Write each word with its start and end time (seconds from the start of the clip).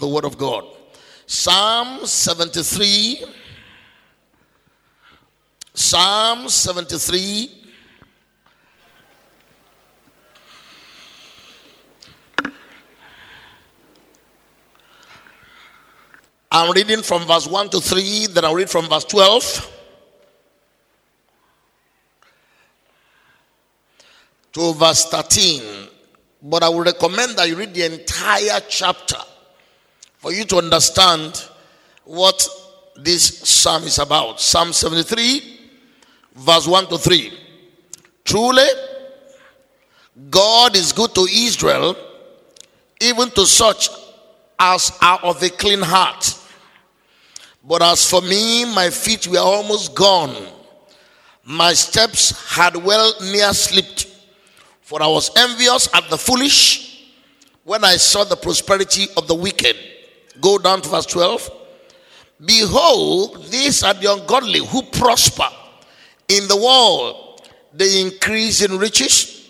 the 0.00 0.08
word 0.08 0.24
of 0.24 0.38
God. 0.38 0.64
Psalm 1.26 2.06
73. 2.06 3.24
Psalm 5.74 6.48
73. 6.48 7.64
I'm 16.50 16.72
reading 16.72 17.02
from 17.02 17.26
verse 17.26 17.46
1 17.46 17.68
to 17.70 17.80
3, 17.80 18.28
then 18.28 18.44
I'll 18.46 18.54
read 18.54 18.70
from 18.70 18.88
verse 18.88 19.04
12 19.04 19.72
to 24.52 24.72
verse 24.72 25.04
13. 25.04 25.88
But 26.42 26.62
I 26.62 26.70
would 26.70 26.86
recommend 26.86 27.36
that 27.36 27.46
you 27.48 27.56
read 27.56 27.74
the 27.74 27.84
entire 27.92 28.60
chapter 28.68 29.18
for 30.26 30.32
you 30.32 30.42
to 30.42 30.56
understand 30.56 31.48
what 32.02 32.48
this 32.96 33.48
psalm 33.48 33.84
is 33.84 34.00
about. 34.00 34.40
Psalm 34.40 34.72
73, 34.72 35.60
verse 36.34 36.66
1 36.66 36.88
to 36.88 36.98
3. 36.98 37.32
Truly, 38.24 38.66
God 40.28 40.74
is 40.74 40.92
good 40.92 41.14
to 41.14 41.28
Israel, 41.30 41.94
even 43.00 43.30
to 43.30 43.46
such 43.46 43.88
as 44.58 44.98
are 45.00 45.20
of 45.22 45.40
a 45.44 45.48
clean 45.48 45.80
heart. 45.80 46.36
But 47.62 47.82
as 47.82 48.10
for 48.10 48.20
me, 48.20 48.64
my 48.64 48.90
feet 48.90 49.28
were 49.28 49.38
almost 49.38 49.94
gone. 49.94 50.34
My 51.44 51.72
steps 51.72 52.52
had 52.52 52.74
well 52.74 53.14
near 53.20 53.52
slipped. 53.52 54.08
For 54.80 55.00
I 55.00 55.06
was 55.06 55.30
envious 55.36 55.88
at 55.94 56.10
the 56.10 56.18
foolish 56.18 57.06
when 57.62 57.84
I 57.84 57.94
saw 57.94 58.24
the 58.24 58.34
prosperity 58.34 59.06
of 59.16 59.28
the 59.28 59.34
wicked. 59.36 59.92
Go 60.40 60.58
down 60.58 60.82
to 60.82 60.88
verse 60.88 61.06
12. 61.06 61.50
Behold, 62.44 63.46
these 63.46 63.82
are 63.82 63.94
the 63.94 64.12
ungodly 64.12 64.60
who 64.60 64.82
prosper 64.82 65.48
in 66.28 66.48
the 66.48 66.56
world, 66.56 67.42
they 67.72 68.00
increase 68.00 68.62
in 68.62 68.78
riches. 68.78 69.48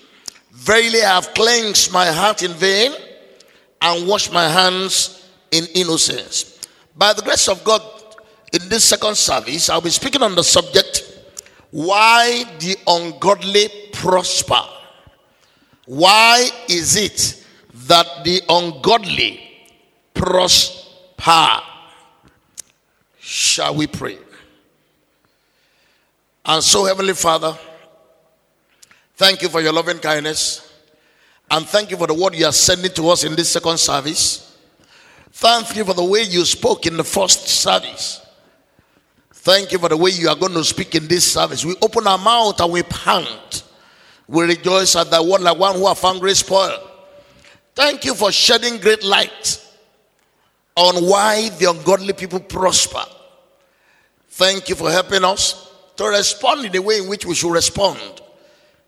Verily, 0.53 1.03
I 1.03 1.14
have 1.14 1.33
cleansed 1.34 1.92
my 1.92 2.07
heart 2.07 2.42
in 2.42 2.53
vain 2.53 2.92
and 3.81 4.07
washed 4.07 4.33
my 4.33 4.48
hands 4.48 5.29
in 5.51 5.64
innocence. 5.75 6.61
By 6.97 7.12
the 7.12 7.23
grace 7.23 7.48
of 7.48 7.62
God, 7.64 7.83
in 8.53 8.69
this 8.69 8.84
second 8.84 9.17
service, 9.17 9.69
I'll 9.69 9.81
be 9.81 9.91
speaking 9.91 10.23
on 10.23 10.34
the 10.34 10.45
subject 10.45 11.03
why 11.70 12.45
the 12.59 12.77
ungodly 12.87 13.69
prosper. 13.92 14.62
Why 15.87 16.48
is 16.69 16.97
it 16.97 17.45
that 17.87 18.25
the 18.25 18.42
ungodly 18.48 19.45
prosper? 20.17 21.62
Shall 23.20 23.75
we 23.75 23.86
pray? 23.86 24.19
And 26.45 26.62
so, 26.62 26.84
Heavenly 26.84 27.14
Father, 27.14 27.56
thank 29.17 29.42
you 29.42 29.48
for 29.48 29.61
your 29.61 29.73
loving 29.73 29.98
kindness. 29.98 30.73
And 31.50 31.67
thank 31.67 31.91
you 31.91 31.97
for 31.97 32.06
the 32.06 32.14
word 32.14 32.34
you 32.34 32.47
are 32.47 32.53
sending 32.53 32.92
to 32.92 33.08
us 33.08 33.25
in 33.25 33.36
this 33.36 33.50
second 33.50 33.78
service. 33.78 34.58
Thank 35.33 35.77
you 35.77 35.84
for 35.84 35.95
the 35.95 36.05
way 36.05 36.23
you 36.23 36.45
spoke 36.45 36.86
in 36.86 36.97
the 36.97 37.05
first 37.05 37.47
service. 37.47 38.25
Thank 39.33 39.70
you 39.70 39.78
for 39.78 39.89
the 39.89 39.97
way 39.97 40.11
you 40.11 40.28
are 40.28 40.34
going 40.34 40.55
to 40.55 40.64
speak 40.64 40.95
in 40.95 41.06
this 41.06 41.30
service. 41.33 41.64
We 41.64 41.77
open 41.83 42.06
our 42.06 42.19
mouth 42.19 42.61
and 42.61 42.73
we 42.73 42.83
pant. 42.84 43.64
We 44.27 44.45
rejoice 44.45 44.97
at 44.97 45.11
the 45.11 45.23
word 45.23 45.42
like 45.42 45.58
one 45.58 45.77
who 45.77 45.86
have 45.86 45.98
found 45.98 46.20
great 46.20 46.36
spoil. 46.36 46.80
Thank 47.75 48.05
you 48.05 48.14
for 48.14 48.33
shedding 48.33 48.78
great 48.78 49.05
light 49.05 49.66
on 50.77 50.97
why 51.07 51.49
the 51.59 51.71
ungodly 51.71 52.13
people 52.13 52.41
prosper. 52.41 53.03
Thank 54.29 54.69
you 54.69 54.75
for 54.75 54.91
helping 54.91 55.25
us 55.25 55.73
to 55.97 56.05
respond 56.05 56.67
in 56.67 56.73
the 56.73 56.83
way 56.83 56.99
in 56.99 57.09
which 57.09 57.25
we 57.25 57.35
should 57.35 57.53
respond. 57.53 57.99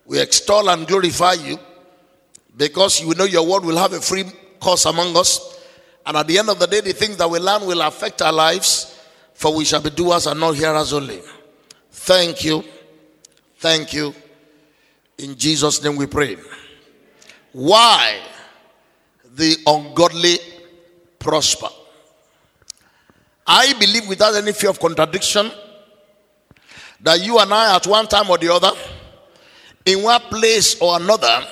We 0.04 0.20
extol 0.20 0.68
and 0.68 0.86
glorify 0.86 1.34
you 1.34 1.58
because 2.56 3.00
you 3.00 3.14
know 3.14 3.24
your 3.24 3.46
word 3.46 3.64
will 3.64 3.78
have 3.78 3.94
a 3.94 4.00
free 4.00 4.24
course 4.60 4.84
among 4.84 5.16
us. 5.16 5.58
And 6.04 6.16
at 6.16 6.26
the 6.26 6.38
end 6.38 6.50
of 6.50 6.58
the 6.58 6.66
day, 6.66 6.80
the 6.80 6.92
things 6.92 7.16
that 7.16 7.28
we 7.28 7.38
learn 7.38 7.66
will 7.66 7.80
affect 7.82 8.20
our 8.22 8.32
lives, 8.32 8.98
for 9.34 9.54
we 9.54 9.64
shall 9.64 9.80
be 9.80 9.90
doers 9.90 10.26
and 10.26 10.40
not 10.40 10.56
hearers 10.56 10.92
only. 10.92 11.20
Thank 11.90 12.44
you. 12.44 12.64
Thank 13.58 13.92
you. 13.92 14.14
In 15.18 15.36
Jesus' 15.36 15.82
name 15.82 15.96
we 15.96 16.06
pray. 16.06 16.36
Why 17.52 18.20
the 19.34 19.56
ungodly 19.66 20.38
prosper? 21.18 21.68
I 23.48 23.72
believe 23.80 24.06
without 24.06 24.34
any 24.34 24.52
fear 24.52 24.68
of 24.68 24.78
contradiction 24.78 25.50
that 27.00 27.24
you 27.24 27.38
and 27.38 27.52
I, 27.52 27.74
at 27.74 27.86
one 27.86 28.06
time 28.06 28.28
or 28.28 28.36
the 28.36 28.52
other, 28.52 28.72
in 29.86 30.02
one 30.02 30.20
place 30.20 30.78
or 30.80 30.96
another, 30.96 31.46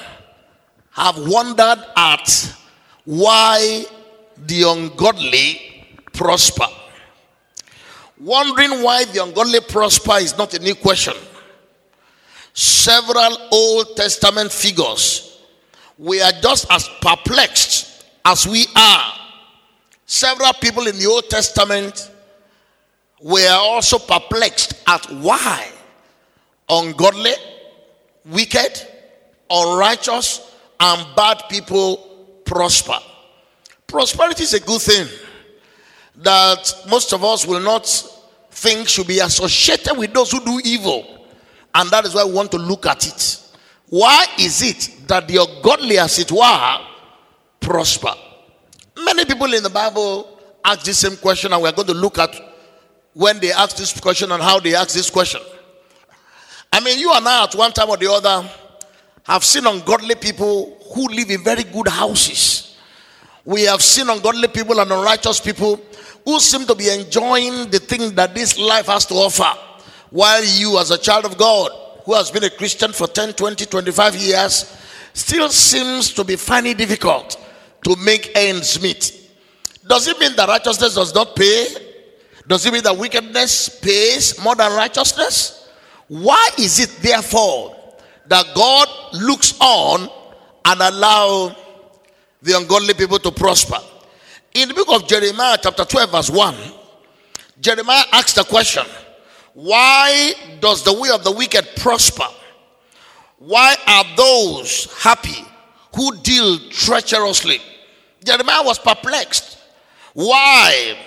have 0.90 1.16
wondered 1.18 1.82
at 1.96 2.54
why 3.06 3.84
the 4.36 4.62
ungodly 4.68 5.86
prosper. 6.12 6.66
Wondering 8.20 8.82
why 8.82 9.04
the 9.06 9.22
ungodly 9.22 9.60
prosper 9.60 10.16
is 10.18 10.36
not 10.36 10.52
a 10.52 10.58
new 10.58 10.74
question. 10.74 11.14
Several 12.52 13.36
Old 13.50 13.96
Testament 13.96 14.52
figures 14.52 15.42
were 15.96 16.30
just 16.42 16.66
as 16.70 16.88
perplexed 17.00 18.04
as 18.24 18.46
we 18.46 18.66
are. 18.74 19.25
Several 20.06 20.52
people 20.54 20.86
in 20.86 20.96
the 20.96 21.06
Old 21.06 21.28
Testament 21.28 22.12
were 23.20 23.50
also 23.50 23.98
perplexed 23.98 24.82
at 24.86 25.04
why 25.10 25.68
ungodly, 26.68 27.32
wicked, 28.24 28.86
unrighteous, 29.50 30.54
and 30.78 31.06
bad 31.16 31.42
people 31.48 31.96
prosper. 32.44 32.98
Prosperity 33.86 34.44
is 34.44 34.54
a 34.54 34.60
good 34.60 34.80
thing 34.80 35.08
that 36.16 36.72
most 36.88 37.12
of 37.12 37.24
us 37.24 37.46
will 37.46 37.60
not 37.60 37.86
think 38.50 38.88
should 38.88 39.06
be 39.06 39.18
associated 39.18 39.96
with 39.96 40.12
those 40.12 40.30
who 40.30 40.44
do 40.44 40.60
evil. 40.64 41.26
And 41.74 41.90
that 41.90 42.04
is 42.04 42.14
why 42.14 42.24
we 42.24 42.32
want 42.32 42.50
to 42.52 42.58
look 42.58 42.86
at 42.86 43.06
it. 43.06 43.40
Why 43.88 44.26
is 44.38 44.62
it 44.62 45.08
that 45.08 45.28
the 45.28 45.36
ungodly, 45.42 45.98
as 45.98 46.18
it 46.18 46.32
were, 46.32 46.78
prosper? 47.60 48.14
Many 48.96 49.24
people 49.26 49.52
in 49.52 49.62
the 49.62 49.70
Bible 49.70 50.40
ask 50.64 50.84
this 50.84 50.98
same 50.98 51.16
question, 51.16 51.52
and 51.52 51.62
we're 51.62 51.72
going 51.72 51.88
to 51.88 51.94
look 51.94 52.18
at 52.18 52.34
when 53.12 53.38
they 53.40 53.52
ask 53.52 53.76
this 53.76 53.98
question 54.00 54.32
and 54.32 54.42
how 54.42 54.58
they 54.58 54.74
ask 54.74 54.94
this 54.94 55.10
question. 55.10 55.40
I 56.72 56.80
mean, 56.80 56.98
you 56.98 57.12
and 57.12 57.26
I, 57.26 57.44
at 57.44 57.54
one 57.54 57.72
time 57.72 57.90
or 57.90 57.96
the 57.96 58.10
other, 58.10 58.48
have 59.24 59.44
seen 59.44 59.66
ungodly 59.66 60.14
people 60.14 60.78
who 60.94 61.08
live 61.08 61.30
in 61.30 61.44
very 61.44 61.64
good 61.64 61.88
houses. 61.88 62.76
We 63.44 63.62
have 63.62 63.82
seen 63.82 64.08
ungodly 64.08 64.48
people 64.48 64.80
and 64.80 64.90
unrighteous 64.90 65.40
people 65.40 65.80
who 66.24 66.40
seem 66.40 66.66
to 66.66 66.74
be 66.74 66.88
enjoying 66.88 67.70
the 67.70 67.78
thing 67.78 68.14
that 68.14 68.34
this 68.34 68.58
life 68.58 68.86
has 68.86 69.06
to 69.06 69.14
offer. 69.14 69.58
While 70.10 70.44
you, 70.44 70.78
as 70.78 70.90
a 70.90 70.98
child 70.98 71.24
of 71.24 71.36
God, 71.36 71.70
who 72.04 72.14
has 72.14 72.30
been 72.30 72.44
a 72.44 72.50
Christian 72.50 72.92
for 72.92 73.06
10, 73.06 73.34
20, 73.34 73.66
25 73.66 74.16
years, 74.16 74.76
still 75.12 75.48
seems 75.48 76.12
to 76.14 76.24
be 76.24 76.36
finding 76.36 76.76
difficult 76.76 77.42
to 77.86 77.94
make 77.94 78.32
ends 78.34 78.82
meet. 78.82 79.30
Does 79.86 80.08
it 80.08 80.18
mean 80.18 80.34
that 80.34 80.48
righteousness 80.48 80.96
does 80.96 81.14
not 81.14 81.36
pay? 81.36 81.68
Does 82.48 82.66
it 82.66 82.72
mean 82.72 82.82
that 82.82 82.98
wickedness 82.98 83.78
pays 83.78 84.42
more 84.42 84.56
than 84.56 84.72
righteousness? 84.72 85.68
Why 86.08 86.50
is 86.58 86.80
it 86.80 86.90
therefore 87.00 87.76
that 88.26 88.44
God 88.56 88.88
looks 89.12 89.54
on 89.60 90.08
and 90.64 90.80
allow 90.80 91.54
the 92.42 92.56
ungodly 92.56 92.94
people 92.94 93.20
to 93.20 93.30
prosper? 93.30 93.78
In 94.54 94.68
the 94.68 94.74
book 94.74 94.88
of 94.90 95.06
Jeremiah, 95.06 95.56
chapter 95.62 95.84
12, 95.84 96.10
verse 96.10 96.30
1, 96.30 96.56
Jeremiah 97.60 98.04
asks 98.10 98.32
the 98.32 98.42
question 98.42 98.84
Why 99.54 100.32
does 100.60 100.82
the 100.82 100.92
way 100.92 101.10
of 101.10 101.22
the 101.22 101.30
wicked 101.30 101.68
prosper? 101.76 102.26
Why 103.38 103.76
are 103.86 104.04
those 104.16 104.92
happy 105.00 105.44
who 105.94 106.16
deal 106.16 106.58
treacherously? 106.70 107.60
Jeremiah 108.26 108.62
was 108.62 108.78
perplexed. 108.78 109.58
Why? 110.12 110.98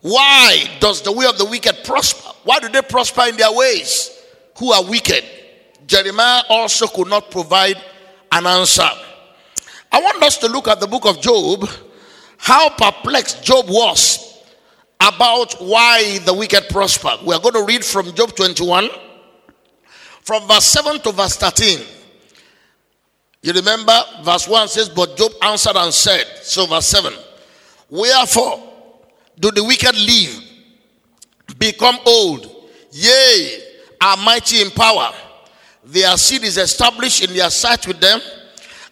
Why 0.00 0.64
does 0.80 1.02
the 1.02 1.12
way 1.12 1.26
of 1.26 1.38
the 1.38 1.44
wicked 1.44 1.84
prosper? 1.84 2.30
Why 2.44 2.58
do 2.60 2.68
they 2.68 2.82
prosper 2.82 3.22
in 3.28 3.36
their 3.36 3.52
ways 3.52 4.10
who 4.58 4.72
are 4.72 4.84
wicked? 4.84 5.24
Jeremiah 5.86 6.42
also 6.48 6.86
could 6.86 7.08
not 7.08 7.30
provide 7.30 7.76
an 8.30 8.46
answer. 8.46 8.88
I 9.90 10.00
want 10.00 10.22
us 10.22 10.38
to 10.38 10.48
look 10.48 10.68
at 10.68 10.80
the 10.80 10.86
book 10.86 11.04
of 11.06 11.20
Job, 11.20 11.68
how 12.38 12.70
perplexed 12.70 13.44
Job 13.44 13.66
was 13.68 14.38
about 15.00 15.54
why 15.60 16.18
the 16.24 16.32
wicked 16.32 16.68
prosper. 16.68 17.16
We 17.24 17.34
are 17.34 17.40
going 17.40 17.54
to 17.54 17.64
read 17.64 17.84
from 17.84 18.14
Job 18.14 18.34
21, 18.34 18.88
from 20.22 20.46
verse 20.48 20.64
7 20.64 21.00
to 21.00 21.12
verse 21.12 21.36
13. 21.36 21.80
You 23.42 23.52
remember, 23.52 23.92
verse 24.22 24.46
1 24.46 24.68
says, 24.68 24.88
But 24.88 25.16
Job 25.16 25.32
answered 25.42 25.76
and 25.76 25.92
said, 25.92 26.24
so 26.42 26.64
verse 26.66 26.86
7, 26.86 27.12
Wherefore 27.90 28.62
do 29.38 29.50
the 29.50 29.64
wicked 29.64 29.96
live, 29.96 31.58
become 31.58 31.98
old, 32.06 32.68
yea, 32.92 33.60
are 34.00 34.16
mighty 34.18 34.62
in 34.62 34.70
power. 34.70 35.12
Their 35.84 36.16
seed 36.16 36.44
is 36.44 36.56
established 36.56 37.24
in 37.24 37.34
their 37.34 37.50
sight 37.50 37.86
with 37.88 38.00
them, 38.00 38.20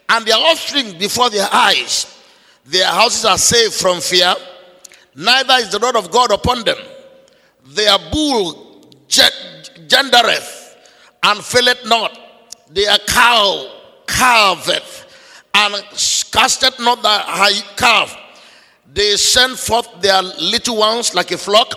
and 0.09 0.27
their 0.27 0.37
offspring 0.37 0.99
before 0.99 1.31
their 1.31 1.49
eyes. 1.53 2.21
Their 2.67 2.87
houses 2.87 3.25
are 3.25 3.39
safe 3.39 3.75
from 3.75 4.01
fear, 4.01 4.35
neither 5.15 5.55
is 5.55 5.71
the 5.71 5.79
rod 5.79 5.95
of 5.95 6.11
God 6.11 6.33
upon 6.33 6.65
them. 6.65 6.77
Their 7.67 7.97
bull 8.11 8.85
gendereth 9.09 10.75
and 11.23 11.41
faileth 11.45 11.87
not. 11.87 12.19
Their 12.69 12.99
cow 13.07 13.80
calveth 14.11 15.07
and 15.55 15.75
casteth 16.31 16.79
not 16.81 17.03
the 17.03 17.09
high 17.09 17.61
calf. 17.77 18.17
They 18.93 19.17
send 19.17 19.59
forth 19.59 19.89
their 20.01 20.23
little 20.23 20.77
ones 20.77 21.15
like 21.15 21.31
a 21.31 21.39
flock, 21.39 21.75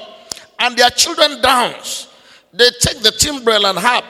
and 0.60 0.76
their 0.76 0.90
children 0.90 1.42
dance. 1.42 2.08
They 2.52 2.70
take 2.80 3.02
the 3.02 3.12
timbrel 3.12 3.66
and 3.66 3.78
harp 3.78 4.06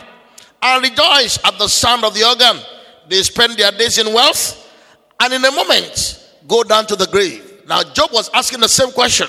and 0.62 0.84
rejoice 0.84 1.38
at 1.46 1.58
the 1.58 1.68
sound 1.68 2.04
of 2.04 2.14
the 2.14 2.26
organ. 2.28 2.62
They 3.10 3.22
spend 3.24 3.58
their 3.58 3.72
days 3.72 3.98
in 3.98 4.14
wealth 4.14 4.60
and 5.20 5.34
in 5.34 5.44
a 5.44 5.52
moment 5.52 6.30
go 6.48 6.64
down 6.64 6.86
to 6.88 6.96
the 6.96 7.08
grave. 7.08 7.64
Now, 7.68 7.84
Job 7.84 8.12
was 8.12 8.30
asking 8.34 8.60
the 8.60 8.70
same 8.70 8.92
question 8.92 9.28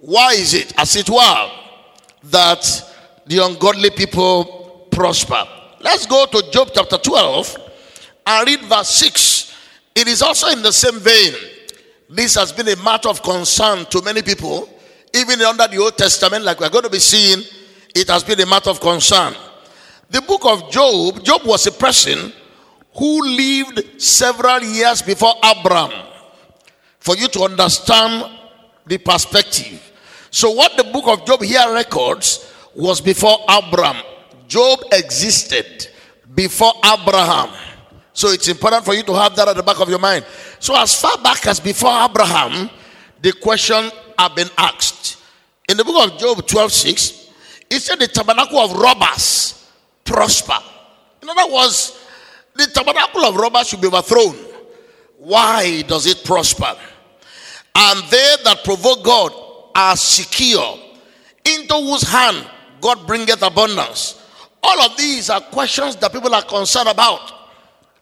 Why 0.00 0.32
is 0.32 0.54
it, 0.54 0.78
as 0.78 0.96
it 0.96 1.08
were, 1.08 1.50
that 2.24 2.92
the 3.26 3.38
ungodly 3.38 3.90
people 3.90 4.88
prosper? 4.90 5.44
Let's 5.80 6.06
go 6.06 6.26
to 6.26 6.50
Job 6.50 6.70
chapter 6.74 6.98
12 6.98 7.63
and 8.26 8.46
read 8.46 8.60
verse 8.62 8.88
6. 8.90 9.56
It 9.94 10.08
is 10.08 10.22
also 10.22 10.48
in 10.48 10.62
the 10.62 10.72
same 10.72 10.98
vein. 11.00 11.34
This 12.08 12.34
has 12.34 12.52
been 12.52 12.68
a 12.68 12.76
matter 12.82 13.08
of 13.08 13.22
concern 13.22 13.86
to 13.86 14.02
many 14.02 14.22
people, 14.22 14.68
even 15.14 15.40
under 15.42 15.66
the 15.68 15.78
Old 15.78 15.96
Testament, 15.96 16.44
like 16.44 16.60
we're 16.60 16.68
going 16.70 16.84
to 16.84 16.90
be 16.90 16.98
seeing, 16.98 17.42
it 17.94 18.08
has 18.08 18.24
been 18.24 18.40
a 18.40 18.46
matter 18.46 18.70
of 18.70 18.80
concern. 18.80 19.34
The 20.10 20.20
book 20.22 20.44
of 20.44 20.70
Job, 20.70 21.24
Job 21.24 21.44
was 21.44 21.66
a 21.66 21.72
person 21.72 22.32
who 22.96 23.22
lived 23.22 24.00
several 24.00 24.62
years 24.62 25.02
before 25.02 25.34
Abraham. 25.44 25.92
For 26.98 27.16
you 27.16 27.28
to 27.28 27.42
understand 27.42 28.30
the 28.86 28.98
perspective. 28.98 29.92
So, 30.30 30.50
what 30.50 30.76
the 30.76 30.84
book 30.84 31.06
of 31.06 31.26
Job 31.26 31.42
here 31.42 31.72
records 31.72 32.52
was 32.74 33.00
before 33.00 33.38
Abraham. 33.48 34.02
Job 34.48 34.80
existed 34.92 35.88
before 36.34 36.72
Abraham. 36.84 37.50
So 38.14 38.28
it's 38.28 38.46
important 38.46 38.84
for 38.84 38.94
you 38.94 39.02
to 39.02 39.14
have 39.14 39.34
that 39.36 39.48
at 39.48 39.56
the 39.56 39.62
back 39.62 39.80
of 39.80 39.90
your 39.90 39.98
mind. 39.98 40.24
So 40.60 40.74
as 40.76 40.98
far 40.98 41.18
back 41.18 41.46
as 41.46 41.58
before 41.58 41.90
Abraham, 41.90 42.70
the 43.20 43.32
question 43.32 43.90
have 44.16 44.36
been 44.36 44.48
asked. 44.56 45.18
In 45.68 45.76
the 45.76 45.84
book 45.84 46.12
of 46.12 46.18
Job 46.18 46.46
12 46.46 46.72
6, 46.72 47.30
it 47.70 47.80
said 47.80 47.98
the 47.98 48.06
tabernacle 48.06 48.58
of 48.58 48.72
robbers 48.72 49.68
prosper. 50.04 50.58
In 51.22 51.28
other 51.28 51.52
words, 51.52 52.00
the 52.54 52.66
tabernacle 52.66 53.24
of 53.24 53.34
robbers 53.34 53.68
should 53.68 53.80
be 53.80 53.88
overthrown. 53.88 54.36
Why 55.18 55.82
does 55.82 56.06
it 56.06 56.22
prosper? 56.24 56.76
And 57.74 58.04
they 58.10 58.36
that 58.44 58.62
provoke 58.62 59.02
God 59.04 59.32
are 59.74 59.96
secure, 59.96 60.78
into 61.44 61.74
whose 61.74 62.02
hand 62.02 62.48
God 62.80 63.06
bringeth 63.06 63.42
abundance. 63.42 64.22
All 64.62 64.82
of 64.82 64.96
these 64.96 65.30
are 65.30 65.40
questions 65.40 65.96
that 65.96 66.12
people 66.12 66.32
are 66.32 66.42
concerned 66.42 66.88
about. 66.88 67.32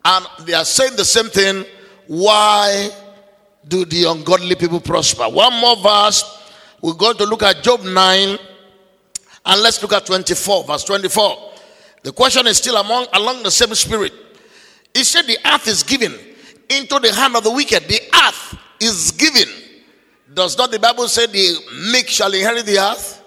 And 0.05 0.27
they 0.41 0.55
are 0.55 0.65
saying 0.65 0.97
the 0.97 1.05
same 1.05 1.29
thing. 1.29 1.65
Why 2.07 2.91
do 3.67 3.85
the 3.85 4.05
ungodly 4.05 4.55
people 4.57 4.81
prosper? 4.81 5.29
One 5.29 5.55
more 5.61 5.77
verse. 5.77 6.41
We're 6.81 6.95
going 6.95 7.17
to 7.19 7.27
look 7.27 7.43
at 7.43 7.63
Job 7.63 7.83
9 7.83 8.39
and 9.45 9.63
let's 9.63 9.81
look 9.83 9.93
at 9.93 10.07
24, 10.07 10.65
verse 10.65 10.85
24. 10.85 11.53
The 12.03 12.13
question 12.13 12.47
is 12.49 12.59
still 12.59 12.77
among 12.77 13.07
along 13.13 13.45
the 13.45 13.51
same 13.51 13.75
spirit. 13.75 14.13
He 14.93 15.05
said, 15.05 15.27
The 15.27 15.39
earth 15.45 15.69
is 15.69 15.85
given 15.85 16.13
into 16.69 16.99
the 16.99 17.13
hand 17.15 17.37
of 17.37 17.45
the 17.45 17.53
wicked. 17.53 17.85
The 17.85 18.01
earth 18.27 18.59
is 18.81 19.13
given. 19.13 19.49
Does 20.35 20.57
not 20.59 20.71
the 20.71 20.79
Bible 20.79 21.07
say 21.07 21.27
the 21.27 21.91
meek 21.93 22.09
shall 22.09 22.33
inherit 22.33 22.67
the 22.67 22.79
earth? 22.79 23.23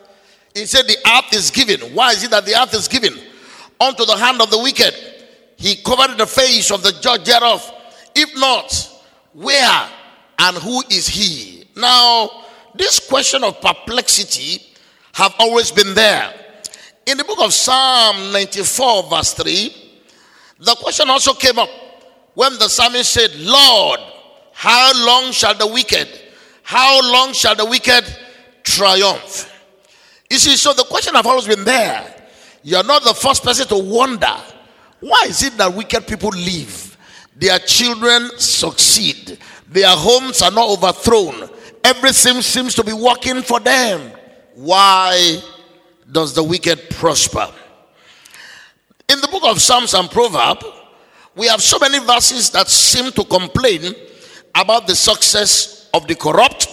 He 0.54 0.66
said, 0.66 0.86
The 0.88 0.98
earth 1.08 1.34
is 1.34 1.52
given. 1.52 1.80
Why 1.94 2.12
is 2.12 2.24
it 2.24 2.32
that 2.32 2.46
the 2.46 2.60
earth 2.60 2.74
is 2.74 2.88
given? 2.90 3.14
Unto 3.80 4.06
the 4.06 4.18
hand 4.18 4.42
of 4.42 4.50
the 4.50 4.60
wicked 4.60 4.94
he 5.58 5.76
covered 5.78 6.18
the 6.18 6.28
face 6.28 6.72
of 6.72 6.84
the 6.84 6.92
judge 7.02 7.26
thereof. 7.26 7.72
If 8.14 8.38
not, 8.38 8.92
where 9.34 9.90
and 10.40 10.58
who 10.58 10.84
is 10.90 11.08
he? 11.08 11.66
Now, 11.76 12.30
this 12.76 13.00
question 13.00 13.44
of 13.44 13.60
perplexity 13.62 14.62
have 15.14 15.34
always 15.40 15.72
been 15.72 15.94
there. 15.94 16.34
In 17.06 17.18
the 17.18 17.24
book 17.24 17.40
of 17.42 17.54
Psalm 17.54 18.32
94, 18.32 19.04
verse 19.04 19.34
3, 19.34 19.76
the 20.60 20.76
question 20.76 21.10
also 21.10 21.34
came 21.34 21.60
up 21.60 21.70
when 22.34 22.54
the 22.54 22.68
psalmist 22.68 23.12
said, 23.12 23.34
Lord, 23.36 24.00
how 24.54 25.06
long 25.06 25.32
shall 25.32 25.54
the 25.54 25.68
wicked, 25.68 26.08
how 26.64 27.02
long 27.12 27.34
shall 27.34 27.56
the 27.56 27.66
wicked 27.66 28.04
triumph? 28.64 29.52
You 30.30 30.38
see, 30.38 30.56
so 30.56 30.74
the 30.74 30.84
question 30.84 31.14
have 31.16 31.28
always 31.28 31.48
been 31.48 31.64
there. 31.64 32.12
You're 32.64 32.84
not 32.84 33.04
the 33.04 33.14
first 33.14 33.44
person 33.44 33.68
to 33.68 33.78
wonder 33.78 34.36
why 35.06 35.26
is 35.28 35.44
it 35.44 35.56
that 35.58 35.72
wicked 35.72 36.08
people 36.08 36.32
live? 36.32 36.98
Their 37.36 37.60
children 37.60 38.32
succeed. 38.40 39.38
Their 39.70 39.96
homes 39.96 40.42
are 40.42 40.50
not 40.50 40.68
overthrown. 40.68 41.48
Everything 41.84 42.42
seems 42.42 42.74
to 42.74 42.84
be 42.84 42.92
working 42.92 43.44
for 43.44 43.60
them. 43.60 44.12
Why 44.56 45.38
does 46.12 46.34
the 46.34 46.44
wicked 46.44 46.90
prosper? 46.90 47.54
In 49.08 49.22
the 49.22 49.28
book 49.28 49.44
of 49.46 49.62
Psalms 49.62 49.94
and 49.94 50.10
Proverbs, 50.10 50.66
we 51.36 51.46
have 51.50 51.62
so 51.62 51.78
many 51.78 52.00
verses 52.00 52.50
that 52.50 52.68
seem 52.68 53.12
to 53.12 53.24
complain 53.26 53.94
about 54.56 54.88
the 54.88 54.96
success 54.96 55.88
of 55.94 56.08
the 56.08 56.16
corrupt 56.16 56.68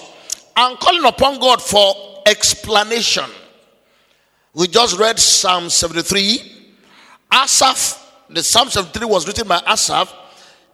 and 0.56 0.78
calling 0.78 1.05
upon 1.05 1.38
God 1.38 1.61
for 1.61 2.23
explanation. 2.25 3.28
We 4.55 4.69
just 4.69 4.99
read 4.99 5.19
Psalm 5.19 5.69
73. 5.69 6.70
Asaph 7.31 8.01
the 8.34 8.43
Psalm 8.43 8.69
73 8.69 9.06
was 9.06 9.26
written 9.26 9.46
by 9.46 9.61
Asaph. 9.67 10.12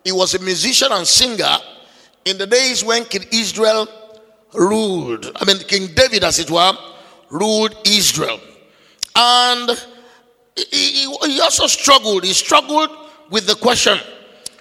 He 0.05 0.13
was 0.13 0.35
a 0.35 0.39
musician 0.39 0.89
and 0.93 1.07
singer 1.07 1.57
in 2.25 2.39
the 2.39 2.47
days 2.47 2.85
when 2.85 3.05
King 3.05 3.25
Israel 3.33 3.89
ruled. 4.55 5.31
I 5.37 5.45
mean, 5.45 5.59
King 5.61 5.89
David, 5.95 6.25
as 6.25 6.39
it 6.39 6.51
were, 6.51 6.73
ruled 7.31 7.75
Israel. 7.87 8.41
And 9.17 9.71
he, 10.57 11.07
he 11.25 11.41
also 11.41 11.67
struggled. 11.67 12.25
He 12.25 12.33
struggled 12.33 12.91
with 13.31 13.47
the 13.47 13.55
question. 13.55 13.99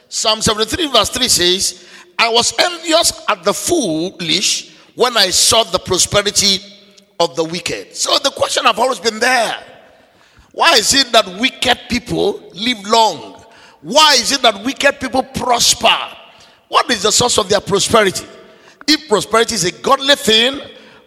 Psalm 0.09 0.41
73, 0.41 0.91
verse 0.91 1.09
3 1.09 1.27
says, 1.27 1.87
I 2.17 2.29
was 2.29 2.53
envious 2.59 3.11
at 3.29 3.43
the 3.43 3.53
foolish 3.53 4.75
when 4.95 5.15
I 5.17 5.29
saw 5.29 5.63
the 5.63 5.79
prosperity 5.79 6.59
of 7.19 7.35
the 7.35 7.43
wicked. 7.43 7.95
So 7.95 8.17
the 8.19 8.31
question 8.31 8.65
have 8.65 8.79
always 8.79 8.99
been 8.99 9.19
there. 9.19 9.76
Why 10.57 10.73
is 10.77 10.91
it 10.95 11.11
that 11.11 11.39
wicked 11.39 11.81
people 11.87 12.41
live 12.55 12.83
long? 12.87 13.45
Why 13.83 14.15
is 14.15 14.31
it 14.31 14.41
that 14.41 14.65
wicked 14.65 14.99
people 14.99 15.21
prosper? 15.21 15.95
What 16.67 16.89
is 16.89 17.03
the 17.03 17.11
source 17.11 17.37
of 17.37 17.47
their 17.47 17.61
prosperity? 17.61 18.25
If 18.87 19.07
prosperity 19.07 19.53
is 19.53 19.65
a 19.65 19.71
godly 19.71 20.15
thing, 20.15 20.59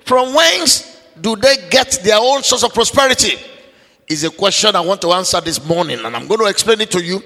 from 0.04 0.32
whence 0.34 1.02
do 1.20 1.34
they 1.34 1.56
get 1.68 1.98
their 2.04 2.18
own 2.20 2.44
source 2.44 2.62
of 2.62 2.72
prosperity? 2.72 3.38
Is 4.06 4.22
a 4.22 4.30
question 4.30 4.76
I 4.76 4.82
want 4.82 5.02
to 5.02 5.10
answer 5.10 5.40
this 5.40 5.66
morning, 5.66 5.98
and 5.98 6.14
I'm 6.14 6.28
going 6.28 6.38
to 6.38 6.46
explain 6.46 6.80
it 6.82 6.92
to 6.92 7.02
you 7.02 7.20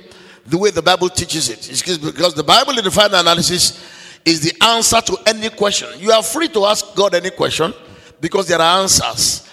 the 0.46 0.56
way 0.56 0.70
the 0.70 0.80
Bible 0.80 1.10
teaches 1.10 1.50
it. 1.50 1.68
It's 1.70 1.82
because 1.82 2.32
the 2.32 2.42
Bible 2.42 2.78
in 2.78 2.84
the 2.84 2.90
final 2.90 3.20
analysis 3.20 3.84
is 4.24 4.40
the 4.40 4.64
answer 4.64 5.02
to 5.02 5.18
any 5.26 5.50
question. 5.50 5.88
You 5.98 6.12
are 6.12 6.22
free 6.22 6.48
to 6.48 6.64
ask 6.64 6.94
God 6.94 7.14
any 7.14 7.32
question 7.32 7.74
because 8.18 8.48
there 8.48 8.62
are 8.62 8.80
answers 8.80 9.43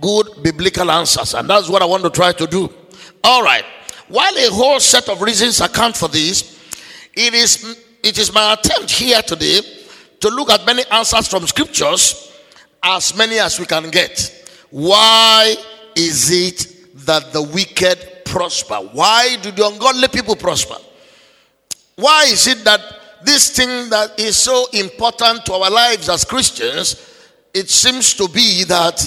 good 0.00 0.42
biblical 0.42 0.90
answers. 0.90 1.34
And 1.34 1.48
that's 1.48 1.68
what 1.68 1.82
I 1.82 1.86
want 1.86 2.02
to 2.02 2.10
try 2.10 2.32
to 2.32 2.46
do. 2.46 2.72
All 3.24 3.42
right. 3.42 3.64
While 4.08 4.36
a 4.36 4.50
whole 4.50 4.80
set 4.80 5.08
of 5.08 5.22
reasons 5.22 5.60
account 5.60 5.96
for 5.96 6.08
this, 6.08 6.58
it 7.14 7.34
is, 7.34 7.78
it 8.02 8.18
is 8.18 8.32
my 8.32 8.54
attempt 8.54 8.90
here 8.90 9.22
today 9.22 9.60
to 10.20 10.28
look 10.28 10.50
at 10.50 10.66
many 10.66 10.84
answers 10.90 11.28
from 11.28 11.46
scriptures, 11.46 12.36
as 12.82 13.16
many 13.16 13.38
as 13.38 13.58
we 13.58 13.66
can 13.66 13.90
get. 13.90 14.46
Why 14.70 15.54
is 15.96 16.30
it 16.30 17.06
that 17.06 17.32
the 17.32 17.42
wicked 17.42 18.24
prosper? 18.24 18.76
Why 18.76 19.36
do 19.42 19.50
the 19.50 19.66
ungodly 19.66 20.08
people 20.08 20.36
prosper? 20.36 20.76
Why 21.96 22.24
is 22.24 22.46
it 22.46 22.64
that 22.64 22.80
this 23.22 23.50
thing 23.54 23.90
that 23.90 24.18
is 24.18 24.36
so 24.36 24.66
important 24.72 25.44
to 25.46 25.52
our 25.54 25.70
lives 25.70 26.08
as 26.08 26.24
Christians, 26.24 26.96
it 27.52 27.68
seems 27.68 28.14
to 28.14 28.28
be 28.28 28.64
that 28.64 28.98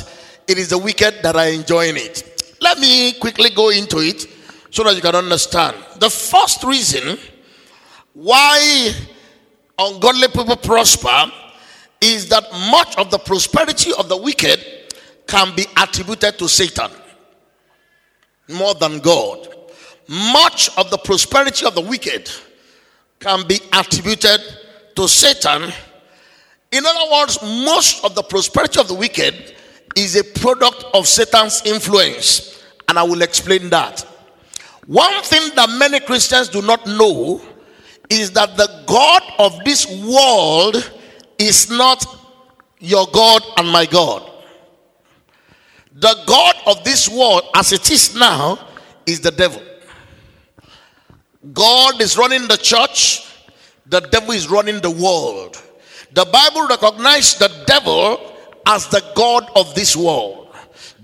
it 0.47 0.57
is 0.57 0.69
the 0.69 0.77
wicked 0.77 1.15
that 1.23 1.35
are 1.35 1.47
enjoying 1.47 1.95
it. 1.97 2.55
Let 2.61 2.79
me 2.79 3.13
quickly 3.13 3.49
go 3.49 3.69
into 3.69 3.99
it 3.99 4.27
so 4.69 4.83
that 4.83 4.95
you 4.95 5.01
can 5.01 5.15
understand. 5.15 5.77
The 5.99 6.09
first 6.09 6.63
reason 6.63 7.17
why 8.13 8.91
ungodly 9.77 10.27
people 10.27 10.55
prosper 10.55 11.31
is 12.01 12.29
that 12.29 12.43
much 12.71 12.97
of 12.97 13.09
the 13.11 13.17
prosperity 13.17 13.91
of 13.97 14.09
the 14.09 14.17
wicked 14.17 14.59
can 15.27 15.55
be 15.55 15.65
attributed 15.77 16.37
to 16.37 16.49
Satan 16.49 16.91
more 18.49 18.73
than 18.75 18.99
God. 18.99 19.47
Much 20.07 20.69
of 20.77 20.89
the 20.91 20.97
prosperity 20.97 21.65
of 21.65 21.75
the 21.75 21.81
wicked 21.81 22.29
can 23.19 23.47
be 23.47 23.59
attributed 23.71 24.41
to 24.95 25.07
Satan. 25.07 25.71
In 26.71 26.85
other 26.85 27.11
words, 27.11 27.39
most 27.41 28.03
of 28.03 28.15
the 28.15 28.23
prosperity 28.23 28.79
of 28.79 28.87
the 28.87 28.93
wicked 28.93 29.52
is 29.95 30.15
a 30.15 30.23
product 30.23 30.85
of 30.93 31.07
Satan's 31.07 31.61
influence. 31.65 32.63
And 32.87 32.99
I 32.99 33.03
will 33.03 33.21
explain 33.21 33.69
that. 33.69 34.01
One 34.85 35.21
thing 35.23 35.55
that 35.55 35.69
many 35.77 35.99
Christians 35.99 36.49
do 36.49 36.61
not 36.61 36.85
know 36.85 37.41
is 38.09 38.31
that 38.31 38.57
the 38.57 38.83
God 38.85 39.23
of 39.39 39.63
this 39.63 39.87
world 40.05 40.91
is 41.39 41.69
not 41.69 42.05
your 42.79 43.07
God 43.13 43.41
and 43.57 43.69
my 43.69 43.85
God. 43.85 44.29
The 45.95 46.15
God 46.25 46.55
of 46.65 46.83
this 46.83 47.07
world, 47.07 47.43
as 47.55 47.71
it 47.71 47.89
is 47.89 48.15
now, 48.15 48.59
is 49.05 49.21
the 49.21 49.31
devil. 49.31 49.61
God 51.53 52.01
is 52.01 52.17
running 52.17 52.47
the 52.47 52.57
church, 52.57 53.27
the 53.85 53.99
devil 53.99 54.31
is 54.31 54.49
running 54.49 54.79
the 54.81 54.91
world. 54.91 55.61
The 56.13 56.25
Bible 56.25 56.67
recognizes 56.67 57.39
the 57.39 57.63
devil 57.65 58.32
as 58.65 58.87
the 58.87 59.03
God 59.15 59.49
of 59.55 59.73
this 59.75 59.95
world. 59.95 60.49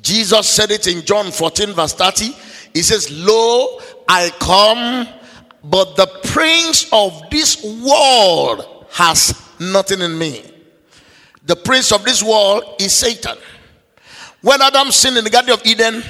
Jesus 0.02 0.48
said 0.48 0.72
it 0.72 0.88
in 0.88 1.06
John 1.06 1.32
14, 1.32 1.74
verse 1.74 1.94
30. 1.94 2.32
He 2.74 2.82
says, 2.82 3.12
Lo, 3.12 3.80
I 4.08 4.30
come, 4.40 5.08
but 5.64 5.96
the 5.96 6.08
prince 6.32 6.88
of 6.92 7.30
this 7.30 7.64
world 7.64 8.86
has 8.92 9.34
nothing 9.60 10.02
in 10.02 10.18
me. 10.18 10.44
The 11.46 11.56
prince 11.56 11.92
of 11.92 12.04
this 12.04 12.24
world 12.24 12.64
is 12.80 12.94
Satan. 12.94 13.38
When 14.42 14.62
Adam 14.62 14.92
sinned 14.92 15.18
in 15.18 15.24
the 15.24 15.30
Garden 15.30 15.52
of 15.52 15.66
Eden, 15.66 16.04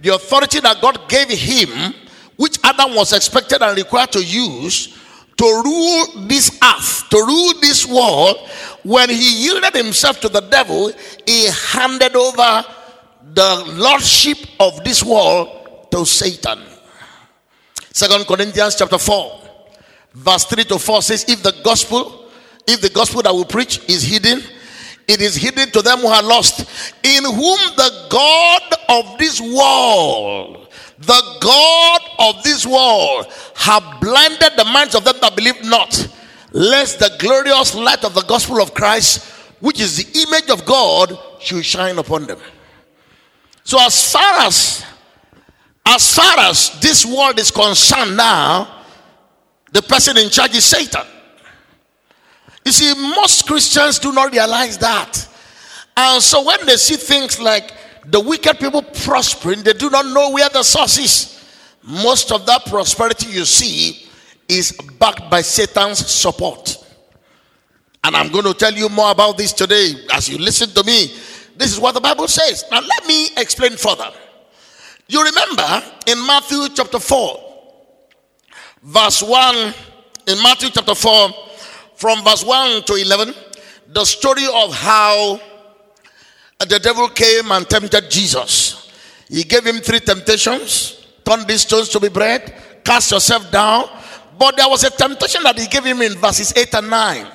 the 0.00 0.14
authority 0.14 0.60
that 0.60 0.80
God 0.80 1.08
gave 1.08 1.28
him, 1.28 1.94
which 2.36 2.58
Adam 2.64 2.94
was 2.94 3.12
expected 3.12 3.62
and 3.62 3.76
required 3.76 4.12
to 4.12 4.24
use 4.24 4.98
to 5.36 5.62
rule 5.64 6.26
this 6.26 6.58
earth, 6.62 7.08
to 7.10 7.16
rule 7.16 7.54
this 7.60 7.86
world, 7.86 8.36
when 8.82 9.08
he 9.10 9.44
yielded 9.44 9.74
himself 9.74 10.20
to 10.20 10.28
the 10.28 10.40
devil, 10.40 10.92
he 11.26 11.48
handed 11.72 12.14
over 12.14 12.64
the 13.32 13.64
lordship 13.76 14.38
of 14.60 14.82
this 14.84 15.02
world 15.02 15.90
to 15.90 16.04
Satan. 16.04 16.60
Second 17.92 18.26
Corinthians 18.26 18.76
chapter 18.76 18.98
4, 18.98 19.40
verse 20.14 20.44
3 20.44 20.64
to 20.64 20.78
4 20.78 21.02
says, 21.02 21.24
If 21.28 21.42
the 21.42 21.54
gospel, 21.64 22.30
if 22.66 22.80
the 22.80 22.90
gospel 22.90 23.22
that 23.22 23.34
we 23.34 23.44
preach 23.44 23.80
is 23.88 24.02
hidden, 24.02 24.42
it 25.06 25.20
is 25.20 25.34
hidden 25.36 25.70
to 25.70 25.82
them 25.82 25.98
who 25.98 26.08
are 26.08 26.22
lost, 26.22 26.60
in 27.02 27.24
whom 27.24 27.58
the 27.76 28.06
God 28.10 28.62
of 28.88 29.18
this 29.18 29.40
world, 29.40 30.63
the 31.06 31.38
God 31.40 32.00
of 32.18 32.42
this 32.42 32.66
world, 32.66 33.26
have 33.56 34.00
blinded 34.00 34.52
the 34.56 34.64
minds 34.64 34.94
of 34.94 35.04
them 35.04 35.16
that 35.20 35.36
believe 35.36 35.62
not, 35.64 36.08
lest 36.52 36.98
the 36.98 37.14
glorious 37.18 37.74
light 37.74 38.04
of 38.04 38.14
the 38.14 38.22
gospel 38.22 38.60
of 38.60 38.74
Christ, 38.74 39.24
which 39.60 39.80
is 39.80 39.96
the 39.96 40.20
image 40.28 40.50
of 40.50 40.64
God, 40.64 41.18
should 41.40 41.64
shine 41.64 41.98
upon 41.98 42.26
them. 42.26 42.38
So, 43.64 43.80
as 43.80 44.12
far 44.12 44.40
as 44.46 44.84
as 45.86 46.14
far 46.14 46.38
as 46.38 46.80
this 46.80 47.04
world 47.04 47.38
is 47.38 47.50
concerned 47.50 48.16
now, 48.16 48.84
the 49.72 49.82
person 49.82 50.16
in 50.16 50.30
charge 50.30 50.54
is 50.54 50.64
Satan. 50.64 51.06
You 52.64 52.72
see, 52.72 52.94
most 52.94 53.46
Christians 53.46 53.98
do 53.98 54.12
not 54.12 54.32
realize 54.32 54.78
that. 54.78 55.28
And 55.96 56.22
so 56.22 56.42
when 56.42 56.64
they 56.64 56.76
see 56.76 56.96
things 56.96 57.38
like 57.38 57.70
the 58.06 58.20
wicked 58.20 58.58
people 58.58 58.82
prospering, 58.82 59.62
they 59.62 59.72
do 59.72 59.90
not 59.90 60.06
know 60.06 60.30
where 60.30 60.48
the 60.48 60.62
source 60.62 60.98
is. 60.98 61.44
Most 61.82 62.32
of 62.32 62.46
that 62.46 62.64
prosperity 62.66 63.30
you 63.30 63.44
see 63.44 64.08
is 64.48 64.72
backed 64.98 65.30
by 65.30 65.40
Satan's 65.42 66.06
support. 66.06 66.78
And 68.02 68.14
I'm 68.14 68.30
going 68.30 68.44
to 68.44 68.54
tell 68.54 68.72
you 68.72 68.88
more 68.88 69.10
about 69.10 69.38
this 69.38 69.52
today 69.52 69.94
as 70.12 70.28
you 70.28 70.38
listen 70.38 70.70
to 70.70 70.84
me. 70.84 71.14
This 71.56 71.72
is 71.72 71.80
what 71.80 71.94
the 71.94 72.00
Bible 72.00 72.28
says. 72.28 72.64
Now, 72.70 72.80
let 72.80 73.06
me 73.06 73.28
explain 73.36 73.72
further. 73.72 74.10
You 75.08 75.22
remember 75.22 75.82
in 76.06 76.26
Matthew 76.26 76.68
chapter 76.74 76.98
4, 76.98 77.40
verse 78.82 79.22
1, 79.22 79.74
in 80.26 80.42
Matthew 80.42 80.70
chapter 80.70 80.94
4, 80.94 81.30
from 81.96 82.24
verse 82.24 82.44
1 82.44 82.82
to 82.82 82.94
11, 82.94 83.34
the 83.88 84.04
story 84.04 84.46
of 84.52 84.74
how 84.74 85.40
the 86.58 86.78
devil 86.78 87.08
came 87.08 87.50
and 87.52 87.68
tempted 87.68 88.10
Jesus. 88.10 88.90
He 89.28 89.44
gave 89.44 89.64
him 89.64 89.76
three 89.76 90.00
temptations 90.00 91.04
turn 91.24 91.46
these 91.46 91.62
stones 91.62 91.88
to 91.88 92.00
be 92.00 92.08
bread, 92.08 92.54
cast 92.84 93.10
yourself 93.10 93.50
down. 93.50 93.88
But 94.38 94.56
there 94.56 94.68
was 94.68 94.84
a 94.84 94.90
temptation 94.90 95.42
that 95.44 95.58
he 95.58 95.66
gave 95.66 95.84
him 95.84 96.02
in 96.02 96.14
verses 96.14 96.52
8 96.56 96.74
and 96.74 96.90
9. 96.90 97.26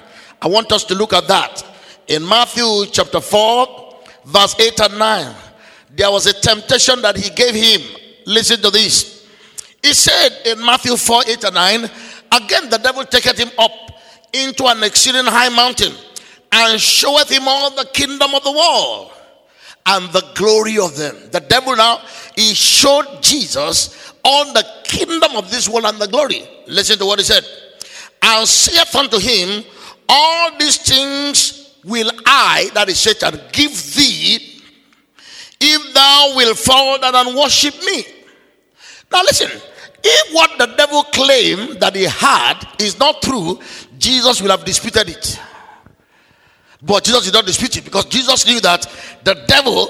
I 0.41 0.47
want 0.47 0.71
us 0.71 0.83
to 0.85 0.95
look 0.95 1.13
at 1.13 1.27
that. 1.27 1.63
In 2.07 2.27
Matthew 2.27 2.85
chapter 2.91 3.21
4, 3.21 3.95
verse 4.25 4.59
8 4.59 4.79
and 4.81 4.99
9, 4.99 5.35
there 5.95 6.11
was 6.11 6.25
a 6.25 6.33
temptation 6.33 7.01
that 7.01 7.15
he 7.15 7.29
gave 7.29 7.55
him. 7.55 7.81
Listen 8.25 8.61
to 8.61 8.69
this. 8.69 9.27
He 9.81 9.93
said 9.93 10.29
in 10.45 10.63
Matthew 10.63 10.97
4 10.97 11.23
8 11.25 11.43
and 11.45 11.55
9, 11.55 11.79
again 12.33 12.69
the 12.69 12.79
devil 12.83 13.05
taketh 13.05 13.37
him 13.37 13.49
up 13.57 13.71
into 14.33 14.65
an 14.67 14.83
exceeding 14.83 15.25
high 15.25 15.49
mountain 15.49 15.93
and 16.51 16.79
showeth 16.79 17.29
him 17.29 17.47
all 17.47 17.71
the 17.71 17.85
kingdom 17.93 18.33
of 18.33 18.43
the 18.43 18.51
world 18.51 19.11
and 19.85 20.11
the 20.11 20.23
glory 20.35 20.77
of 20.77 20.95
them. 20.97 21.15
The 21.31 21.39
devil 21.39 21.75
now, 21.75 22.01
he 22.35 22.53
showed 22.53 23.21
Jesus 23.21 24.13
all 24.23 24.53
the 24.53 24.65
kingdom 24.83 25.35
of 25.35 25.49
this 25.49 25.69
world 25.69 25.85
and 25.85 25.99
the 25.99 26.07
glory. 26.07 26.47
Listen 26.67 26.97
to 26.99 27.05
what 27.05 27.19
he 27.19 27.25
said. 27.25 27.43
And 28.21 28.47
saith 28.47 28.93
unto 28.95 29.17
him, 29.19 29.63
All 30.07 30.57
these 30.57 30.77
things 30.77 31.75
will 31.83 32.11
I, 32.25 32.69
that 32.73 32.89
is 32.89 32.99
Satan, 32.99 33.39
give 33.51 33.71
thee, 33.95 34.61
if 35.61 35.93
thou 35.93 36.33
wilt 36.35 36.57
fall 36.57 36.99
down 36.99 37.15
and 37.15 37.35
worship 37.35 37.75
me. 37.83 38.03
Now 39.11 39.21
listen, 39.21 39.49
if 40.03 40.33
what 40.33 40.57
the 40.57 40.67
devil 40.77 41.03
claimed 41.03 41.79
that 41.79 41.95
he 41.95 42.03
had 42.03 42.65
is 42.79 42.99
not 42.99 43.21
true, 43.21 43.59
Jesus 43.97 44.41
will 44.41 44.49
have 44.49 44.63
disputed 44.63 45.09
it. 45.09 45.39
But 46.81 47.03
Jesus 47.03 47.25
did 47.25 47.33
not 47.33 47.45
dispute 47.45 47.77
it 47.77 47.85
because 47.85 48.05
Jesus 48.05 48.45
knew 48.47 48.61
that 48.61 48.89
the 49.23 49.35
devil, 49.47 49.89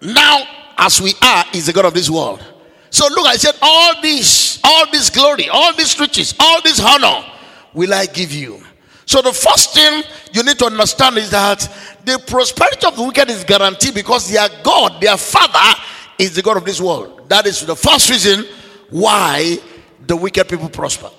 now 0.00 0.42
as 0.78 1.00
we 1.00 1.14
are, 1.20 1.44
is 1.52 1.66
the 1.66 1.72
God 1.72 1.86
of 1.86 1.94
this 1.94 2.08
world. 2.08 2.44
So 2.90 3.06
look, 3.08 3.26
I 3.26 3.36
said, 3.36 3.54
all 3.62 4.00
this, 4.02 4.60
all 4.62 4.90
this 4.90 5.10
glory, 5.10 5.48
all 5.48 5.74
these 5.74 5.98
riches, 5.98 6.34
all 6.38 6.60
this 6.62 6.80
honor 6.80 7.24
will 7.72 7.92
I 7.92 8.06
give 8.06 8.32
you. 8.32 8.62
So 9.06 9.20
the 9.20 9.32
first 9.32 9.74
thing 9.74 10.02
you 10.32 10.42
need 10.42 10.58
to 10.58 10.66
understand 10.66 11.16
is 11.18 11.30
that 11.30 11.68
the 12.04 12.22
prosperity 12.26 12.86
of 12.86 12.96
the 12.96 13.02
wicked 13.02 13.30
is 13.30 13.44
guaranteed 13.44 13.94
because 13.94 14.30
their 14.30 14.48
God, 14.62 15.00
their 15.00 15.16
Father, 15.16 15.80
is 16.18 16.34
the 16.34 16.42
God 16.42 16.56
of 16.56 16.64
this 16.64 16.80
world. 16.80 17.28
That 17.28 17.46
is 17.46 17.64
the 17.64 17.76
first 17.76 18.10
reason 18.10 18.46
why 18.90 19.58
the 20.06 20.16
wicked 20.16 20.48
people 20.48 20.68
prosper. 20.68 21.10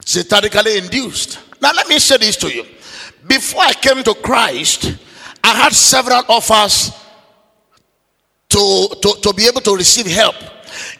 Satanically 0.00 0.78
induced. 0.78 1.38
Now, 1.60 1.72
let 1.74 1.88
me 1.88 1.98
say 1.98 2.16
this 2.16 2.36
to 2.38 2.52
you. 2.52 2.64
Before 3.26 3.62
I 3.62 3.72
came 3.72 4.02
to 4.04 4.14
Christ, 4.14 4.96
I 5.44 5.54
had 5.54 5.72
several 5.72 6.22
offers 6.28 6.92
to, 8.48 8.88
to, 9.00 9.14
to 9.22 9.32
be 9.34 9.46
able 9.46 9.60
to 9.62 9.74
receive 9.74 10.06
help. 10.06 10.34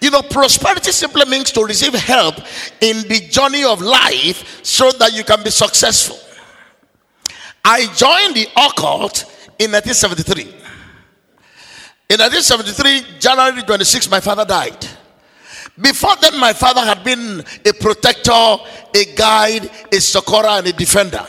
You 0.01 0.11
know, 0.11 0.23
prosperity 0.23 0.93
simply 0.93 1.25
means 1.27 1.51
to 1.53 1.65
receive 1.65 1.95
help 1.95 2.37
in 2.81 3.03
the 3.09 3.27
journey 3.31 3.65
of 3.65 3.81
life 3.81 4.65
so 4.65 4.91
that 4.93 5.13
you 5.13 5.25
can 5.25 5.43
be 5.43 5.51
successful. 5.51 6.19
I 7.65 7.87
joined 7.95 8.37
the 8.37 8.49
occult 8.57 9.25
in 9.59 9.71
1973. 9.73 10.43
In 12.11 12.19
1973, 12.21 13.19
January 13.19 13.63
26, 13.63 14.11
my 14.11 14.21
father 14.21 14.45
died. 14.45 14.87
Before 15.81 16.17
then, 16.21 16.39
my 16.39 16.53
father 16.53 16.83
had 16.83 17.03
been 17.03 17.43
a 17.65 17.73
protector, 17.73 18.31
a 18.95 19.15
guide, 19.17 19.71
a 19.91 20.01
succorer, 20.01 20.49
and 20.49 20.67
a 20.67 20.73
defender. 20.73 21.27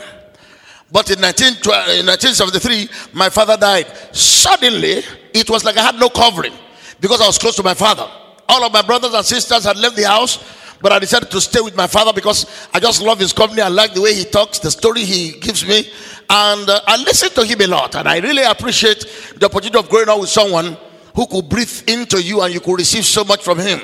But 0.94 1.10
in, 1.10 1.20
19, 1.20 1.46
in 1.48 2.06
1973, 2.06 2.88
my 3.14 3.28
father 3.28 3.56
died. 3.56 3.88
Suddenly, 4.14 5.02
it 5.34 5.50
was 5.50 5.64
like 5.64 5.76
I 5.76 5.82
had 5.82 5.96
no 5.96 6.08
covering 6.08 6.52
because 7.00 7.20
I 7.20 7.26
was 7.26 7.36
close 7.36 7.56
to 7.56 7.64
my 7.64 7.74
father. 7.74 8.08
All 8.48 8.62
of 8.62 8.72
my 8.72 8.80
brothers 8.80 9.12
and 9.12 9.26
sisters 9.26 9.64
had 9.64 9.76
left 9.76 9.96
the 9.96 10.04
house, 10.06 10.38
but 10.80 10.92
I 10.92 11.00
decided 11.00 11.32
to 11.32 11.40
stay 11.40 11.60
with 11.60 11.74
my 11.74 11.88
father 11.88 12.12
because 12.12 12.46
I 12.72 12.78
just 12.78 13.02
love 13.02 13.18
his 13.18 13.32
company. 13.32 13.60
I 13.60 13.66
like 13.66 13.92
the 13.92 14.02
way 14.02 14.14
he 14.14 14.22
talks, 14.22 14.60
the 14.60 14.70
story 14.70 15.00
he 15.04 15.32
gives 15.40 15.66
me, 15.66 15.90
and 16.30 16.70
uh, 16.70 16.80
I 16.86 16.96
listen 16.98 17.30
to 17.30 17.44
him 17.44 17.60
a 17.62 17.66
lot. 17.66 17.96
And 17.96 18.08
I 18.08 18.20
really 18.20 18.44
appreciate 18.44 19.00
the 19.34 19.46
opportunity 19.46 19.76
of 19.76 19.88
growing 19.88 20.08
up 20.08 20.20
with 20.20 20.30
someone 20.30 20.76
who 21.16 21.26
could 21.26 21.48
breathe 21.48 21.82
into 21.88 22.22
you 22.22 22.40
and 22.40 22.54
you 22.54 22.60
could 22.60 22.78
receive 22.78 23.04
so 23.04 23.24
much 23.24 23.42
from 23.42 23.58
him. 23.58 23.80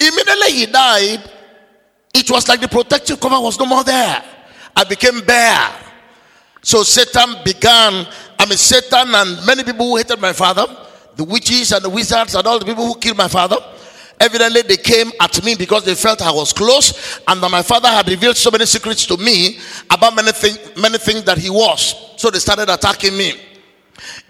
Immediately 0.00 0.52
he 0.54 0.66
died, 0.66 1.30
it 2.12 2.28
was 2.28 2.48
like 2.48 2.60
the 2.60 2.66
protective 2.66 3.20
cover 3.20 3.40
was 3.40 3.56
no 3.60 3.66
more 3.66 3.84
there. 3.84 4.24
I 4.74 4.82
became 4.82 5.20
bare. 5.20 5.86
So 6.62 6.82
Satan 6.82 7.36
began, 7.44 8.06
I 8.38 8.46
mean, 8.46 8.58
Satan 8.58 9.14
and 9.14 9.46
many 9.46 9.64
people 9.64 9.86
who 9.86 9.96
hated 9.96 10.20
my 10.20 10.32
father, 10.32 10.66
the 11.16 11.24
witches 11.24 11.72
and 11.72 11.84
the 11.84 11.90
wizards 11.90 12.34
and 12.34 12.46
all 12.46 12.58
the 12.58 12.64
people 12.64 12.86
who 12.86 12.98
killed 12.98 13.16
my 13.16 13.28
father, 13.28 13.56
evidently 14.18 14.62
they 14.62 14.76
came 14.76 15.10
at 15.20 15.42
me 15.44 15.54
because 15.54 15.84
they 15.84 15.94
felt 15.94 16.20
I 16.22 16.30
was 16.30 16.52
close 16.52 17.20
and 17.26 17.42
that 17.42 17.50
my 17.50 17.62
father 17.62 17.88
had 17.88 18.06
revealed 18.08 18.36
so 18.36 18.50
many 18.50 18.66
secrets 18.66 19.06
to 19.06 19.16
me 19.16 19.58
about 19.90 20.14
many, 20.14 20.32
thing, 20.32 20.56
many 20.80 20.98
things 20.98 21.24
that 21.24 21.38
he 21.38 21.48
was. 21.50 21.94
So 22.16 22.30
they 22.30 22.38
started 22.38 22.68
attacking 22.68 23.16
me. 23.16 23.32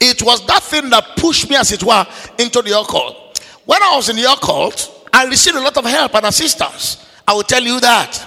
It 0.00 0.22
was 0.22 0.44
that 0.46 0.62
thing 0.62 0.90
that 0.90 1.16
pushed 1.16 1.48
me, 1.48 1.56
as 1.56 1.72
it 1.72 1.82
were, 1.82 2.06
into 2.38 2.62
the 2.62 2.78
occult. 2.78 3.40
When 3.64 3.82
I 3.82 3.94
was 3.96 4.08
in 4.08 4.16
the 4.16 4.30
occult, 4.30 5.08
I 5.12 5.26
received 5.26 5.56
a 5.56 5.60
lot 5.60 5.76
of 5.76 5.84
help 5.84 6.14
and 6.14 6.26
assistance. 6.26 7.06
I 7.26 7.34
will 7.34 7.42
tell 7.42 7.62
you 7.62 7.78
that. 7.80 8.26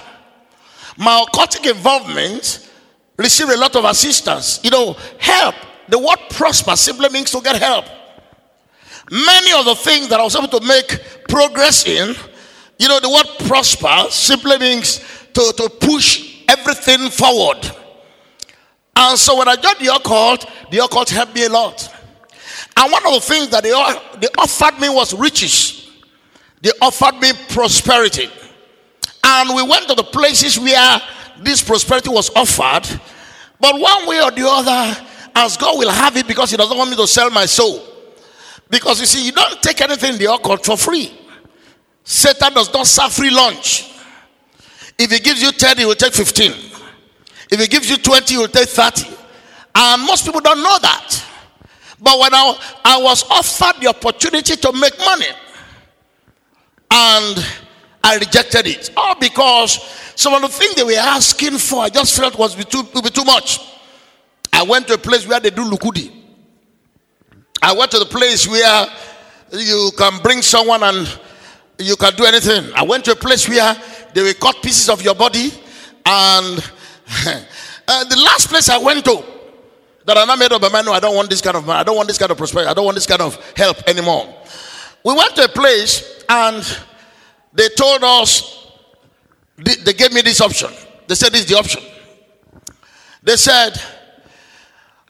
My 0.96 1.24
occultic 1.26 1.68
involvement 1.68 2.70
received 3.16 3.50
a 3.50 3.56
lot 3.56 3.74
of 3.76 3.84
assistance. 3.84 4.60
You 4.62 4.70
know, 4.70 4.96
help. 5.18 5.54
The 5.88 5.98
word 5.98 6.18
prosper 6.30 6.76
simply 6.76 7.08
means 7.10 7.30
to 7.32 7.40
get 7.40 7.56
help. 7.56 7.84
Many 9.10 9.52
of 9.52 9.66
the 9.66 9.74
things 9.74 10.08
that 10.08 10.18
I 10.18 10.22
was 10.24 10.34
able 10.34 10.48
to 10.48 10.66
make 10.66 11.26
progress 11.28 11.86
in, 11.86 12.14
you 12.78 12.88
know, 12.88 13.00
the 13.00 13.10
word 13.10 13.26
prosper 13.46 14.10
simply 14.10 14.58
means 14.58 14.98
to, 15.34 15.52
to 15.56 15.68
push 15.80 16.42
everything 16.48 17.10
forward. 17.10 17.70
And 18.96 19.18
so 19.18 19.36
when 19.36 19.48
I 19.48 19.56
joined 19.56 19.78
the 19.78 19.94
occult, 19.94 20.50
the 20.70 20.78
occult 20.84 21.10
helped 21.10 21.34
me 21.34 21.44
a 21.44 21.48
lot. 21.48 21.92
And 22.76 22.90
one 22.90 23.06
of 23.06 23.14
the 23.14 23.20
things 23.20 23.48
that 23.50 23.62
they, 23.62 23.70
they 24.20 24.28
offered 24.38 24.80
me 24.80 24.88
was 24.88 25.14
riches. 25.14 25.90
They 26.62 26.70
offered 26.80 27.20
me 27.20 27.32
prosperity. 27.50 28.28
And 29.22 29.54
we 29.54 29.62
went 29.62 29.86
to 29.88 29.94
the 29.94 30.04
places 30.04 30.58
where 30.58 31.00
this 31.40 31.62
prosperity 31.62 32.08
was 32.10 32.30
offered. 32.34 33.00
But 33.60 33.78
one 33.78 34.06
way 34.06 34.20
or 34.22 34.30
the 34.30 34.46
other, 34.46 35.06
as 35.34 35.56
God 35.56 35.78
will 35.78 35.90
have 35.90 36.16
it 36.16 36.26
because 36.26 36.50
He 36.50 36.56
doesn't 36.56 36.76
want 36.76 36.90
me 36.90 36.96
to 36.96 37.06
sell 37.06 37.30
my 37.30 37.46
soul. 37.46 37.82
Because 38.68 39.00
you 39.00 39.06
see, 39.06 39.26
you 39.26 39.32
don't 39.32 39.62
take 39.62 39.80
anything 39.80 40.14
in 40.14 40.18
the 40.18 40.32
occult 40.32 40.64
for 40.64 40.76
free. 40.76 41.12
Satan 42.02 42.52
does 42.52 42.72
not 42.72 42.86
serve 42.86 43.12
free 43.12 43.30
lunch. 43.30 43.90
If 44.98 45.10
he 45.10 45.18
gives 45.18 45.42
you 45.42 45.52
10, 45.52 45.78
he 45.78 45.86
will 45.86 45.94
take 45.94 46.12
15. 46.12 46.52
If 47.50 47.60
he 47.60 47.66
gives 47.66 47.90
you 47.90 47.96
20, 47.96 48.34
he 48.34 48.38
will 48.38 48.48
take 48.48 48.68
30. 48.68 49.08
And 49.74 50.02
most 50.02 50.24
people 50.24 50.40
don't 50.40 50.62
know 50.62 50.78
that. 50.80 51.24
But 52.00 52.18
when 52.18 52.34
I, 52.34 52.58
I 52.84 53.02
was 53.02 53.24
offered 53.30 53.80
the 53.80 53.88
opportunity 53.88 54.56
to 54.56 54.72
make 54.72 54.96
money, 54.98 55.26
and 56.90 57.46
I 58.04 58.16
rejected 58.18 58.66
it. 58.66 58.90
All 58.96 59.14
because 59.18 59.80
some 60.14 60.34
of 60.34 60.42
the 60.42 60.48
things 60.48 60.74
they 60.74 60.84
were 60.84 60.92
asking 60.92 61.56
for, 61.56 61.82
I 61.82 61.88
just 61.88 62.14
felt 62.16 62.38
was 62.38 62.54
too, 62.66 62.82
be 62.84 63.08
too 63.08 63.24
much. 63.24 63.60
I 64.52 64.62
went 64.62 64.86
to 64.88 64.94
a 64.94 64.98
place 64.98 65.26
where 65.26 65.40
they 65.40 65.50
do 65.50 65.64
lukudi. 65.64 66.12
I 67.62 67.72
went 67.72 67.90
to 67.92 67.98
the 67.98 68.04
place 68.04 68.46
where 68.46 68.86
you 69.52 69.90
can 69.96 70.22
bring 70.22 70.42
someone 70.42 70.82
and 70.82 71.18
you 71.78 71.96
can 71.96 72.14
do 72.14 72.26
anything. 72.26 72.70
I 72.74 72.82
went 72.82 73.06
to 73.06 73.12
a 73.12 73.16
place 73.16 73.48
where 73.48 73.74
they 74.12 74.22
will 74.22 74.34
cut 74.34 74.62
pieces 74.62 74.90
of 74.90 75.00
your 75.00 75.14
body. 75.14 75.50
And 76.04 76.58
uh, 77.88 78.04
the 78.04 78.22
last 78.22 78.50
place 78.50 78.68
I 78.68 78.76
went 78.76 79.06
to, 79.06 79.24
that 80.04 80.18
I 80.18 80.36
made 80.36 80.52
up 80.52 80.60
my 80.60 80.68
mind, 80.68 80.86
no, 80.86 80.92
I 80.92 81.00
don't 81.00 81.16
want 81.16 81.30
this 81.30 81.40
kind 81.40 81.56
of, 81.56 81.66
man. 81.66 81.76
I 81.76 81.82
don't 81.82 81.96
want 81.96 82.08
this 82.08 82.18
kind 82.18 82.30
of 82.30 82.36
prosperity. 82.36 82.68
I 82.68 82.74
don't 82.74 82.84
want 82.84 82.96
this 82.96 83.06
kind 83.06 83.22
of 83.22 83.42
help 83.56 83.88
anymore. 83.88 84.28
We 85.02 85.14
went 85.14 85.34
to 85.36 85.44
a 85.44 85.48
place 85.48 86.22
and 86.28 86.62
they 87.54 87.68
told 87.70 88.02
us, 88.02 88.68
they 89.56 89.92
gave 89.92 90.12
me 90.12 90.22
this 90.22 90.40
option. 90.40 90.70
They 91.06 91.14
said, 91.14 91.32
This 91.32 91.42
is 91.42 91.48
the 91.48 91.56
option. 91.56 91.82
They 93.22 93.36
said, 93.36 93.80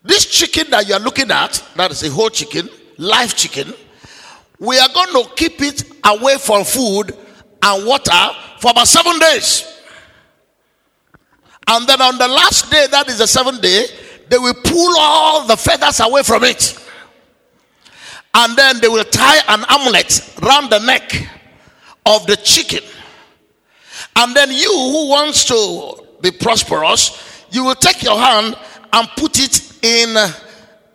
This 0.03 0.27
chicken 0.27 0.71
that 0.71 0.87
you 0.87 0.95
are 0.95 1.01
looking 1.01 1.31
at, 1.31 1.63
that 1.77 1.91
is 1.91 2.03
a 2.03 2.11
whole 2.11 2.29
chicken, 2.29 2.69
live 2.99 3.35
chicken, 3.35 3.73
we 4.59 4.79
are 4.79 4.89
going 4.93 5.25
to 5.25 5.31
keep 5.35 5.61
it 5.63 5.85
away 6.05 6.37
from 6.39 6.65
food 6.65 7.17
and 7.63 7.87
water 7.87 8.13
for 8.61 8.71
about 8.71 8.87
seven 8.87 9.19
days. 9.19 9.71
And 11.67 11.87
then 11.87 12.01
on 12.03 12.19
the 12.19 12.29
last 12.29 12.71
day, 12.71 12.87
that 12.91 13.09
is 13.09 13.19
the 13.19 13.27
seventh 13.27 13.63
day, 13.63 13.87
they 14.29 14.39
will 14.39 14.55
pull 14.55 14.95
all 14.99 15.47
the 15.47 15.57
feathers 15.57 15.99
away 16.01 16.23
from 16.23 16.45
it. 16.45 16.79
And 18.35 18.57
then 18.57 18.81
they 18.81 18.89
will 18.89 19.05
tie 19.05 19.39
an 19.49 19.65
amulet 19.69 20.35
round 20.43 20.71
the 20.71 20.81
neck 20.81 21.11
of 22.07 22.27
the 22.27 22.37
chicken. 22.37 22.81
And 24.17 24.35
then 24.35 24.51
you 24.51 24.71
who 24.71 25.09
wants 25.09 25.45
to 25.47 26.05
be 26.21 26.31
prosperous, 26.31 27.45
you 27.51 27.65
will 27.65 27.75
take 27.75 28.03
your 28.03 28.19
hand 28.19 28.57
and 28.93 29.09
put 29.17 29.39
it 29.39 29.73
in 29.83 30.17
a, 30.17 30.33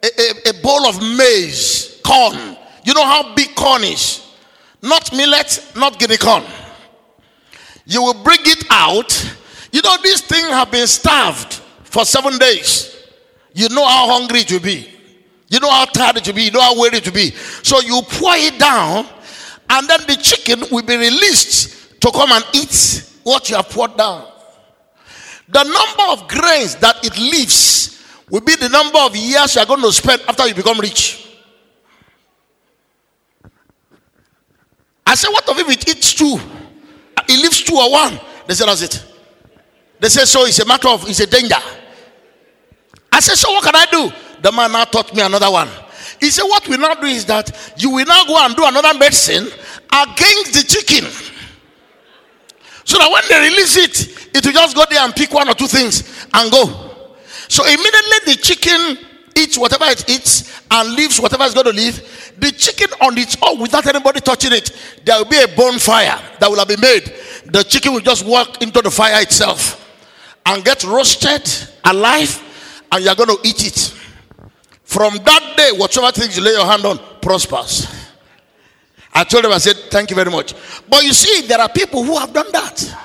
a, 0.03 0.49
a 0.49 0.61
bowl 0.61 0.85
of 0.85 1.01
maize, 1.17 1.99
corn. 2.03 2.57
You 2.83 2.93
know 2.93 3.05
how 3.05 3.35
big 3.35 3.55
corn 3.55 3.83
is? 3.83 4.25
Not 4.81 5.11
millet, 5.15 5.71
not 5.75 5.99
guinea 5.99 6.17
corn. 6.17 6.43
You 7.85 8.03
will 8.03 8.23
bring 8.23 8.39
it 8.41 8.65
out. 8.69 9.35
You 9.71 9.81
know, 9.81 9.97
these 10.01 10.21
things 10.21 10.47
have 10.47 10.71
been 10.71 10.87
starved 10.87 11.53
for 11.83 12.05
seven 12.05 12.37
days. 12.37 12.95
You 13.53 13.67
know 13.69 13.85
how 13.85 14.07
hungry 14.07 14.41
it 14.41 14.51
will 14.51 14.59
be. 14.59 14.89
You 15.49 15.59
know 15.59 15.69
how 15.69 15.85
tired 15.85 16.17
it 16.17 16.27
will 16.27 16.35
be. 16.35 16.43
You 16.43 16.51
know 16.51 16.61
how 16.61 16.79
weary 16.79 16.97
it 16.97 17.05
will 17.05 17.13
be. 17.13 17.31
So 17.63 17.81
you 17.81 18.01
pour 18.07 18.35
it 18.35 18.59
down 18.59 19.07
and 19.69 19.87
then 19.87 19.99
the 20.07 20.15
chicken 20.15 20.61
will 20.71 20.83
be 20.83 20.97
released 20.97 22.01
to 22.01 22.11
come 22.11 22.31
and 22.31 22.43
eat 22.53 23.05
what 23.23 23.49
you 23.49 23.55
have 23.55 23.69
poured 23.69 23.95
down. 23.97 24.25
The 25.49 25.63
number 25.63 26.11
of 26.21 26.27
grains 26.27 26.75
that 26.77 27.03
it 27.05 27.17
leaves 27.17 28.03
will 28.29 28.41
be 28.41 28.55
the 28.55 28.69
number 28.69 28.99
of 28.99 29.15
years 29.15 29.55
you 29.55 29.61
are 29.61 29.65
going 29.65 29.81
to 29.81 29.91
spend 29.91 30.21
after 30.27 30.47
you 30.47 30.53
become 30.53 30.79
rich. 30.79 31.27
I 35.05 35.15
said, 35.15 35.29
What 35.29 35.43
if 35.47 35.69
it 35.69 35.89
eats 35.89 36.13
two? 36.13 36.39
It 37.27 37.41
leaves 37.41 37.61
two 37.61 37.75
or 37.75 37.91
one. 37.91 38.19
They 38.47 38.53
said, 38.53 38.67
That's 38.67 38.81
it. 38.83 39.05
They 39.99 40.09
said, 40.09 40.25
So 40.27 40.45
it's 40.45 40.59
a 40.59 40.65
matter 40.65 40.87
of, 40.89 41.07
it's 41.09 41.19
a 41.19 41.27
danger. 41.27 41.55
I 43.11 43.19
said, 43.19 43.35
So 43.35 43.51
what 43.51 43.63
can 43.63 43.75
I 43.75 43.85
do? 43.85 44.11
The 44.41 44.51
man 44.51 44.71
now 44.71 44.83
taught 44.85 45.13
me 45.15 45.21
another 45.21 45.49
one. 45.49 45.67
He 46.19 46.29
said, 46.29 46.43
What 46.43 46.67
we 46.67 46.77
now 46.77 46.93
do 46.95 47.07
is 47.07 47.25
that 47.25 47.73
you 47.77 47.89
will 47.91 48.05
now 48.05 48.25
go 48.25 48.37
and 48.45 48.55
do 48.55 48.65
another 48.65 48.97
medicine 48.97 49.45
against 49.91 50.53
the 50.53 50.65
chicken. 50.67 51.09
So 52.83 52.97
that 52.97 53.11
when 53.11 53.23
they 53.29 53.49
release 53.49 53.77
it, 53.77 54.35
it 54.35 54.45
will 54.45 54.53
just 54.53 54.75
go 54.75 54.83
there 54.89 55.01
and 55.01 55.13
pick 55.15 55.31
one 55.31 55.47
or 55.47 55.53
two 55.53 55.67
things 55.67 56.27
and 56.33 56.51
go. 56.51 56.65
So 57.47 57.63
immediately 57.65 58.33
the 58.33 58.39
chicken 58.41 58.97
eats 59.35 59.57
whatever 59.57 59.85
it 59.85 60.09
eats 60.09 60.61
and 60.71 60.93
leaves 60.93 61.19
whatever 61.19 61.43
it's 61.45 61.53
going 61.53 61.65
to 61.65 61.71
leave. 61.71 62.33
The 62.37 62.51
chicken 62.51 62.89
on 63.01 63.17
its 63.17 63.37
own, 63.41 63.59
without 63.59 63.85
anybody 63.87 64.21
touching 64.21 64.53
it, 64.53 64.71
there 65.05 65.17
will 65.17 65.29
be 65.29 65.41
a 65.41 65.47
bonfire 65.47 66.19
that 66.39 66.49
will 66.49 66.57
have 66.57 66.67
been 66.67 66.81
made. 66.81 67.13
The 67.45 67.63
chicken 67.63 67.93
will 67.93 68.01
just 68.01 68.25
walk 68.25 68.61
into 68.61 68.81
the 68.81 68.91
fire 68.91 69.21
itself 69.21 69.85
and 70.45 70.63
get 70.63 70.83
roasted 70.83 71.47
alive, 71.83 72.41
and 72.91 73.03
you're 73.03 73.15
going 73.15 73.29
to 73.29 73.47
eat 73.47 73.65
it. 73.65 73.98
From 74.89 75.17
that 75.17 75.53
day, 75.55 75.69
whatever 75.77 76.11
things 76.11 76.35
you 76.35 76.43
lay 76.43 76.53
your 76.53 76.65
hand 76.65 76.83
on 76.83 76.97
prospers. 77.21 77.85
I 79.13 79.23
told 79.23 79.45
him, 79.45 79.51
I 79.51 79.59
said, 79.59 79.75
Thank 79.91 80.09
you 80.09 80.15
very 80.15 80.31
much. 80.31 80.55
But 80.89 81.03
you 81.03 81.13
see, 81.13 81.45
there 81.45 81.61
are 81.61 81.69
people 81.69 82.03
who 82.03 82.17
have 82.17 82.33
done 82.33 82.51
that. 82.51 82.97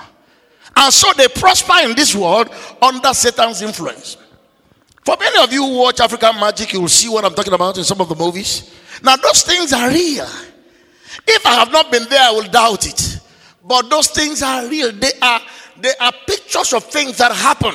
And 0.75 0.91
so 0.95 1.13
they 1.13 1.29
prosper 1.29 1.75
in 1.83 1.95
this 1.95 2.15
world 2.15 2.49
under 2.81 3.13
Satan's 3.13 3.61
influence. 3.61 4.17
For 5.05 5.15
many 5.21 5.45
of 5.45 5.53
you 5.53 5.63
who 5.63 5.77
watch 5.77 6.01
African 6.01 6.41
magic, 6.41 6.73
you 6.73 6.81
will 6.81 6.89
see 6.89 7.11
what 7.11 7.23
I'm 7.23 7.35
talking 7.35 7.53
about 7.53 7.77
in 7.77 7.85
some 7.85 8.01
of 8.01 8.09
the 8.09 8.17
movies. 8.17 8.75
Now, 9.03 9.17
those 9.17 9.43
things 9.43 9.75
are 9.75 9.91
real. 9.91 10.27
If 11.29 11.45
I 11.45 11.53
have 11.53 11.71
not 11.71 11.93
been 11.93 12.09
there, 12.09 12.23
I 12.23 12.31
will 12.31 12.49
doubt 12.49 12.87
it. 12.87 13.21
But 13.63 13.91
those 13.91 14.09
things 14.09 14.43
are 14.43 14.67
real. 14.67 14.91
They 14.91 15.13
are 15.21 15.41
they 15.83 15.93
are 16.01 16.13
pictures 16.27 16.73
of 16.73 16.85
things 16.85 17.19
that 17.19 17.33
happen. 17.33 17.75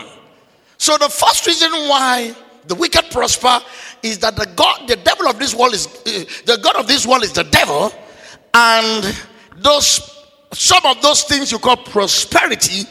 So 0.80 0.98
the 0.98 1.10
first 1.10 1.46
reason 1.46 1.70
why 1.72 2.34
the 2.68 2.76
wicked 2.76 3.06
prosper 3.12 3.60
is 4.04 4.20
that 4.20 4.36
the 4.36 4.48
God, 4.56 4.88
the 4.88 4.96
devil 4.98 5.28
of 5.28 5.40
this 5.40 5.54
world 5.56 5.74
is 5.74 5.88
uh, 5.88 6.24
the 6.46 6.60
God 6.62 6.76
of 6.76 6.88
this 6.88 7.06
world 7.06 7.24
is 7.24 7.34
the 7.34 7.44
devil, 7.44 7.92
and 8.54 9.16
those 9.58 10.16
some 10.52 10.86
of 10.86 11.02
those 11.02 11.24
things 11.24 11.52
you 11.52 11.60
call 11.60 11.78
prosperity 11.78 12.84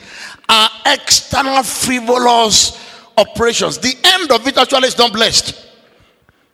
are 0.48 0.70
external 0.86 1.62
frivolous 1.62 2.84
operations. 3.16 3.78
The 3.78 3.94
end 4.04 4.30
of 4.30 4.46
it 4.46 4.56
actually 4.56 4.88
is 4.88 4.98
not 4.98 5.12
blessed, 5.12 5.66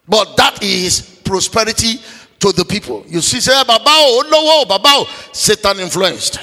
but 0.09 0.37
that 0.37 0.63
is 0.63 1.21
prosperity 1.25 2.01
to 2.41 2.53
the 2.53 2.65
people. 2.65 3.05
You 3.07 3.21
see, 3.21 3.41
say, 3.41 3.53
Baba, 3.65 3.85
oh 3.87 4.25
no, 4.31 4.39
oh, 4.41 4.65
Baba, 4.67 4.89
oh, 4.89 5.29
Satan 5.33 5.79
influenced. 5.81 6.39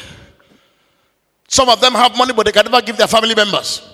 Some 1.48 1.70
of 1.70 1.82
them 1.82 1.94
have 1.94 2.18
money, 2.18 2.34
but 2.34 2.46
they 2.46 2.52
can 2.52 2.66
never 2.66 2.82
give 2.82 2.98
their 2.98 3.08
family 3.08 3.36
members. 3.36 3.91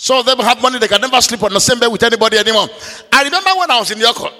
Some 0.00 0.18
of 0.20 0.26
them 0.26 0.38
have 0.38 0.62
money, 0.62 0.78
they 0.78 0.86
can 0.86 1.00
never 1.00 1.20
sleep 1.20 1.42
on 1.42 1.52
the 1.52 1.58
same 1.58 1.80
bed 1.80 1.88
with 1.88 2.04
anybody 2.04 2.38
anymore. 2.38 2.68
I 3.12 3.24
remember 3.24 3.50
when 3.56 3.68
I 3.68 3.80
was 3.80 3.90
in 3.90 3.98
Yoko, 3.98 4.32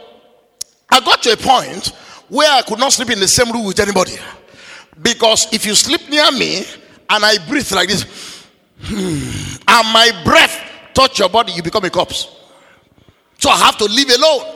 I 0.88 1.00
got 1.00 1.20
to 1.24 1.32
a 1.32 1.36
point 1.36 1.88
where 2.28 2.48
I 2.50 2.62
could 2.62 2.78
not 2.78 2.92
sleep 2.92 3.10
in 3.10 3.18
the 3.18 3.26
same 3.26 3.50
room 3.52 3.64
with 3.64 3.80
anybody. 3.80 4.12
Because 5.02 5.52
if 5.52 5.66
you 5.66 5.74
sleep 5.74 6.08
near 6.08 6.30
me 6.30 6.64
and 7.10 7.24
I 7.24 7.38
breathe 7.48 7.70
like 7.72 7.88
this, 7.88 8.46
hmm, 8.82 9.56
and 9.66 9.92
my 9.92 10.12
breath 10.24 10.64
touch 10.94 11.18
your 11.18 11.28
body, 11.28 11.52
you 11.52 11.62
become 11.62 11.84
a 11.84 11.90
corpse. 11.90 12.36
So 13.38 13.50
I 13.50 13.56
have 13.56 13.76
to 13.78 13.84
live 13.84 14.10
alone. 14.10 14.54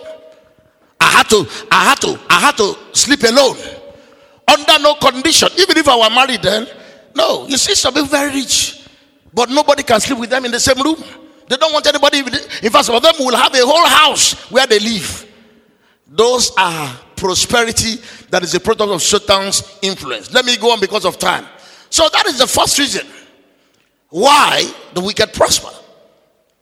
I 1.01 1.07
had 1.11 1.29
to, 1.31 1.49
I 1.71 1.85
had 1.85 2.01
to, 2.03 2.21
I 2.31 2.41
had 2.41 2.57
to 2.59 2.77
sleep 2.93 3.25
alone. 3.25 3.57
Under 4.47 4.79
no 4.79 4.95
condition. 4.95 5.49
Even 5.59 5.79
if 5.79 5.89
I 5.89 5.97
were 5.97 6.15
married 6.15 6.43
then, 6.43 6.69
no. 7.17 7.49
You 7.49 7.57
see 7.57 7.75
some 7.75 7.93
people 7.93 8.09
very 8.09 8.33
rich, 8.33 8.82
but 9.33 9.51
nobody 9.51 9.83
can 9.83 10.01
sleep 10.01 10.19
with 10.19 10.31
them 10.31 10.45
in 10.45 10.51
the 10.51 10.61
same 10.61 10.83
room. 10.83 11.03
They 11.49 11.57
don't 11.57 11.73
want 11.73 11.87
anybody. 11.87 12.19
In 12.19 12.71
fact, 12.71 12.87
some 12.87 12.95
of 12.95 13.03
them 13.03 13.15
will 13.19 13.37
have 13.37 13.55
a 13.55 13.65
whole 13.65 13.87
house 13.87 14.51
where 14.51 14.67
they 14.67 14.79
live. 14.79 15.27
Those 16.07 16.53
are 16.57 16.95
prosperity 17.17 17.97
that 18.31 18.43
is 18.43 18.55
a 18.55 18.61
product 18.61 18.91
of 18.91 19.03
Satan's 19.03 19.79
influence. 19.83 20.33
Let 20.33 20.45
me 20.45 20.57
go 20.57 20.73
on 20.73 20.81
because 20.81 21.05
of 21.05 21.19
time. 21.19 21.47
So 21.91 22.09
that 22.13 22.27
is 22.27 22.39
the 22.39 22.47
first 22.47 22.79
reason 22.79 23.07
why 24.09 24.71
the 24.95 25.01
wicked 25.01 25.33
prosper. 25.33 25.71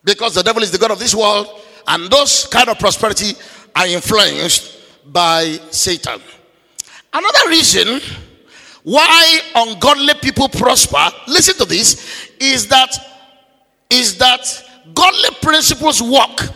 Because 0.02 0.34
the 0.34 0.42
devil 0.42 0.62
is 0.62 0.70
the 0.70 0.78
God 0.78 0.92
of 0.92 0.98
this 0.98 1.14
world, 1.14 1.60
and 1.86 2.10
those 2.10 2.46
kind 2.46 2.68
of 2.68 2.78
prosperity 2.78 3.32
are 3.74 3.86
influenced 3.86 4.78
by 5.12 5.58
Satan. 5.70 6.20
Another 7.12 7.48
reason 7.48 8.00
why 8.82 9.40
ungodly 9.54 10.14
people 10.22 10.48
prosper, 10.48 11.08
listen 11.26 11.54
to 11.56 11.64
this, 11.64 12.29
is 12.40 12.66
that 12.68 12.96
is 13.90 14.16
that 14.18 14.64
godly 14.94 15.30
principles 15.42 16.02
work 16.02 16.48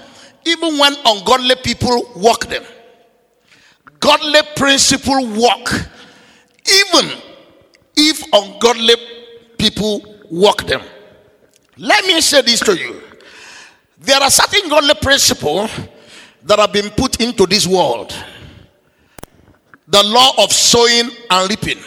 even 0.47 0.79
when 0.79 0.95
ungodly 1.05 1.57
people 1.57 2.13
walk 2.17 2.47
them. 2.47 2.65
Godly 4.01 4.41
principle 4.57 5.27
work 5.27 5.89
even 6.67 7.11
if 7.97 8.23
ungodly 8.33 8.95
people 9.59 10.03
walk 10.31 10.65
them. 10.67 10.81
Let 11.77 12.05
me 12.07 12.21
say 12.21 12.43
this 12.43 12.61
to 12.61 12.77
you. 12.77 13.01
There 13.99 14.21
are 14.21 14.31
certain 14.31 14.69
godly 14.69 14.95
principles 14.95 15.71
that 16.45 16.59
have 16.59 16.73
been 16.73 16.91
put 16.91 17.21
into 17.21 17.47
this 17.47 17.67
world. 17.67 18.15
The 19.89 20.03
law 20.03 20.33
of 20.45 20.53
sowing 20.53 21.11
and 21.31 21.51
reaping. 21.51 21.83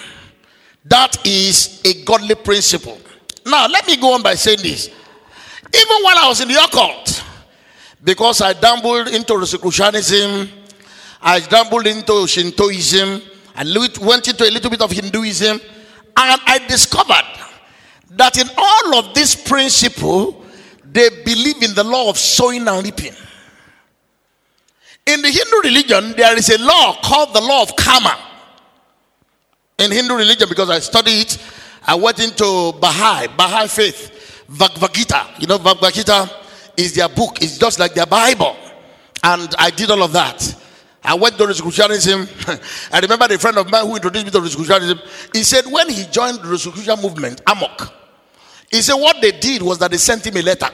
That 0.86 1.26
is 1.26 1.82
a 1.86 2.04
godly 2.04 2.36
principle. 2.36 2.98
Now, 3.48 3.68
let 3.68 3.88
me 3.88 3.96
go 3.96 4.14
on 4.14 4.22
by 4.22 4.36
saying 4.36 4.60
this. 4.62 4.88
Even 4.88 6.04
when 6.04 6.18
I 6.18 6.28
was 6.28 6.42
in 6.42 6.50
the 6.50 6.62
occult, 6.62 7.24
because 8.04 8.42
I 8.42 8.54
dabbled 8.54 9.08
into 9.08 9.34
Rosicrucianism, 9.36 10.50
I 11.22 11.40
dabbled 11.40 11.88
into 11.88 12.28
Shintoism, 12.28 13.22
I 13.56 13.64
went 14.02 14.28
into 14.28 14.44
a 14.44 14.52
little 14.52 14.70
bit 14.70 14.82
of 14.82 14.92
Hinduism, 14.92 15.60
and 15.60 16.42
I 16.46 16.60
discovered 16.68 17.26
that 18.12 18.38
in 18.38 18.48
all 18.58 19.00
of 19.00 19.14
these 19.14 19.36
principles, 19.36 20.36
they 20.84 21.10
believe 21.24 21.64
in 21.64 21.74
the 21.74 21.84
law 21.84 22.10
of 22.10 22.18
sowing 22.18 22.68
and 22.68 22.84
reaping. 22.84 23.14
In 25.06 25.22
the 25.22 25.30
Hindu 25.30 25.62
religion, 25.64 26.14
there 26.18 26.38
is 26.38 26.50
a 26.50 26.62
law 26.62 27.00
called 27.02 27.34
the 27.34 27.42
law 27.42 27.64
of 27.64 27.76
karma. 27.76 28.18
In 29.80 29.92
Hindu 29.92 30.16
religion, 30.16 30.50
because 30.50 30.70
I 30.70 30.80
studied 30.80 31.22
it, 31.22 31.38
I 31.88 31.95
went 31.95 32.19
into 32.19 32.73
Baha'i, 32.80 33.28
Baha'i 33.28 33.67
faith, 33.67 34.43
Bhagavad. 34.50 35.41
You 35.41 35.47
know, 35.47 35.58
Bhagavad 35.58 36.30
is 36.76 36.93
their 36.93 37.08
book, 37.08 37.41
it's 37.41 37.58
just 37.58 37.80
like 37.80 37.93
their 37.93 38.06
Bible. 38.06 38.56
And 39.23 39.56
I 39.58 39.69
did 39.69 39.89
all 39.89 40.04
of 40.04 40.12
that. 40.12 40.56
I 41.04 41.13
went 41.13 41.38
to 41.38 41.47
Rosicrucianism. 41.47 42.28
I 42.91 43.00
remember 43.00 43.26
a 43.26 43.38
friend 43.39 43.58
of 43.58 43.71
mine 43.71 43.86
who 43.86 43.95
introduced 43.95 44.26
me 44.26 44.32
to 44.32 44.41
Rosicrucianism. 44.41 45.00
He 45.34 45.43
said 45.43 45.65
when 45.65 45.89
he 45.89 46.04
joined 46.06 46.39
the 46.39 46.50
Rosicrucian 46.50 47.02
movement, 47.02 47.41
AMORC, 47.45 47.91
he 48.69 48.82
said 48.82 48.95
what 48.95 49.21
they 49.21 49.32
did 49.32 49.62
was 49.62 49.80
that 49.80 49.91
they 49.91 49.97
sent 49.97 50.28
him 50.28 50.36
a 50.36 50.41
letter. 50.41 50.69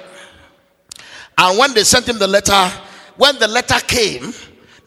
And 1.37 1.59
when 1.59 1.73
they 1.75 1.83
sent 1.83 2.09
him 2.09 2.17
the 2.17 2.27
letter, 2.27 2.71
when 3.17 3.37
the 3.37 3.47
letter 3.47 3.79
came, 3.85 4.33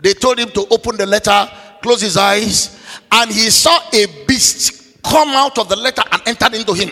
they 0.03 0.15
told 0.15 0.39
him 0.39 0.51
to 0.51 0.67
open 0.71 0.97
the 0.97 1.07
letter, 1.07 1.49
close 1.81 2.01
his 2.01 2.17
eyes, 2.17 2.81
and 3.13 3.31
he 3.31 3.51
saw 3.51 3.79
a 3.93 4.07
beast 4.27 4.76
come 5.07 5.29
out 5.31 5.59
of 5.59 5.69
the 5.69 5.77
letter 5.77 6.03
and 6.13 6.23
entered 6.27 6.55
into 6.55 6.75
him. 6.75 6.91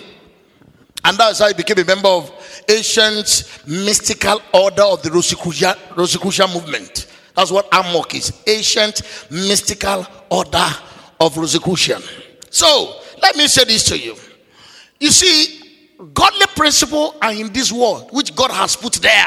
And 1.05 1.19
that's 1.19 1.41
how 1.41 1.49
he 1.49 1.55
became 1.55 1.79
a 1.81 1.85
member 1.85 2.09
of 2.09 2.33
ancient 2.69 3.61
mystical 3.67 4.41
order 4.55 4.83
of 4.83 5.03
the 5.03 5.11
Rosicrucian, 5.11 5.75
Rosicrucian 5.97 6.51
movement. 6.53 7.07
That's 7.35 7.51
what 7.51 7.71
AMORC 7.71 8.15
is. 8.15 8.43
Ancient 8.47 9.03
mystical 9.31 10.07
order 10.31 10.67
of 11.21 11.37
Rosicrucian. 11.37 12.01
So, 12.49 13.01
let 13.21 13.37
me 13.37 13.49
say 13.49 13.65
this 13.65 13.85
to 13.85 13.99
you. 13.99 14.17
You 15.01 15.11
see, 15.11 15.61
godly 16.15 16.47
principle 16.55 17.17
are 17.21 17.33
in 17.33 17.53
this 17.53 17.73
world, 17.73 18.11
which 18.13 18.35
God 18.35 18.51
has 18.53 18.77
put 18.77 18.95
there. 18.95 19.27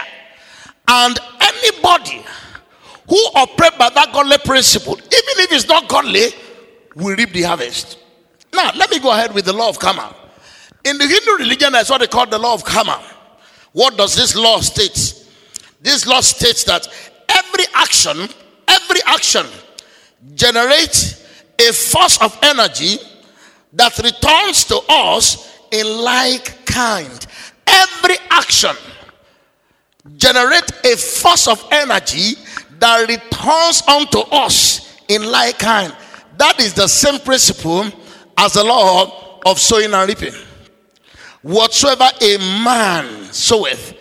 And 0.87 1.19
anybody 1.41 2.25
who 3.07 3.17
operate 3.35 3.77
by 3.77 3.89
that 3.89 4.11
godly 4.13 4.37
principle, 4.39 4.93
even 4.97 5.03
if 5.11 5.51
it's 5.51 5.67
not 5.67 5.87
godly, 5.87 6.27
will 6.95 7.15
reap 7.15 7.33
the 7.33 7.43
harvest. 7.43 7.97
Now, 8.53 8.71
let 8.75 8.89
me 8.91 8.99
go 8.99 9.11
ahead 9.11 9.33
with 9.33 9.45
the 9.45 9.53
law 9.53 9.69
of 9.69 9.79
karma. 9.79 10.15
In 10.83 10.97
the 10.97 11.07
Hindu 11.07 11.43
religion, 11.43 11.73
that's 11.73 11.89
what 11.89 11.99
they 11.99 12.07
call 12.07 12.25
the 12.27 12.39
law 12.39 12.53
of 12.53 12.63
karma. 12.63 13.03
What 13.73 13.97
does 13.97 14.15
this 14.15 14.35
law 14.35 14.59
state? 14.59 15.25
This 15.81 16.07
law 16.07 16.21
states 16.21 16.63
that 16.63 16.87
every 17.29 17.65
action, 17.73 18.27
every 18.67 18.99
action 19.05 19.45
generates 20.35 21.25
a 21.59 21.73
force 21.73 22.21
of 22.21 22.37
energy 22.41 22.97
that 23.73 23.97
returns 23.99 24.65
to 24.65 24.79
us 24.89 25.59
in 25.71 25.85
like 25.85 26.65
kind. 26.65 27.27
Every 27.67 28.15
action 28.29 28.75
generates 30.15 30.71
a 30.85 30.95
force 30.95 31.47
of 31.47 31.63
energy 31.71 32.35
that 32.79 33.07
returns 33.07 33.83
unto 33.87 34.19
us 34.31 34.97
in 35.07 35.23
like 35.29 35.59
kind. 35.59 35.95
That 36.37 36.59
is 36.59 36.73
the 36.73 36.87
same 36.87 37.19
principle 37.19 37.91
as 38.37 38.53
the 38.53 38.63
law 38.63 39.39
of 39.45 39.59
sowing 39.59 39.93
and 39.93 40.07
reaping. 40.07 40.33
Whatsoever 41.41 42.09
a 42.21 42.37
man 42.63 43.31
soweth, 43.31 43.95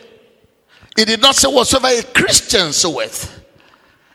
he 0.97 1.05
did 1.05 1.21
not 1.21 1.35
say 1.35 1.49
whatsoever 1.49 1.89
a 1.89 2.03
Christian 2.03 2.73
soweth. 2.73 3.45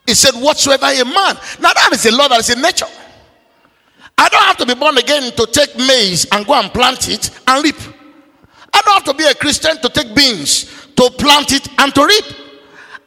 He 0.05 0.13
said 0.13 0.33
whatsoever 0.33 0.87
a 0.87 1.05
man. 1.05 1.35
Now 1.59 1.73
that 1.73 1.89
is 1.93 2.05
a 2.05 2.11
law 2.15 2.27
that 2.27 2.39
is 2.39 2.49
in 2.49 2.61
nature. 2.61 2.87
I 4.17 4.29
don't 4.29 4.43
have 4.43 4.57
to 4.57 4.65
be 4.65 4.75
born 4.75 4.97
again 4.97 5.31
to 5.31 5.45
take 5.47 5.75
maize 5.77 6.25
and 6.31 6.45
go 6.45 6.53
and 6.53 6.71
plant 6.71 7.09
it 7.09 7.29
and 7.47 7.63
reap. 7.63 7.77
I 8.73 8.81
don't 8.81 8.93
have 8.93 9.03
to 9.05 9.13
be 9.13 9.23
a 9.25 9.33
Christian 9.33 9.77
to 9.81 9.89
take 9.89 10.15
beans 10.15 10.65
to 10.95 11.09
plant 11.11 11.51
it 11.51 11.67
and 11.79 11.93
to 11.95 12.05
reap. 12.05 12.25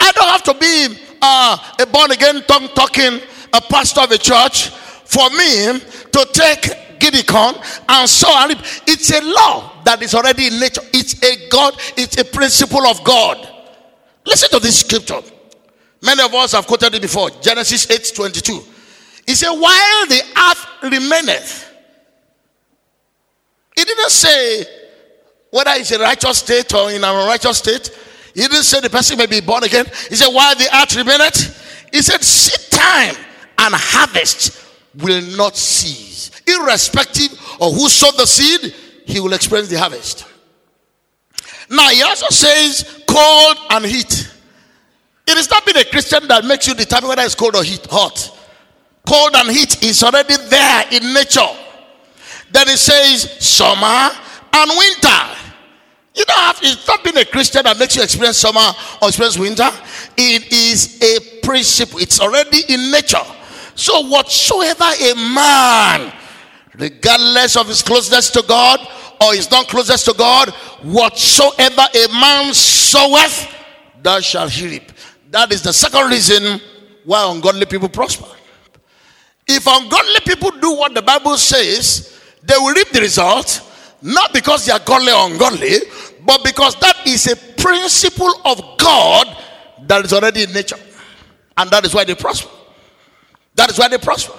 I 0.01 0.13
don't 0.13 0.29
have 0.29 0.43
to 0.45 0.55
be 0.55 0.99
uh, 1.23 1.57
a 1.81 1.87
born 1.87 2.11
again 2.11 2.43
tongue 2.47 2.69
talking 2.75 3.21
a 3.53 3.61
pastor 3.61 4.01
of 4.01 4.11
a 4.11 4.19
church 4.19 4.69
for 5.05 5.31
me 5.31 5.79
to 6.11 6.29
take 6.33 6.84
and 7.09 8.09
sow 8.09 8.33
and 8.39 8.51
reap. 8.51 8.59
It's 8.87 9.13
a 9.13 9.21
law 9.21 9.83
that 9.85 10.03
is 10.03 10.15
already 10.15 10.47
in 10.49 10.61
nature. 10.61 10.83
It's 10.93 11.23
a 11.23 11.49
God, 11.49 11.75
it's 11.97 12.19
a 12.19 12.25
principle 12.25 12.87
of 12.87 13.03
God. 13.05 13.49
Listen 14.27 14.49
to 14.51 14.59
this 14.59 14.81
scripture. 14.81 15.21
Many 16.03 16.23
of 16.23 16.35
us 16.35 16.53
have 16.53 16.67
quoted 16.67 16.95
it 16.95 17.03
before. 17.03 17.31
Genesis 17.41 17.91
8 17.91 18.13
22. 18.15 18.61
He 19.27 19.35
said, 19.35 19.51
While 19.51 20.07
the 20.07 20.23
earth 20.51 20.67
remaineth, 20.83 21.71
he 23.77 23.85
didn't 23.85 24.11
say 24.11 24.67
whether 25.51 25.71
it's 25.75 25.91
a 25.93 25.99
righteous 25.99 26.39
state 26.39 26.73
or 26.75 26.91
in 26.91 26.97
an 26.97 27.05
unrighteous 27.05 27.59
state. 27.59 27.91
He 28.35 28.43
didn't 28.43 28.65
say 28.65 28.81
the 28.81 28.91
person 28.91 29.17
may 29.17 29.27
be 29.27 29.41
born 29.41 29.65
again. 29.65 29.87
He 30.09 30.17
said, 30.17 30.29
While 30.29 30.55
the 30.57 30.69
earth 30.77 30.97
remaineth, 30.97 31.89
he 31.93 32.03
said, 32.03 32.23
Seed 32.23 32.71
time 32.71 33.15
and 33.59 33.75
harvest 33.75 34.61
will 34.97 35.23
not 35.37 35.57
cease. 35.57 36.34
Irrespective 36.47 37.33
of 37.61 37.75
who 37.75 37.89
sowed 37.89 38.17
the 38.17 38.27
seed, 38.27 38.75
he 39.07 39.21
will 39.21 39.33
experience 39.33 39.69
the 39.69 39.79
harvest. 39.79 40.27
Now, 41.71 41.89
he 41.89 42.03
also 42.03 42.27
says 42.29 43.03
cold 43.07 43.57
and 43.71 43.85
heat. 43.85 44.31
It 45.27 45.39
is 45.39 45.51
not 45.51 45.65
being 45.65 45.79
a 45.79 45.85
Christian 45.85 46.29
that 46.29 46.45
makes 46.45 46.69
you 46.69 46.75
determine 46.75 47.09
whether 47.09 47.23
it's 47.23 47.35
cold 47.35 47.57
or 47.57 47.65
heat, 47.65 47.87
hot. 47.87 48.39
Cold 49.07 49.35
and 49.37 49.51
heat 49.51 49.83
is 49.83 50.03
already 50.03 50.37
there 50.49 50.85
in 50.93 51.15
nature. 51.15 51.41
Then 52.51 52.69
it 52.69 52.79
says 52.79 53.23
summer 53.45 54.11
and 54.53 54.71
winter. 54.79 55.41
You 56.15 56.25
don't 56.25 56.39
have, 56.39 56.59
it's 56.63 56.87
not 56.87 57.03
being 57.03 57.17
a 57.19 57.25
Christian 57.25 57.65
that 57.65 57.77
makes 57.79 57.97
you 57.97 58.03
experience 58.03 58.39
summer 58.39 58.73
or 59.03 59.09
experience 59.09 59.39
winter. 59.39 59.69
It 60.17 60.53
is 60.53 61.03
a 61.03 61.41
principle, 61.41 61.99
it's 61.99 62.21
already 62.21 62.61
in 62.69 62.91
nature. 62.91 63.25
So, 63.75 64.07
whatsoever 64.07 64.85
a 64.85 65.15
man, 65.35 66.13
regardless 66.79 67.57
of 67.57 67.69
his 67.69 67.83
closeness 67.83 68.31
to 68.31 68.43
God 68.47 68.81
or 69.21 69.35
his 69.35 69.51
non 69.51 69.65
closeness 69.65 70.05
to 70.05 70.15
God, 70.15 70.51
whatsoever 70.83 71.83
a 71.95 72.09
man 72.13 72.53
soweth, 72.55 73.53
that 74.03 74.23
shall 74.23 74.49
he 74.49 74.67
reap. 74.69 74.93
That 75.31 75.53
is 75.53 75.63
the 75.63 75.73
second 75.73 76.11
reason 76.11 76.61
why 77.05 77.31
ungodly 77.31 77.67
people 77.67 77.89
prosper. 77.89 78.27
If 79.47 79.67
ungodly 79.67 80.21
people 80.25 80.51
do 80.53 80.75
what 80.77 80.95
the 80.95 81.03
Bible 81.03 81.37
says, 81.37 82.19
they 82.43 82.55
will 82.57 82.75
reap 82.75 82.91
the 82.91 83.01
result 83.01 83.63
not 84.05 84.35
because 84.35 84.67
they 84.67 84.73
are 84.73 84.81
godly 84.81 85.13
or 85.13 85.31
ungodly, 85.31 85.79
but 86.27 86.45
because 86.45 86.79
that 86.81 87.07
is 87.07 87.27
a 87.27 87.37
principle 87.37 88.33
of 88.45 88.79
God 88.79 89.35
that 89.87 90.05
is 90.05 90.13
already 90.13 90.43
in 90.43 90.53
nature. 90.53 90.77
And 91.57 91.71
that 91.71 91.87
is 91.87 91.95
why 91.95 92.05
they 92.05 92.15
prosper. 92.15 92.51
That 93.55 93.71
is 93.71 93.79
why 93.79 93.89
they 93.89 93.97
prosper. 93.97 94.39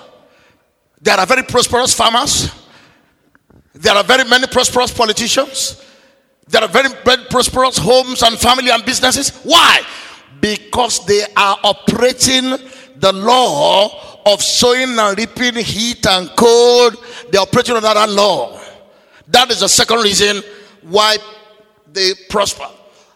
There 1.01 1.17
are 1.17 1.25
very 1.25 1.43
prosperous 1.43 1.93
farmers. 1.93 2.49
There 3.73 3.93
are 3.93 4.03
very 4.03 4.23
many 4.23 4.47
prosperous 4.47 4.91
politicians. 4.91 5.84
There 6.47 6.62
are 6.62 6.67
very, 6.67 6.89
very 7.03 7.23
prosperous 7.29 7.77
homes 7.77 8.21
and 8.23 8.38
family 8.38 8.69
and 8.69 8.86
businesses. 8.86 9.29
Why? 9.43 9.81
Because 10.39 11.05
they 11.05 11.23
are 11.36 11.58
operating 11.63 12.58
the 12.97 13.12
law 13.13 14.21
of 14.25 14.41
sowing 14.41 14.97
and 14.97 15.17
reaping 15.17 15.55
heat 15.55 16.05
and 16.08 16.29
cold. 16.36 16.95
They 17.31 17.38
are 17.38 17.41
operating 17.41 17.75
under 17.75 17.93
that 17.93 18.10
law. 18.10 18.60
That 19.27 19.51
is 19.51 19.60
the 19.60 19.69
second 19.69 19.99
reason 20.03 20.41
why 20.84 21.17
they 21.91 22.12
prosper. 22.29 22.67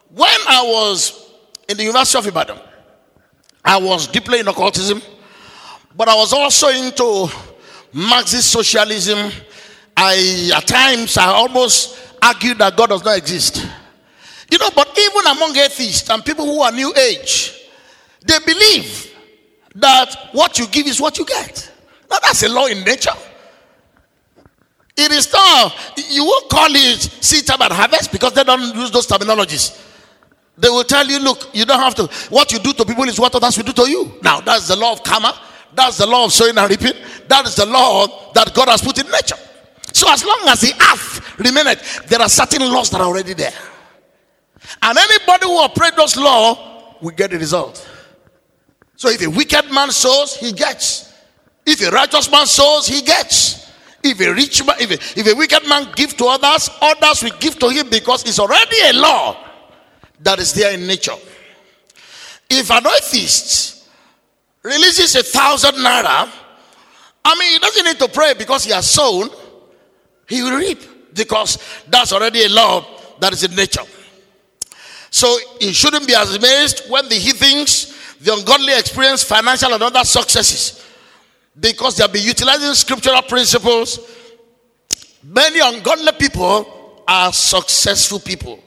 When 0.10 0.30
I 0.48 0.64
was 0.64 1.32
in 1.68 1.78
the 1.78 1.84
University 1.84 2.18
of 2.18 2.28
Ibadan, 2.28 2.60
I 3.64 3.78
was 3.78 4.08
deeply 4.08 4.40
in 4.40 4.48
occultism, 4.48 5.02
but 5.96 6.08
I 6.08 6.16
was 6.16 6.34
also 6.34 6.70
into 6.70 7.30
Marxist 7.94 8.52
socialism. 8.52 9.32
I, 9.96 10.52
at 10.56 10.68
times, 10.68 11.18
I 11.18 11.26
almost 11.26 11.98
argued 12.22 12.58
that 12.60 12.78
God 12.78 12.88
does 12.90 13.04
not 13.04 13.18
exist. 13.18 13.66
You 14.52 14.58
know, 14.58 14.70
but 14.76 14.98
even 14.98 15.28
among 15.28 15.56
atheists 15.58 16.10
and 16.10 16.24
people 16.24 16.46
who 16.46 16.62
are 16.62 16.72
new 16.72 16.94
age, 16.96 17.54
they 18.26 18.40
believe 18.46 19.14
that 19.76 20.30
what 20.32 20.58
you 20.58 20.68
give 20.68 20.88
is 20.88 21.00
what 21.00 21.18
you 21.18 21.26
get. 21.26 21.72
Now, 22.10 22.18
that's 22.22 22.44
a 22.44 22.50
law 22.50 22.66
in 22.66 22.84
nature. 22.84 23.12
It 24.98 25.12
is 25.12 25.32
not, 25.32 25.74
you 26.10 26.26
won't 26.26 26.50
call 26.50 26.68
it 26.72 27.00
seed 27.00 27.46
time 27.46 27.62
and 27.62 27.72
harvest 27.72 28.12
because 28.12 28.34
they 28.34 28.44
don't 28.44 28.76
use 28.76 28.92
those 28.92 29.08
terminologies. 29.08 29.86
They 30.58 30.68
will 30.68 30.84
tell 30.84 31.08
you, 31.08 31.20
look, 31.20 31.50
you 31.54 31.66
don't 31.66 31.80
have 31.80 31.96
to, 31.96 32.08
what 32.30 32.52
you 32.52 32.60
do 32.60 32.74
to 32.74 32.84
people 32.84 33.06
is 33.06 33.18
what 33.20 33.34
others 33.34 33.56
will 33.58 33.64
do 33.64 33.72
to 33.72 33.90
you. 33.90 34.12
Now, 34.22 34.42
that's 34.42 34.68
the 34.68 34.76
law 34.76 34.92
of 34.92 35.04
karma. 35.04 35.40
That's 35.74 35.98
the 35.98 36.06
law 36.06 36.26
of 36.26 36.34
sowing 36.34 36.58
and 36.58 36.70
reaping. 36.70 36.94
That 37.28 37.46
is 37.46 37.56
the 37.56 37.66
law 37.66 38.32
that 38.34 38.54
God 38.54 38.70
has 38.70 38.82
put 38.82 38.98
in 39.00 39.10
nature. 39.12 39.38
So, 39.94 40.12
as 40.12 40.24
long 40.24 40.42
as 40.48 40.62
the 40.62 40.74
earth 40.92 41.40
remaineth, 41.40 42.08
there 42.08 42.22
are 42.22 42.30
certain 42.30 42.62
laws 42.72 42.90
that 42.92 43.02
are 43.02 43.08
already 43.08 43.34
there. 43.34 43.54
And 44.82 44.98
anybody 44.98 45.46
who 45.46 45.58
operates 45.58 45.96
those 45.96 46.18
laws 46.18 46.96
will 47.02 47.12
get 47.12 47.32
the 47.32 47.38
result. 47.38 47.88
So, 48.96 49.10
if 49.10 49.22
a 49.22 49.30
wicked 49.30 49.72
man 49.72 49.92
sows, 49.92 50.36
he 50.36 50.52
gets. 50.52 51.14
If 51.66 51.82
a 51.86 51.92
righteous 51.92 52.30
man 52.32 52.46
sows, 52.46 52.88
he 52.88 53.02
gets. 53.02 53.72
If 54.04 54.20
a 54.22 54.34
rich 54.34 54.66
man, 54.66 54.76
if 54.80 54.92
a, 54.92 55.20
if 55.20 55.28
a 55.28 55.36
wicked 55.36 55.68
man 55.68 55.92
give 55.96 56.16
to 56.18 56.26
others, 56.26 56.70
others 56.82 57.24
will 57.24 57.38
give 57.40 57.60
to 57.60 57.70
him 57.70 57.90
because 57.90 58.24
it's 58.24 58.40
already 58.40 58.78
a 58.86 58.94
law 58.94 59.38
that 60.22 60.40
is 60.40 60.54
there 60.54 60.74
in 60.74 60.88
nature. 60.88 61.16
If 62.50 62.72
an 62.72 62.86
atheist 62.88 63.79
releases 64.64 65.16
a 65.16 65.24
thousand 65.24 65.76
naira, 65.76 66.30
I 67.26 67.36
mean, 67.38 67.54
he 67.54 67.60
doesn't 67.60 67.86
need 67.86 68.00
to 68.00 68.08
pray 68.08 68.34
because 68.34 68.64
he 68.66 68.72
has 68.72 68.90
sown, 68.90 69.30
he 70.28 70.42
will 70.42 70.58
reap 70.58 70.80
because 71.14 71.58
that's 71.88 72.14
already 72.14 72.44
a 72.46 72.50
law 72.50 72.86
that 73.20 73.34
is 73.34 73.44
in 73.44 73.56
nature. 73.56 73.84
So 75.12 75.38
he 75.60 75.74
shouldn't 75.74 76.08
be 76.08 76.14
amazed 76.14 76.90
when 76.90 77.10
the 77.10 77.16
heathens, 77.16 77.96
the 78.22 78.34
ungodly 78.34 78.78
experience 78.78 79.24
financial 79.24 79.74
and 79.74 79.82
other 79.82 80.04
successes 80.04 80.86
because 81.60 81.98
they'll 81.98 82.08
be 82.08 82.20
utilizing 82.20 82.74
scriptural 82.74 83.22
principles. 83.24 84.00
Many 85.24 85.60
ungodly 85.60 86.12
people 86.18 87.04
are 87.08 87.34
successful 87.34 88.20
people. 88.20 88.60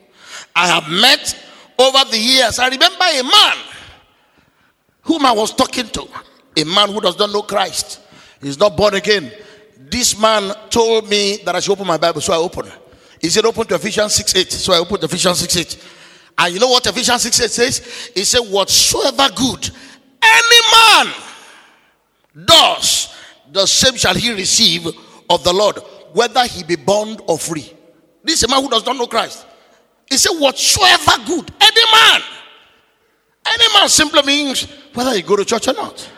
I 0.54 0.66
have 0.66 0.90
met 0.90 1.38
over 1.78 2.10
the 2.10 2.18
years. 2.18 2.58
I 2.58 2.68
remember 2.68 3.04
a 3.04 3.22
man 3.22 3.56
whom 5.02 5.26
I 5.26 5.32
was 5.32 5.52
talking 5.54 5.86
to, 5.88 6.08
a 6.56 6.64
man 6.64 6.90
who 6.90 7.00
does 7.00 7.18
not 7.18 7.30
know 7.30 7.42
Christ. 7.42 8.00
He's 8.40 8.58
not 8.58 8.76
born 8.76 8.94
again. 8.94 9.32
This 9.78 10.18
man 10.18 10.52
told 10.70 11.08
me 11.08 11.38
that 11.44 11.54
I 11.54 11.60
should 11.60 11.72
open 11.72 11.86
my 11.86 11.96
Bible, 11.96 12.20
so 12.20 12.32
I 12.32 12.36
opened. 12.36 12.72
He 13.20 13.28
said, 13.28 13.44
Open 13.44 13.66
to 13.68 13.76
Ephesians 13.76 14.14
6 14.14 14.34
8. 14.34 14.52
So 14.52 14.72
I 14.72 14.78
opened 14.78 15.04
Ephesians 15.04 15.38
6 15.38 15.56
8. 15.56 15.84
And 16.38 16.54
you 16.54 16.60
know 16.60 16.68
what 16.68 16.84
Ephesians 16.86 17.22
6 17.22 17.40
8 17.40 17.50
says? 17.50 18.10
He 18.14 18.24
said, 18.24 18.40
Whatsoever 18.40 19.28
good 19.34 19.70
any 20.22 20.60
man 20.72 21.14
does, 22.44 23.14
the 23.50 23.66
same 23.66 23.96
shall 23.96 24.14
he 24.14 24.32
receive 24.32 24.86
of 25.28 25.44
the 25.44 25.52
Lord, 25.52 25.78
whether 26.12 26.44
he 26.46 26.62
be 26.62 26.76
bond 26.76 27.20
or 27.26 27.38
free. 27.38 27.72
This 28.24 28.36
is 28.36 28.44
a 28.44 28.48
man 28.48 28.62
who 28.62 28.70
does 28.70 28.86
not 28.86 28.96
know 28.96 29.06
Christ. 29.06 29.46
He 30.08 30.16
said, 30.16 30.38
Whatsoever 30.38 31.12
good, 31.26 31.50
any 31.60 31.92
man. 31.92 32.20
Any 33.44 33.74
man 33.74 33.88
simply 33.88 34.22
means 34.22 34.66
whether 34.94 35.16
you 35.16 35.22
go 35.22 35.36
to 35.36 35.44
church 35.44 35.68
or 35.68 35.74
not, 35.74 36.10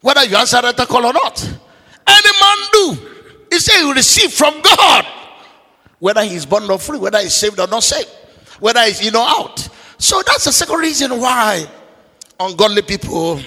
whether 0.00 0.24
you 0.24 0.36
answer 0.36 0.60
the 0.60 0.86
call 0.86 1.04
or 1.04 1.12
not. 1.12 1.58
Any 2.06 2.30
man 2.40 2.58
do. 2.72 3.10
He 3.50 3.58
said, 3.58 3.80
You 3.80 3.92
receive 3.94 4.32
from 4.32 4.60
God, 4.62 5.06
whether 5.98 6.24
he's 6.24 6.46
born 6.46 6.70
or 6.70 6.78
free, 6.78 6.98
whether 6.98 7.18
he's 7.18 7.34
saved 7.34 7.60
or 7.60 7.66
not 7.66 7.82
saved, 7.82 8.08
whether 8.60 8.80
he's 8.84 9.06
in 9.06 9.14
or 9.14 9.26
out. 9.26 9.68
So 9.98 10.22
that's 10.26 10.44
the 10.44 10.52
second 10.52 10.78
reason 10.78 11.20
why 11.20 11.68
ungodly 12.38 12.82
people, 12.82 13.40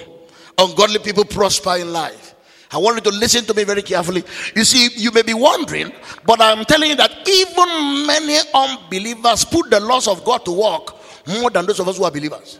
ungodly 0.57 0.99
people 0.99 1.25
prosper 1.25 1.77
in 1.77 1.91
life. 1.91 2.35
I 2.71 2.77
want 2.77 2.95
you 2.97 3.11
to 3.11 3.17
listen 3.17 3.45
to 3.45 3.53
me 3.53 3.63
very 3.63 3.83
carefully. 3.83 4.23
You 4.55 4.63
see, 4.63 4.89
you 4.95 5.11
may 5.11 5.21
be 5.21 5.35
wondering, 5.35 5.91
but 6.25 6.41
I'm 6.41 6.65
telling 6.65 6.89
you 6.89 6.95
that 6.95 7.11
even 7.27 8.07
many 8.07 8.37
unbelievers 8.53 9.45
put 9.45 9.69
the 9.69 9.79
laws 9.79 10.07
of 10.07 10.23
God 10.23 10.43
to 10.45 10.51
work 10.51 10.95
more 11.39 11.51
than 11.51 11.67
those 11.67 11.79
of 11.79 11.87
us 11.87 11.97
who 11.97 12.03
are 12.03 12.11
believers. 12.11 12.59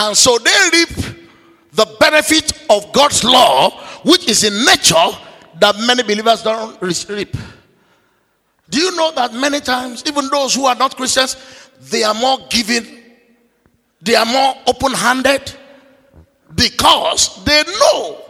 And 0.00 0.16
so 0.16 0.38
they 0.38 0.50
reap 0.72 0.88
the 1.72 1.86
benefit 2.00 2.52
of 2.70 2.90
God's 2.90 3.22
law, 3.22 3.70
which 4.02 4.26
is 4.28 4.44
in 4.44 4.64
nature 4.64 5.18
that 5.60 5.76
many 5.86 6.02
believers 6.02 6.42
don't 6.42 6.80
reap. 6.80 7.36
Do 8.70 8.78
you 8.78 8.96
know 8.96 9.12
that 9.12 9.34
many 9.34 9.60
times, 9.60 10.02
even 10.06 10.28
those 10.28 10.54
who 10.54 10.64
are 10.64 10.74
not 10.74 10.96
Christians, 10.96 11.36
they 11.90 12.02
are 12.02 12.14
more 12.14 12.38
giving, 12.48 12.86
they 14.00 14.14
are 14.14 14.24
more 14.24 14.54
open 14.66 14.92
handed 14.92 15.52
because 16.54 17.44
they 17.44 17.62
know 17.64 18.22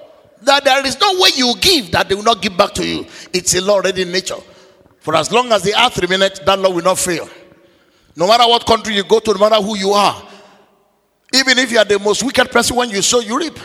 that 0.42 0.64
there 0.64 0.84
is 0.84 0.98
no 0.98 1.20
way 1.20 1.30
you 1.36 1.54
give 1.60 1.92
that 1.92 2.08
they 2.08 2.16
will 2.16 2.24
not 2.24 2.42
give 2.42 2.56
back 2.56 2.74
to 2.74 2.86
you. 2.86 3.06
It's 3.32 3.54
a 3.54 3.60
law 3.60 3.74
already 3.74 4.02
in 4.02 4.10
nature. 4.10 4.40
For 4.98 5.14
as 5.14 5.30
long 5.30 5.52
as 5.52 5.62
the 5.62 5.80
earth 5.80 5.98
remains, 5.98 6.40
that 6.40 6.58
law 6.58 6.70
will 6.70 6.82
not 6.82 6.98
fail. 6.98 7.28
No 8.16 8.26
matter 8.26 8.48
what 8.48 8.66
country 8.66 8.96
you 8.96 9.04
go 9.04 9.20
to, 9.20 9.34
no 9.34 9.38
matter 9.38 9.62
who 9.62 9.76
you 9.76 9.90
are, 9.92 10.29
even 11.32 11.58
if 11.58 11.70
you 11.70 11.78
are 11.78 11.84
the 11.84 11.98
most 11.98 12.22
wicked 12.22 12.50
person 12.50 12.76
when 12.76 12.90
you 12.90 13.02
sow, 13.02 13.20
you 13.20 13.38
reap. 13.38 13.58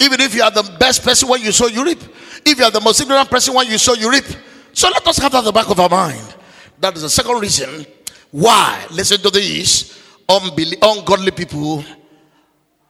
Even 0.00 0.20
if 0.20 0.34
you 0.34 0.42
are 0.42 0.50
the 0.50 0.76
best 0.78 1.02
person 1.02 1.28
when 1.28 1.42
you 1.42 1.52
sow, 1.52 1.66
you 1.66 1.84
reap. 1.84 2.00
If 2.44 2.58
you 2.58 2.64
are 2.64 2.70
the 2.70 2.80
most 2.80 3.00
ignorant 3.00 3.30
person 3.30 3.54
when 3.54 3.66
you 3.68 3.78
sow, 3.78 3.94
you 3.94 4.10
reap. 4.10 4.24
So 4.72 4.88
let 4.88 5.06
us 5.06 5.18
have 5.18 5.32
that 5.32 5.38
at 5.38 5.44
the 5.44 5.52
back 5.52 5.68
of 5.68 5.78
our 5.78 5.88
mind. 5.88 6.36
That 6.80 6.96
is 6.96 7.02
the 7.02 7.10
second 7.10 7.38
reason 7.40 7.86
why, 8.30 8.86
listen 8.90 9.18
to 9.18 9.30
this, 9.30 10.02
ungodly 10.28 11.32
people 11.32 11.84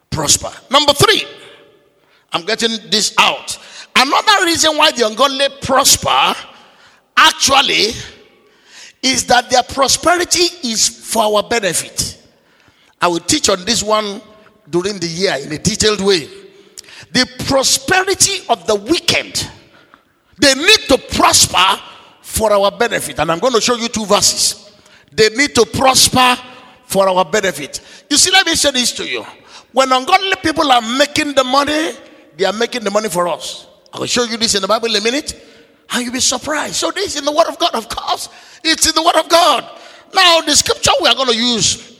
prosper. 0.09 0.51
Number 0.69 0.93
three, 0.93 1.23
I'm 2.31 2.45
getting 2.45 2.77
this 2.89 3.13
out. 3.17 3.57
Another 3.95 4.45
reason 4.45 4.77
why 4.77 4.91
the 4.91 5.07
ungodly 5.07 5.47
prosper 5.61 6.33
actually 7.17 7.91
is 9.03 9.25
that 9.25 9.49
their 9.49 9.63
prosperity 9.63 10.43
is 10.67 10.87
for 10.87 11.23
our 11.23 11.43
benefit. 11.43 12.10
I 13.01 13.07
will 13.07 13.19
teach 13.19 13.49
on 13.49 13.65
this 13.65 13.81
one 13.81 14.21
during 14.69 14.99
the 14.99 15.07
year 15.07 15.35
in 15.41 15.51
a 15.51 15.57
detailed 15.57 16.01
way. 16.01 16.27
The 17.11 17.27
prosperity 17.47 18.45
of 18.47 18.65
the 18.67 18.75
wicked, 18.75 19.47
they 20.37 20.53
need 20.53 20.79
to 20.87 20.97
prosper 21.15 21.81
for 22.21 22.53
our 22.53 22.71
benefit. 22.71 23.19
And 23.19 23.31
I'm 23.31 23.39
going 23.39 23.53
to 23.53 23.61
show 23.61 23.75
you 23.75 23.89
two 23.89 24.05
verses. 24.05 24.71
They 25.11 25.29
need 25.29 25.53
to 25.55 25.65
prosper 25.65 26.41
for 26.85 27.09
our 27.09 27.25
benefit. 27.25 27.81
You 28.09 28.17
see, 28.17 28.31
let 28.31 28.45
me 28.45 28.55
say 28.55 28.71
this 28.71 28.91
to 28.93 29.07
you. 29.07 29.25
When 29.73 29.91
ungodly 29.91 30.35
people 30.41 30.71
are 30.71 30.81
making 30.81 31.33
the 31.33 31.43
money, 31.43 31.91
they 32.37 32.45
are 32.45 32.53
making 32.53 32.83
the 32.83 32.91
money 32.91 33.09
for 33.09 33.27
us. 33.27 33.67
I 33.93 33.99
will 33.99 34.05
show 34.05 34.23
you 34.23 34.37
this 34.37 34.55
in 34.55 34.61
the 34.61 34.67
Bible 34.67 34.87
in 34.87 34.95
a 34.95 35.03
minute, 35.03 35.33
and 35.91 36.03
you'll 36.03 36.13
be 36.13 36.19
surprised. 36.19 36.75
So, 36.75 36.91
this 36.91 37.07
is 37.07 37.17
in 37.17 37.25
the 37.25 37.31
Word 37.31 37.47
of 37.47 37.59
God, 37.59 37.75
of 37.75 37.89
course. 37.89 38.29
It's 38.63 38.87
in 38.87 38.95
the 38.95 39.01
Word 39.01 39.17
of 39.17 39.27
God. 39.27 39.69
Now, 40.13 40.41
the 40.41 40.55
scripture 40.55 40.91
we 41.01 41.09
are 41.09 41.15
going 41.15 41.29
to 41.29 41.35
use 41.35 41.90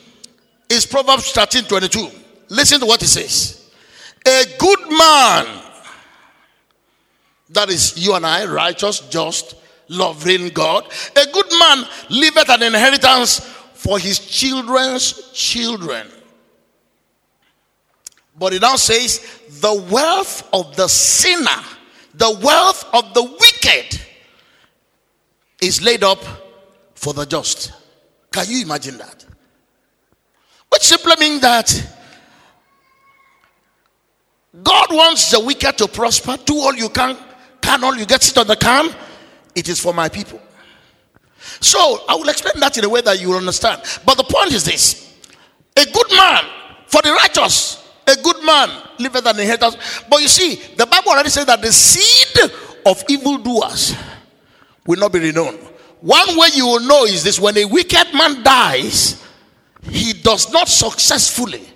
is 0.72 0.86
Proverbs 0.86 1.32
13 1.32 1.66
22. 1.66 2.10
Listen 2.50 2.80
to 2.80 2.86
what 2.86 3.02
it 3.04 3.08
says. 3.08 3.70
A 4.26 4.44
good 4.58 4.80
man, 4.90 5.64
that 7.50 7.70
is 7.70 7.98
you 7.98 8.14
and 8.14 8.26
I, 8.26 8.46
righteous, 8.46 9.02
just, 9.10 9.56
loving 9.90 10.50
God. 10.50 10.86
A 11.16 11.26
good 11.32 11.52
man 11.60 11.86
leaveth 12.10 12.50
an 12.50 12.64
inheritance 12.64 13.40
for 13.74 14.00
his 14.00 14.20
children's 14.20 15.32
children. 15.34 16.08
But 18.38 18.54
it 18.54 18.62
now 18.62 18.78
says, 18.78 19.20
the 19.60 19.88
wealth 19.92 20.48
of 20.54 20.76
the 20.76 20.88
sinner, 20.88 21.64
the 22.14 22.40
wealth 22.42 22.86
of 22.94 23.14
the 23.14 23.24
wicked 23.24 24.00
is 25.62 25.82
laid 25.82 26.04
up 26.04 26.24
for 26.96 27.14
the 27.14 27.26
just. 27.26 27.74
Can 28.32 28.46
you 28.48 28.62
imagine 28.62 28.98
that? 29.00 29.21
Which 30.72 30.84
simply 30.84 31.16
means 31.20 31.42
that 31.42 31.88
God 34.64 34.88
wants 34.92 35.32
the 35.32 35.40
wicked 35.40 35.78
to 35.78 35.88
prosper. 35.88 36.38
Do 36.46 36.58
all 36.60 36.74
you 36.74 36.90
can, 36.90 37.18
can 37.62 37.84
all 37.84 37.96
you 37.96 38.06
get 38.06 38.22
sit 38.22 38.38
on 38.38 38.48
the 38.48 38.56
can. 38.56 38.94
It 39.56 39.70
is 39.70 39.80
for 39.80 39.94
my 39.94 40.10
people. 40.10 40.42
So 41.60 42.04
I 42.08 42.16
will 42.16 42.30
explain 42.30 42.60
that 42.60 42.78
in 42.78 42.84
a 42.84 42.90
way 42.90 43.02
that 43.02 43.20
you 43.20 43.30
will 43.30 43.38
understand. 43.38 43.82
But 44.06 44.16
the 44.16 44.24
point 44.24 44.54
is 44.54 44.64
this 44.64 45.14
a 45.76 45.86
good 45.86 46.12
man 46.12 46.44
for 46.88 47.02
the 47.02 47.12
righteous, 47.12 47.90
a 48.08 48.16
good 48.16 48.44
man 48.44 48.70
liveth 49.00 49.26
an 49.26 49.40
inheritance. 49.40 50.04
But 50.10 50.22
you 50.22 50.28
see, 50.28 50.56
the 50.76 50.86
Bible 50.86 51.12
already 51.12 51.30
says 51.30 51.46
that 51.46 51.62
the 51.62 51.72
seed 51.72 52.52
of 52.86 53.04
evildoers 53.10 53.96
will 54.86 55.00
not 55.00 55.12
be 55.12 55.20
renowned. 55.20 55.60
One 56.02 56.38
way 56.38 56.48
you 56.54 56.66
will 56.66 56.80
know 56.82 57.06
is 57.06 57.24
this 57.24 57.40
when 57.40 57.58
a 57.58 57.66
wicked 57.66 58.14
man 58.14 58.44
dies, 58.44 59.21
he 59.84 60.13
does 60.13 60.52
not 60.52 60.67
successfully 60.67 61.67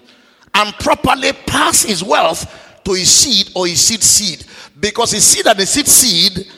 and 0.53 0.73
properly 0.75 1.33
pass 1.45 1.83
his 1.83 2.03
wealth 2.03 2.81
to 2.83 2.93
his 2.93 3.11
seed 3.11 3.51
or 3.55 3.67
his 3.67 3.85
seed 3.85 4.03
seed 4.03 4.45
because 4.79 5.11
his 5.11 5.23
seed 5.23 5.45
and 5.47 5.57
his 5.59 5.69
seed 5.69 5.87
seed 5.87 6.51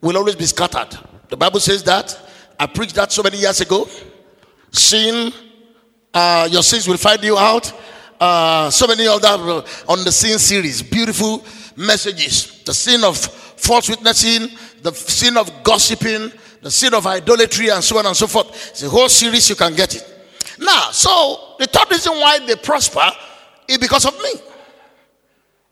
will 0.00 0.16
always 0.16 0.36
be 0.36 0.46
scattered. 0.46 0.98
The 1.28 1.36
Bible 1.36 1.60
says 1.60 1.82
that. 1.84 2.18
I 2.58 2.66
preached 2.66 2.94
that 2.94 3.12
so 3.12 3.22
many 3.22 3.38
years 3.38 3.60
ago. 3.60 3.88
Sin, 4.72 5.32
uh, 6.14 6.48
your 6.50 6.62
sins 6.62 6.88
will 6.88 6.96
find 6.96 7.22
you 7.22 7.36
out. 7.36 7.72
Uh, 8.18 8.70
so 8.70 8.86
many 8.86 9.06
other 9.06 9.28
uh, 9.28 9.66
on 9.88 10.02
the 10.02 10.10
sin 10.10 10.38
series, 10.38 10.82
beautiful 10.82 11.44
messages. 11.76 12.62
The 12.64 12.72
sin 12.72 13.04
of 13.04 13.18
false 13.18 13.90
witnessing, 13.90 14.56
the 14.82 14.92
sin 14.92 15.36
of 15.36 15.62
gossiping, 15.62 16.32
the 16.62 16.70
sin 16.70 16.94
of 16.94 17.06
idolatry, 17.06 17.68
and 17.68 17.84
so 17.84 17.98
on 17.98 18.06
and 18.06 18.16
so 18.16 18.26
forth. 18.26 18.70
It's 18.70 18.82
a 18.82 18.88
whole 18.88 19.10
series, 19.10 19.50
you 19.50 19.56
can 19.56 19.74
get 19.74 19.94
it. 19.94 20.15
Now, 20.58 20.90
so 20.90 21.54
the 21.58 21.66
third 21.66 21.90
reason 21.90 22.12
why 22.14 22.38
they 22.38 22.56
prosper 22.56 23.08
is 23.68 23.78
because 23.78 24.04
of 24.04 24.14
me. 24.22 24.30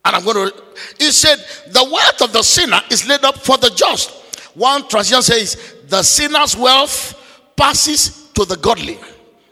And 0.05 0.17
I'm 0.17 0.25
going 0.25 0.51
to, 0.51 0.65
he 0.99 1.11
said, 1.11 1.37
the 1.73 1.85
wealth 1.91 2.21
of 2.21 2.33
the 2.33 2.43
sinner 2.43 2.81
is 2.91 3.09
laid 3.09 3.25
up 3.25 3.39
for 3.39 3.57
the 3.57 3.71
just. 3.71 4.11
One 4.55 4.87
translation 4.89 5.23
says, 5.23 5.75
the 5.89 6.03
sinner's 6.03 6.57
wealth 6.57 7.21
passes 7.57 8.29
to 8.35 8.45
the 8.45 8.57
godly. 8.57 8.99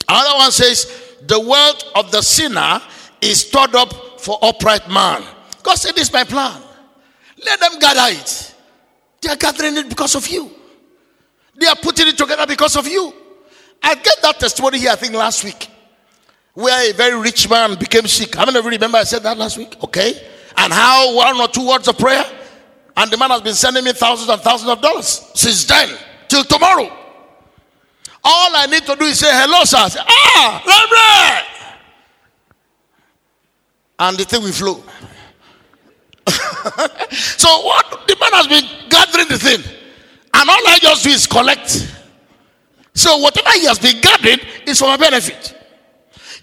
Another 0.08 0.36
one 0.36 0.52
says, 0.52 1.16
the 1.26 1.40
wealth 1.40 1.84
of 1.94 2.10
the 2.10 2.20
sinner 2.20 2.80
is 3.20 3.40
stored 3.40 3.74
up 3.74 4.20
for 4.20 4.38
upright 4.42 4.88
man. 4.90 5.24
God 5.62 5.76
said, 5.76 5.94
This 5.94 6.08
is 6.08 6.12
my 6.12 6.24
plan. 6.24 6.60
Let 7.44 7.60
them 7.60 7.78
gather 7.78 8.16
it. 8.16 8.54
They 9.20 9.30
are 9.30 9.36
gathering 9.36 9.76
it 9.76 9.88
because 9.88 10.14
of 10.14 10.26
you. 10.28 10.50
They 11.58 11.66
are 11.66 11.76
putting 11.76 12.08
it 12.08 12.18
together 12.18 12.46
because 12.46 12.76
of 12.76 12.86
you. 12.86 13.12
I 13.82 13.94
get 13.94 14.16
that 14.22 14.38
testimony 14.38 14.78
here, 14.78 14.90
I 14.90 14.96
think, 14.96 15.14
last 15.14 15.44
week, 15.44 15.68
where 16.54 16.90
a 16.90 16.94
very 16.94 17.18
rich 17.20 17.48
man 17.48 17.78
became 17.78 18.06
sick. 18.06 18.34
How 18.34 18.44
many 18.46 18.58
of 18.58 18.64
you 18.64 18.70
remember 18.70 18.98
I 18.98 19.04
said 19.04 19.22
that 19.22 19.36
last 19.36 19.58
week? 19.58 19.76
Okay. 19.82 20.14
And 20.56 20.72
how 20.72 21.14
one 21.14 21.40
or 21.40 21.48
two 21.48 21.66
words 21.66 21.88
of 21.88 21.98
prayer, 21.98 22.24
and 22.96 23.10
the 23.10 23.16
man 23.16 23.30
has 23.30 23.40
been 23.40 23.54
sending 23.54 23.84
me 23.84 23.92
thousands 23.92 24.28
and 24.28 24.40
thousands 24.40 24.70
of 24.70 24.80
dollars 24.80 25.30
since 25.34 25.64
then 25.64 25.96
till 26.28 26.44
tomorrow. 26.44 26.90
All 28.24 28.56
I 28.56 28.66
need 28.66 28.84
to 28.86 28.94
do 28.94 29.04
is 29.04 29.18
say 29.18 29.30
hello, 29.30 29.64
sir. 29.64 29.88
Say, 29.88 30.00
ah, 30.06 30.62
Reverend. 30.66 31.46
And 33.98 34.18
the 34.18 34.24
thing 34.24 34.42
will 34.42 34.52
flow. 34.52 34.84
so 37.10 37.48
what 37.62 38.06
the 38.06 38.16
man 38.20 38.32
has 38.32 38.46
been 38.46 38.88
gathering 38.88 39.28
the 39.28 39.38
thing, 39.38 39.60
and 40.34 40.50
all 40.50 40.68
I 40.68 40.78
just 40.80 41.02
do 41.02 41.10
is 41.10 41.26
collect. 41.26 41.88
So 42.94 43.16
whatever 43.18 43.50
he 43.50 43.66
has 43.66 43.78
been 43.78 44.00
gathering 44.00 44.38
is 44.66 44.78
for 44.78 44.86
my 44.86 44.96
benefit. 44.96 45.56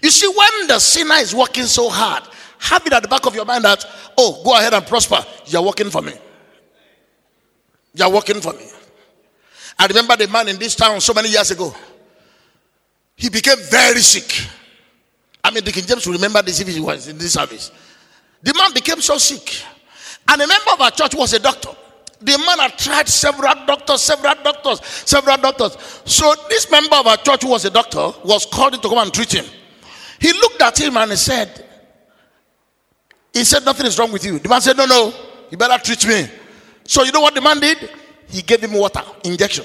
You 0.02 0.10
see, 0.10 0.26
when 0.28 0.66
the 0.66 0.78
sinner 0.78 1.16
is 1.16 1.34
working 1.34 1.64
so 1.64 1.88
hard, 1.88 2.24
have 2.58 2.86
it 2.86 2.92
at 2.92 3.02
the 3.02 3.08
back 3.08 3.26
of 3.26 3.34
your 3.34 3.44
mind 3.44 3.64
that, 3.64 3.84
oh, 4.18 4.42
go 4.44 4.56
ahead 4.56 4.74
and 4.74 4.86
prosper. 4.86 5.24
You're 5.46 5.62
working 5.62 5.90
for 5.90 6.02
me. 6.02 6.12
You're 7.94 8.10
working 8.10 8.40
for 8.40 8.52
me. 8.52 8.66
I 9.78 9.86
remember 9.86 10.16
the 10.16 10.28
man 10.28 10.48
in 10.48 10.58
this 10.58 10.74
town 10.74 11.00
so 11.00 11.14
many 11.14 11.30
years 11.30 11.50
ago. 11.50 11.74
He 13.16 13.28
became 13.28 13.58
very 13.70 14.00
sick. 14.00 14.48
I 15.42 15.50
mean, 15.50 15.64
the 15.64 15.72
King 15.72 15.84
James 15.84 16.06
will 16.06 16.14
remember 16.14 16.42
this 16.42 16.60
if 16.60 16.68
he 16.68 16.80
was 16.80 17.08
in 17.08 17.18
this 17.18 17.32
service. 17.32 17.70
The 18.42 18.54
man 18.54 18.72
became 18.72 19.00
so 19.00 19.18
sick. 19.18 19.62
And 20.28 20.40
a 20.40 20.46
member 20.46 20.70
of 20.72 20.80
our 20.80 20.90
church 20.90 21.14
was 21.14 21.32
a 21.32 21.38
doctor. 21.38 21.70
The 22.20 22.36
man 22.38 22.58
had 22.58 22.78
tried 22.78 23.08
several 23.08 23.54
doctors, 23.66 24.02
several 24.02 24.34
doctors, 24.42 24.84
several 24.84 25.36
doctors. 25.38 25.76
So 26.04 26.34
this 26.48 26.70
member 26.70 26.96
of 26.96 27.06
our 27.06 27.16
church 27.16 27.42
who 27.42 27.48
was 27.48 27.64
a 27.64 27.70
doctor 27.70 28.12
was 28.24 28.44
called 28.46 28.74
in 28.74 28.80
to 28.80 28.88
come 28.88 28.98
and 28.98 29.12
treat 29.12 29.32
him. 29.32 29.46
He 30.18 30.32
looked 30.34 30.60
at 30.60 30.78
him 30.78 30.96
and 30.98 31.10
he 31.10 31.16
said, 31.16 31.66
he 33.32 33.44
said, 33.44 33.64
nothing 33.64 33.86
is 33.86 33.98
wrong 33.98 34.12
with 34.12 34.24
you. 34.24 34.38
The 34.38 34.48
man 34.48 34.60
said, 34.60 34.76
no, 34.76 34.84
no, 34.84 35.14
you 35.50 35.56
better 35.56 35.82
treat 35.82 36.06
me. 36.06 36.28
So 36.84 37.04
you 37.04 37.12
know 37.12 37.20
what 37.20 37.34
the 37.34 37.40
man 37.40 37.58
did? 37.60 37.90
He 38.28 38.42
gave 38.42 38.60
him 38.60 38.72
water, 38.74 39.02
injection. 39.24 39.64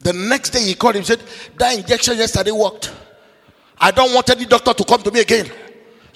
The 0.00 0.12
next 0.12 0.50
day 0.50 0.62
he 0.62 0.74
called 0.74 0.96
him 0.96 1.04
said, 1.04 1.20
That 1.56 1.76
injection 1.76 2.16
yesterday 2.16 2.52
worked. 2.52 2.92
I 3.80 3.90
don't 3.90 4.14
want 4.14 4.30
any 4.30 4.44
doctor 4.44 4.72
to 4.72 4.84
come 4.84 5.02
to 5.02 5.10
me 5.10 5.20
again. 5.20 5.50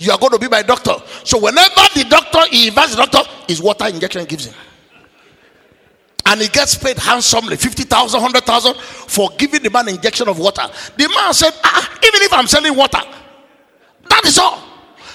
You 0.03 0.11
are 0.11 0.19
going 0.19 0.33
to 0.33 0.39
be 0.41 0.49
my 0.49 0.63
doctor. 0.63 0.97
So 1.23 1.39
whenever 1.39 1.81
the 1.95 2.05
doctor, 2.11 2.41
he 2.51 2.67
invites 2.67 2.97
the 2.97 3.07
doctor, 3.07 3.21
his 3.47 3.63
water 3.63 3.87
injection 3.87 4.25
gives 4.25 4.47
him. 4.47 4.55
And 6.27 6.41
he 6.41 6.49
gets 6.49 6.75
paid 6.75 6.99
handsomely 6.99 7.57
50,000, 7.57 8.21
100,000 8.21 8.77
for 8.77 9.31
giving 9.39 9.63
the 9.63 9.71
man 9.71 9.89
injection 9.89 10.29
of 10.29 10.41
water. 10.41 10.63
The 10.97 11.09
man 11.09 11.33
said, 11.33 11.53
ah, 11.63 11.99
even 12.05 12.23
if 12.23 12.33
I'm 12.33 12.49
selling 12.49 12.77
water, 12.77 12.99
that 14.09 14.25
is 14.25 14.39
all. 14.39 14.59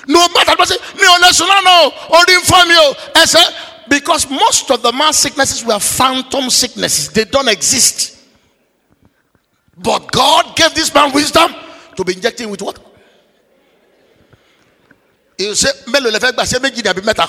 No 0.07 0.25
matter 0.29 0.53
what, 0.55 0.69
no, 0.95 1.17
no, 1.17 1.61
no, 1.63 1.91
or 2.09 2.23
inform 2.33 2.69
you. 2.69 2.93
I 3.13 3.25
said, 3.25 3.89
because 3.89 4.29
most 4.29 4.71
of 4.71 4.81
the 4.81 4.93
mass 4.93 5.17
sicknesses 5.17 5.65
were 5.65 5.79
phantom 5.79 6.49
sicknesses, 6.49 7.09
they 7.09 7.25
don't 7.25 7.49
exist. 7.49 8.23
But 9.77 10.09
God 10.13 10.55
gave 10.55 10.73
this 10.73 10.93
man 10.93 11.11
wisdom 11.11 11.53
to 11.97 12.05
be 12.05 12.13
injecting 12.13 12.49
with 12.49 12.61
what? 12.61 12.86
You 15.39 15.53
say, 15.53 15.69
mélòó 15.85 16.09
lè 16.11 16.19
fẹ́ 16.19 16.31
gbà 16.33 16.43
ṣé 16.45 16.59
méjì 16.59 16.81
dàbí 16.81 17.01
mẹ́ta 17.01 17.27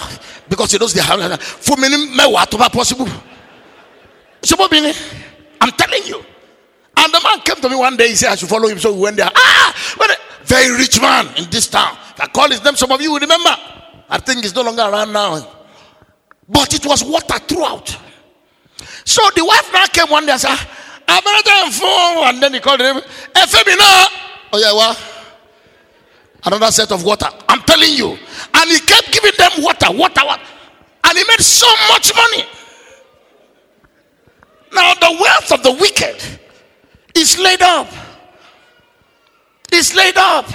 because 0.49 0.73
he 0.73 0.79
knows 0.79 0.95
the 0.95 1.03
house. 1.03 1.21
Fún 1.61 1.79
mi 1.79 1.89
ní 1.89 1.97
mẹ́wàá 2.17 2.47
tó 2.49 2.57
bá 2.57 2.69
possible. 2.71 3.07
Mo 4.59 4.69
bí 4.69 4.81
ni? 4.81 4.93
I'm 5.61 5.71
telling 5.73 6.05
you. 6.07 6.25
And 6.97 7.13
the 7.13 7.21
man 7.23 7.41
came 7.41 7.57
to 7.61 7.69
me 7.69 7.77
one 7.77 7.97
day, 7.97 8.09
he 8.09 8.15
said 8.17 8.33
I 8.33 8.35
should 8.37 8.49
follow 8.49 8.67
him. 8.67 8.79
So 8.79 8.93
we 8.95 9.01
went 9.01 9.17
there. 9.19 9.31
Ah, 9.35 9.75
very 10.45 10.75
rich 10.77 11.01
man 11.01 11.29
in 11.37 11.51
this 11.51 11.69
town. 11.69 11.97
I 12.19 12.27
call 12.29 12.49
his 12.49 12.65
name, 12.65 12.77
some 12.77 12.91
of 12.91 13.01
you 13.03 13.13
will 13.13 13.21
remember. 13.21 13.55
I 14.09 14.19
think 14.19 14.43
he's 14.43 14.55
no 14.55 14.63
longer 14.63 14.83
around 14.83 15.13
now. 15.13 15.47
But 16.49 16.73
it 16.73 16.87
was 16.87 17.05
water 17.05 17.39
throughout. 17.41 17.95
So 19.05 19.21
the 19.37 19.45
wife 19.45 19.71
now 19.73 19.87
came 19.87 20.09
one 20.11 20.25
day 20.25 20.33
and 20.33 20.41
said, 20.41 20.59
I'm 21.07 21.23
going 21.23 21.71
phone. 21.73 22.25
And 22.29 22.43
then 22.43 22.55
he 22.55 22.61
called 22.61 22.81
him, 22.81 22.97
Efemina. 23.35 24.07
Oh, 24.53 24.59
yeah, 24.59 24.73
what? 24.73 24.99
Another 26.45 26.71
set 26.71 26.93
of 26.93 27.05
water. 27.05 27.29
I'm 27.49 27.61
telling 27.63 27.93
you. 27.93 28.19
And 28.55 28.71
he 28.71 28.81
kept 28.81 29.13
giving 29.13 29.33
them 29.37 29.51
water, 29.59 29.91
water, 29.91 30.23
water. 30.25 30.43
And 31.05 31.19
he 31.19 31.25
made 31.29 31.41
so 31.41 31.67
much 31.89 32.13
money. 32.15 32.45
Now, 34.73 34.95
the 34.95 35.17
wealth 35.21 35.53
of 35.53 35.63
the 35.63 35.73
wicked 35.73 36.41
is 37.15 37.39
laid 37.39 37.63
up. 37.63 37.89
It's 39.73 39.95
laid 39.95 40.17
up. 40.17 40.47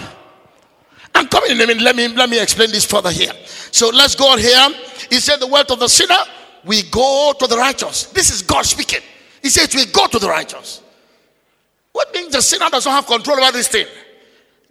I'm 1.15 1.28
coming 1.28 1.52
in 1.52 1.62
a 1.62 1.67
minute. 1.67 1.84
Let 1.84 1.96
me, 1.96 2.08
let 2.08 2.30
me 2.30 2.41
explain 2.41 2.72
this 2.72 2.86
further 2.86 3.12
here. 3.12 3.32
So 3.46 3.89
let's 3.89 4.15
go 4.15 4.32
on 4.32 4.39
here. 4.39 4.69
He 5.10 5.19
said, 5.19 5.38
The 5.38 5.48
wealth 5.48 5.72
of 5.72 5.80
the 5.80 5.88
sinner, 5.88 6.17
we 6.65 6.84
go 6.84 7.34
to 7.38 7.48
the 7.48 7.58
righteous. 7.58 8.06
This 8.08 8.31
is 8.31 8.42
God 8.42 8.65
speaking. 8.65 9.02
He 9.42 9.50
says, 9.50 9.73
We 9.75 9.86
go 9.86 10.08
to 10.08 10.17
the 10.17 10.29
righteous. 10.29 10.81
What 11.92 12.13
means 12.13 12.34
the 12.34 12.42
sinner 12.42 12.69
does 12.69 12.86
not 12.86 12.96
have 12.96 13.06
control 13.06 13.40
over 13.40 13.52
this 13.52 13.67
thing? 13.67 13.86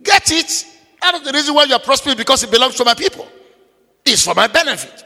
Get 0.02 0.30
it? 0.32 0.66
That 1.02 1.16
is 1.16 1.22
the 1.22 1.32
reason 1.32 1.54
why 1.54 1.64
you 1.64 1.74
are 1.74 1.80
prospering 1.80 2.16
because 2.16 2.42
it 2.44 2.50
belongs 2.50 2.76
to 2.76 2.84
my 2.84 2.94
people. 2.94 3.26
It's 4.04 4.24
for 4.24 4.34
my 4.34 4.46
benefit. 4.46 5.04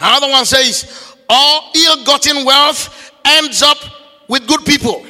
Another 0.00 0.28
one 0.28 0.44
says, 0.46 1.14
All 1.28 1.70
ill 1.74 2.04
gotten 2.04 2.44
wealth 2.44 3.12
ends 3.24 3.62
up 3.62 3.76
with 4.28 4.46
good 4.48 4.64
people. 4.64 5.04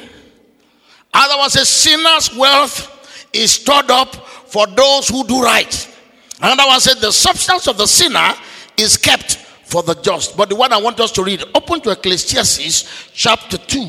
Another 1.13 1.37
one 1.37 1.49
says, 1.49 1.69
Sinner's 1.69 2.35
wealth 2.35 3.29
is 3.31 3.53
stored 3.53 3.89
up 3.89 4.15
for 4.15 4.67
those 4.67 5.07
who 5.07 5.25
do 5.25 5.41
right. 5.41 5.95
Another 6.41 6.67
one 6.67 6.79
said, 6.81 6.97
The 6.97 7.11
substance 7.11 7.67
of 7.67 7.77
the 7.77 7.87
sinner 7.87 8.33
is 8.77 8.97
kept 8.97 9.35
for 9.35 9.83
the 9.83 9.95
just. 9.95 10.35
But 10.35 10.49
the 10.49 10.55
one 10.55 10.73
I 10.73 10.77
want 10.77 10.99
us 10.99 11.11
to 11.13 11.23
read, 11.23 11.43
open 11.53 11.79
to 11.81 11.91
Ecclesiastes 11.91 13.09
chapter 13.13 13.57
2, 13.57 13.79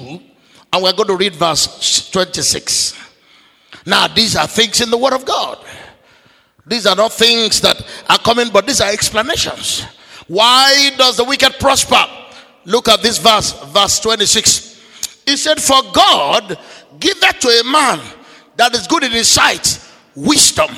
and 0.73 0.83
we're 0.83 0.93
going 0.93 1.09
to 1.09 1.17
read 1.17 1.35
verse 1.35 2.09
26. 2.11 3.06
Now, 3.87 4.09
these 4.09 4.35
are 4.35 4.47
things 4.47 4.81
in 4.81 4.91
the 4.91 4.99
Word 4.99 5.13
of 5.13 5.25
God. 5.25 5.65
These 6.67 6.87
are 6.87 6.97
not 6.97 7.13
things 7.13 7.61
that 7.61 7.81
are 8.11 8.19
coming, 8.19 8.49
but 8.53 8.67
these 8.67 8.81
are 8.81 8.91
explanations. 8.91 9.83
Why 10.27 10.91
does 10.99 11.17
the 11.17 11.25
wicked 11.25 11.55
prosper? 11.61 12.05
Look 12.65 12.89
at 12.89 13.01
this 13.01 13.19
verse, 13.19 13.53
verse 13.67 14.01
26. 14.01 15.23
He 15.25 15.37
said, 15.37 15.63
For 15.63 15.81
God 15.93 16.59
giveth 16.99 17.39
to 17.41 17.49
a 17.49 17.65
man 17.65 18.01
that 18.57 18.75
is 18.75 18.89
good 18.89 19.05
in 19.05 19.13
his 19.13 19.29
sight 19.29 19.81
wisdom 20.17 20.71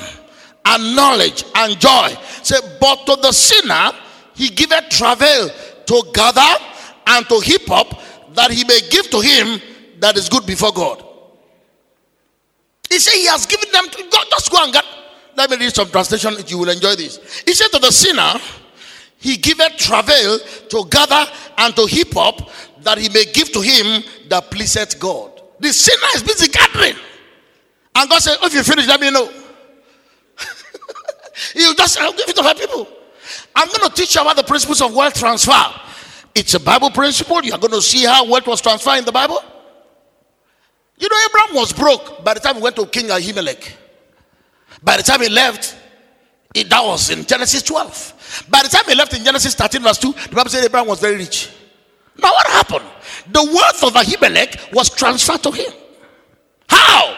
and 0.65 0.95
knowledge 0.95 1.43
and 1.55 1.79
joy. 1.79 2.09
Say, 2.43 2.57
but 2.79 3.05
to 3.07 3.15
the 3.15 3.31
sinner 3.31 3.91
he 4.35 4.49
giveth 4.49 4.89
travail 4.89 5.49
to 5.85 6.03
gather 6.13 6.63
and 7.07 7.27
to 7.27 7.39
heap 7.39 7.71
up 7.71 7.99
that 8.35 8.51
he 8.51 8.63
may 8.65 8.79
give 8.89 9.09
to 9.09 9.19
him 9.19 9.59
that 9.99 10.15
is 10.17 10.29
good 10.29 10.45
before 10.45 10.71
God. 10.71 11.03
He 12.89 12.99
said 12.99 13.13
he 13.13 13.27
has 13.27 13.45
given 13.45 13.71
them 13.71 13.87
to 13.89 14.03
God. 14.09 14.25
Just 14.31 14.51
go 14.51 14.63
and 14.63 14.73
get. 14.73 14.83
Let 15.35 15.51
me 15.51 15.57
read 15.57 15.73
some 15.73 15.89
translation. 15.89 16.35
You 16.47 16.57
will 16.57 16.69
enjoy 16.69 16.95
this. 16.95 17.41
He 17.45 17.53
said 17.53 17.69
to 17.69 17.79
the 17.79 17.91
sinner, 17.91 18.33
he 19.17 19.37
giveth 19.37 19.77
travail 19.77 20.39
to 20.69 20.85
gather 20.89 21.31
and 21.57 21.75
to 21.75 21.85
heap 21.85 22.17
up 22.17 22.49
that 22.81 22.97
he 22.97 23.09
may 23.09 23.25
give 23.25 23.51
to 23.51 23.61
him 23.61 24.03
that 24.29 24.49
pleaseth 24.49 24.99
God. 24.99 25.41
The 25.59 25.73
sinner 25.73 26.07
is 26.15 26.23
busy 26.23 26.49
gathering. 26.49 26.95
And 27.95 28.09
God 28.09 28.21
said, 28.21 28.37
oh, 28.41 28.47
if 28.47 28.53
you 28.53 28.63
finish, 28.63 28.87
let 28.87 29.01
me 29.01 29.11
know. 29.11 29.29
you 31.55 31.75
just 31.75 31.99
I'll 31.99 32.13
give 32.13 32.29
it 32.29 32.35
to 32.37 32.43
my 32.43 32.53
people. 32.53 32.87
I'm 33.55 33.67
going 33.67 33.89
to 33.89 33.95
teach 33.95 34.15
you 34.15 34.21
about 34.21 34.37
the 34.37 34.43
principles 34.43 34.81
of 34.81 34.95
wealth 34.95 35.15
transfer. 35.15 35.51
It's 36.33 36.53
a 36.53 36.59
Bible 36.59 36.91
principle. 36.91 37.43
You're 37.43 37.57
going 37.57 37.73
to 37.73 37.81
see 37.81 38.05
how 38.05 38.29
wealth 38.29 38.47
was 38.47 38.61
transferred 38.61 38.99
in 38.99 39.05
the 39.05 39.11
Bible. 39.11 39.43
You 40.99 41.07
know, 41.09 41.15
Abraham 41.29 41.55
was 41.55 41.73
broke 41.73 42.23
by 42.23 42.33
the 42.33 42.39
time 42.39 42.55
he 42.55 42.61
went 42.61 42.75
to 42.75 42.85
King 42.85 43.09
Abimelech. 43.09 43.73
By 44.83 44.97
the 44.97 45.03
time 45.03 45.21
he 45.21 45.29
left, 45.29 45.75
it, 46.53 46.69
that 46.69 46.83
was 46.83 47.09
in 47.09 47.25
Genesis 47.25 47.61
12. 47.63 48.47
By 48.49 48.61
the 48.63 48.69
time 48.69 48.83
he 48.85 48.95
left 48.95 49.13
in 49.13 49.23
Genesis 49.23 49.55
13, 49.55 49.81
verse 49.81 49.97
2, 49.97 50.11
the 50.11 50.35
Bible 50.35 50.49
said 50.49 50.65
Abraham 50.65 50.87
was 50.87 50.99
very 50.99 51.15
rich. 51.17 51.49
Now, 52.17 52.31
what 52.31 52.47
happened? 52.47 52.85
The 53.31 53.43
wealth 53.43 53.83
of 53.83 53.95
Abimelech 53.95 54.73
was 54.73 54.89
transferred 54.89 55.41
to 55.43 55.51
him. 55.51 55.71
How? 56.67 57.17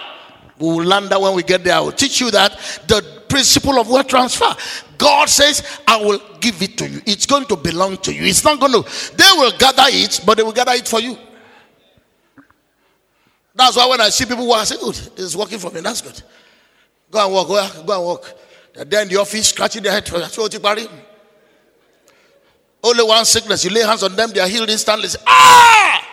We 0.59 0.67
will 0.67 0.85
learn 0.85 1.09
that 1.09 1.19
when 1.19 1.33
we 1.33 1.41
get 1.41 1.63
there. 1.63 1.75
I 1.75 1.79
will 1.79 1.91
teach 1.91 2.21
you 2.21 2.29
that 2.31 2.51
the 2.87 3.23
principle 3.27 3.79
of 3.79 3.89
wealth 3.89 4.07
transfer. 4.07 4.53
God 4.97 5.27
says, 5.27 5.63
I 5.87 5.97
will 5.97 6.19
give 6.39 6.61
it 6.61 6.77
to 6.77 6.87
you. 6.87 7.01
It's 7.07 7.25
going 7.25 7.45
to 7.45 7.55
belong 7.55 7.97
to 7.97 8.13
you. 8.13 8.23
It's 8.25 8.43
not 8.43 8.59
going 8.59 8.73
to, 8.73 9.15
they 9.15 9.29
will 9.37 9.57
gather 9.57 9.85
it, 9.87 10.21
but 10.25 10.37
they 10.37 10.43
will 10.43 10.51
gather 10.51 10.73
it 10.73 10.87
for 10.87 10.99
you. 10.99 11.17
That's 13.61 13.77
why 13.77 13.85
when 13.85 14.01
I 14.01 14.09
see 14.09 14.25
people 14.25 14.47
work, 14.47 14.61
I 14.61 14.63
say, 14.63 14.77
good, 14.79 14.95
this 14.95 15.25
is 15.25 15.37
working 15.37 15.59
for 15.59 15.69
me. 15.69 15.81
That's 15.81 16.01
good. 16.01 16.19
Go 17.11 17.23
and 17.23 17.31
work. 17.31 17.47
Go, 17.47 17.83
go 17.83 17.99
and 17.99 18.07
work. 18.07 18.37
They're 18.73 18.85
there 18.85 19.01
in 19.03 19.07
the 19.07 19.17
office, 19.17 19.49
scratching 19.49 19.83
their 19.83 19.91
head. 19.91 20.09
Only 22.83 23.03
one 23.03 23.23
sickness. 23.23 23.63
You 23.63 23.69
lay 23.69 23.81
hands 23.81 24.01
on 24.01 24.15
them, 24.15 24.31
they 24.31 24.39
are 24.39 24.47
healed 24.47 24.67
instantly. 24.67 25.09
Ah! 25.27 26.07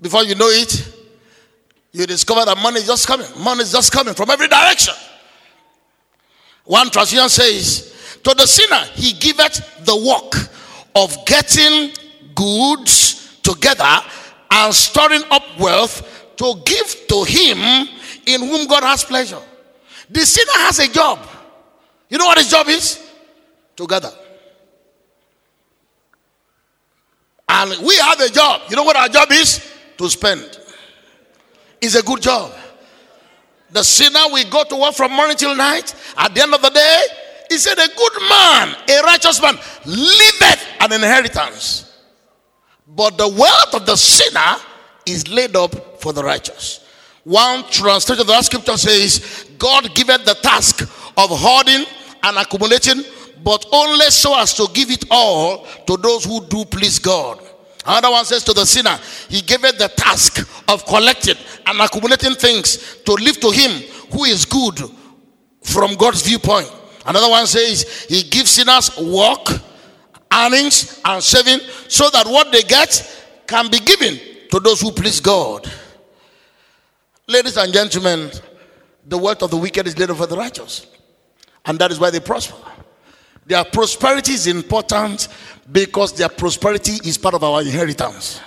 Before 0.00 0.24
you 0.24 0.34
know 0.34 0.48
it, 0.48 0.92
you 1.92 2.04
discover 2.04 2.44
that 2.44 2.58
money 2.58 2.80
is 2.80 2.86
just 2.88 3.06
coming. 3.06 3.28
Money 3.38 3.62
is 3.62 3.70
just 3.70 3.92
coming 3.92 4.14
from 4.14 4.28
every 4.30 4.48
direction. 4.48 4.94
One 6.64 6.90
translation 6.90 7.28
says, 7.28 8.18
To 8.24 8.34
the 8.34 8.46
sinner, 8.46 8.82
he 8.94 9.12
giveth 9.12 9.84
the 9.84 9.96
work 9.96 10.50
of 10.96 11.16
getting 11.26 11.92
goods 12.34 13.38
together 13.40 14.00
and 14.50 14.74
storing 14.74 15.22
up 15.30 15.44
wealth 15.60 16.19
to 16.40 16.54
give 16.64 17.06
to 17.06 17.22
him 17.24 17.58
in 18.24 18.40
whom 18.40 18.66
God 18.66 18.82
has 18.82 19.04
pleasure. 19.04 19.42
The 20.08 20.20
sinner 20.20 20.64
has 20.64 20.78
a 20.78 20.88
job. 20.88 21.18
You 22.08 22.16
know 22.16 22.24
what 22.24 22.38
his 22.38 22.48
job 22.48 22.66
is? 22.68 22.98
Together. 23.76 24.10
And 27.46 27.86
we 27.86 27.94
have 27.96 28.18
a 28.20 28.30
job. 28.30 28.62
You 28.70 28.76
know 28.76 28.84
what 28.84 28.96
our 28.96 29.08
job 29.08 29.30
is? 29.30 29.70
To 29.98 30.08
spend. 30.08 30.58
It's 31.78 31.94
a 31.94 32.02
good 32.02 32.22
job. 32.22 32.52
The 33.70 33.82
sinner 33.82 34.20
will 34.30 34.48
go 34.48 34.64
to 34.64 34.76
work 34.76 34.94
from 34.94 35.12
morning 35.12 35.36
till 35.36 35.54
night. 35.54 35.94
At 36.16 36.34
the 36.34 36.40
end 36.40 36.54
of 36.54 36.62
the 36.62 36.70
day, 36.70 37.02
he 37.50 37.58
said, 37.58 37.74
A 37.74 37.88
good 37.94 38.12
man, 38.30 38.76
a 38.88 39.02
righteous 39.02 39.42
man, 39.42 39.56
liveth 39.84 40.66
an 40.80 40.92
inheritance. 40.92 42.02
But 42.86 43.18
the 43.18 43.28
wealth 43.28 43.74
of 43.74 43.84
the 43.84 43.96
sinner 43.96 44.56
is 45.04 45.28
laid 45.28 45.54
up 45.54 45.89
for 46.00 46.12
the 46.12 46.22
righteous. 46.22 46.86
One 47.24 47.64
translation 47.70 48.22
of 48.22 48.26
that 48.28 48.44
scripture 48.44 48.76
says, 48.76 49.46
God 49.58 49.94
giveth 49.94 50.24
the 50.24 50.34
task 50.34 50.82
of 51.16 51.30
hoarding 51.30 51.84
and 52.22 52.36
accumulating, 52.38 53.04
but 53.44 53.66
only 53.72 54.06
so 54.06 54.38
as 54.38 54.54
to 54.54 54.68
give 54.72 54.90
it 54.90 55.04
all 55.10 55.66
to 55.86 55.96
those 55.96 56.24
who 56.24 56.44
do 56.46 56.64
please 56.64 56.98
God. 56.98 57.40
Another 57.86 58.10
one 58.10 58.24
says 58.24 58.44
to 58.44 58.52
the 58.52 58.64
sinner, 58.64 58.98
He 59.28 59.40
giveth 59.42 59.78
the 59.78 59.88
task 59.88 60.46
of 60.68 60.84
collecting 60.86 61.36
and 61.66 61.80
accumulating 61.80 62.34
things 62.34 62.96
to 63.04 63.12
live 63.12 63.40
to 63.40 63.50
Him 63.50 63.82
who 64.12 64.24
is 64.24 64.44
good 64.44 64.78
from 65.62 65.94
God's 65.94 66.22
viewpoint. 66.22 66.70
Another 67.06 67.28
one 67.28 67.46
says, 67.46 68.04
He 68.08 68.22
gives 68.22 68.50
sinners 68.50 68.96
work, 68.98 69.48
earnings, 70.32 71.00
and 71.04 71.22
saving 71.22 71.60
so 71.88 72.10
that 72.10 72.26
what 72.26 72.52
they 72.52 72.62
get 72.62 73.44
can 73.46 73.70
be 73.70 73.78
given 73.80 74.18
to 74.50 74.60
those 74.60 74.80
who 74.80 74.92
please 74.92 75.20
God. 75.20 75.70
Ladies 77.30 77.56
and 77.58 77.72
gentlemen, 77.72 78.28
the 79.06 79.16
wealth 79.16 79.40
of 79.42 79.52
the 79.52 79.56
wicked 79.56 79.86
is 79.86 79.96
laid 79.96 80.10
over 80.10 80.26
the 80.26 80.36
righteous, 80.36 80.88
and 81.64 81.78
that 81.78 81.92
is 81.92 82.00
why 82.00 82.10
they 82.10 82.18
prosper. 82.18 82.56
Their 83.46 83.64
prosperity 83.66 84.32
is 84.32 84.48
important 84.48 85.28
because 85.70 86.12
their 86.12 86.28
prosperity 86.28 86.94
is 87.08 87.16
part 87.16 87.34
of 87.36 87.44
our 87.44 87.62
inheritance. 87.62 88.40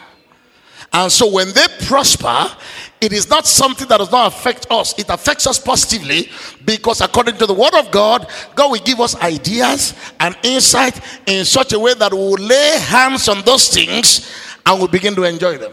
And 0.91 1.09
so 1.09 1.31
when 1.31 1.53
they 1.53 1.65
prosper, 1.85 2.57
it 2.99 3.13
is 3.13 3.29
not 3.29 3.47
something 3.47 3.87
that 3.87 3.99
does 3.99 4.11
not 4.11 4.33
affect 4.33 4.67
us. 4.69 4.99
It 4.99 5.09
affects 5.09 5.47
us 5.47 5.59
positively 5.59 6.29
because 6.65 6.99
according 6.99 7.37
to 7.37 7.45
the 7.45 7.53
word 7.53 7.75
of 7.75 7.89
God, 7.89 8.29
God 8.53 8.69
will 8.69 8.81
give 8.81 8.99
us 8.99 9.15
ideas 9.21 9.93
and 10.19 10.35
insight 10.43 10.99
in 11.25 11.45
such 11.45 11.71
a 11.71 11.79
way 11.79 11.93
that 11.93 12.11
we 12.11 12.17
will 12.19 12.33
lay 12.33 12.79
hands 12.79 13.29
on 13.29 13.43
those 13.43 13.69
things 13.69 14.29
and 14.65 14.77
we'll 14.77 14.89
begin 14.89 15.15
to 15.15 15.23
enjoy 15.23 15.57
them. 15.57 15.71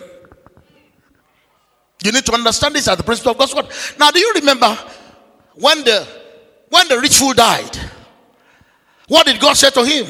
You 2.02 2.12
need 2.12 2.24
to 2.26 2.32
understand 2.32 2.74
this 2.74 2.88
as 2.88 2.96
the 2.96 3.02
principle 3.02 3.32
of 3.32 3.38
God's 3.38 3.54
word. 3.54 3.66
Now, 3.98 4.10
do 4.10 4.18
you 4.18 4.32
remember 4.36 4.76
when 5.54 5.84
the 5.84 6.06
when 6.70 6.88
the 6.88 6.98
rich 6.98 7.16
fool 7.16 7.34
died? 7.34 7.76
What 9.08 9.26
did 9.26 9.40
God 9.40 9.56
say 9.56 9.70
to 9.70 9.84
him? 9.84 10.06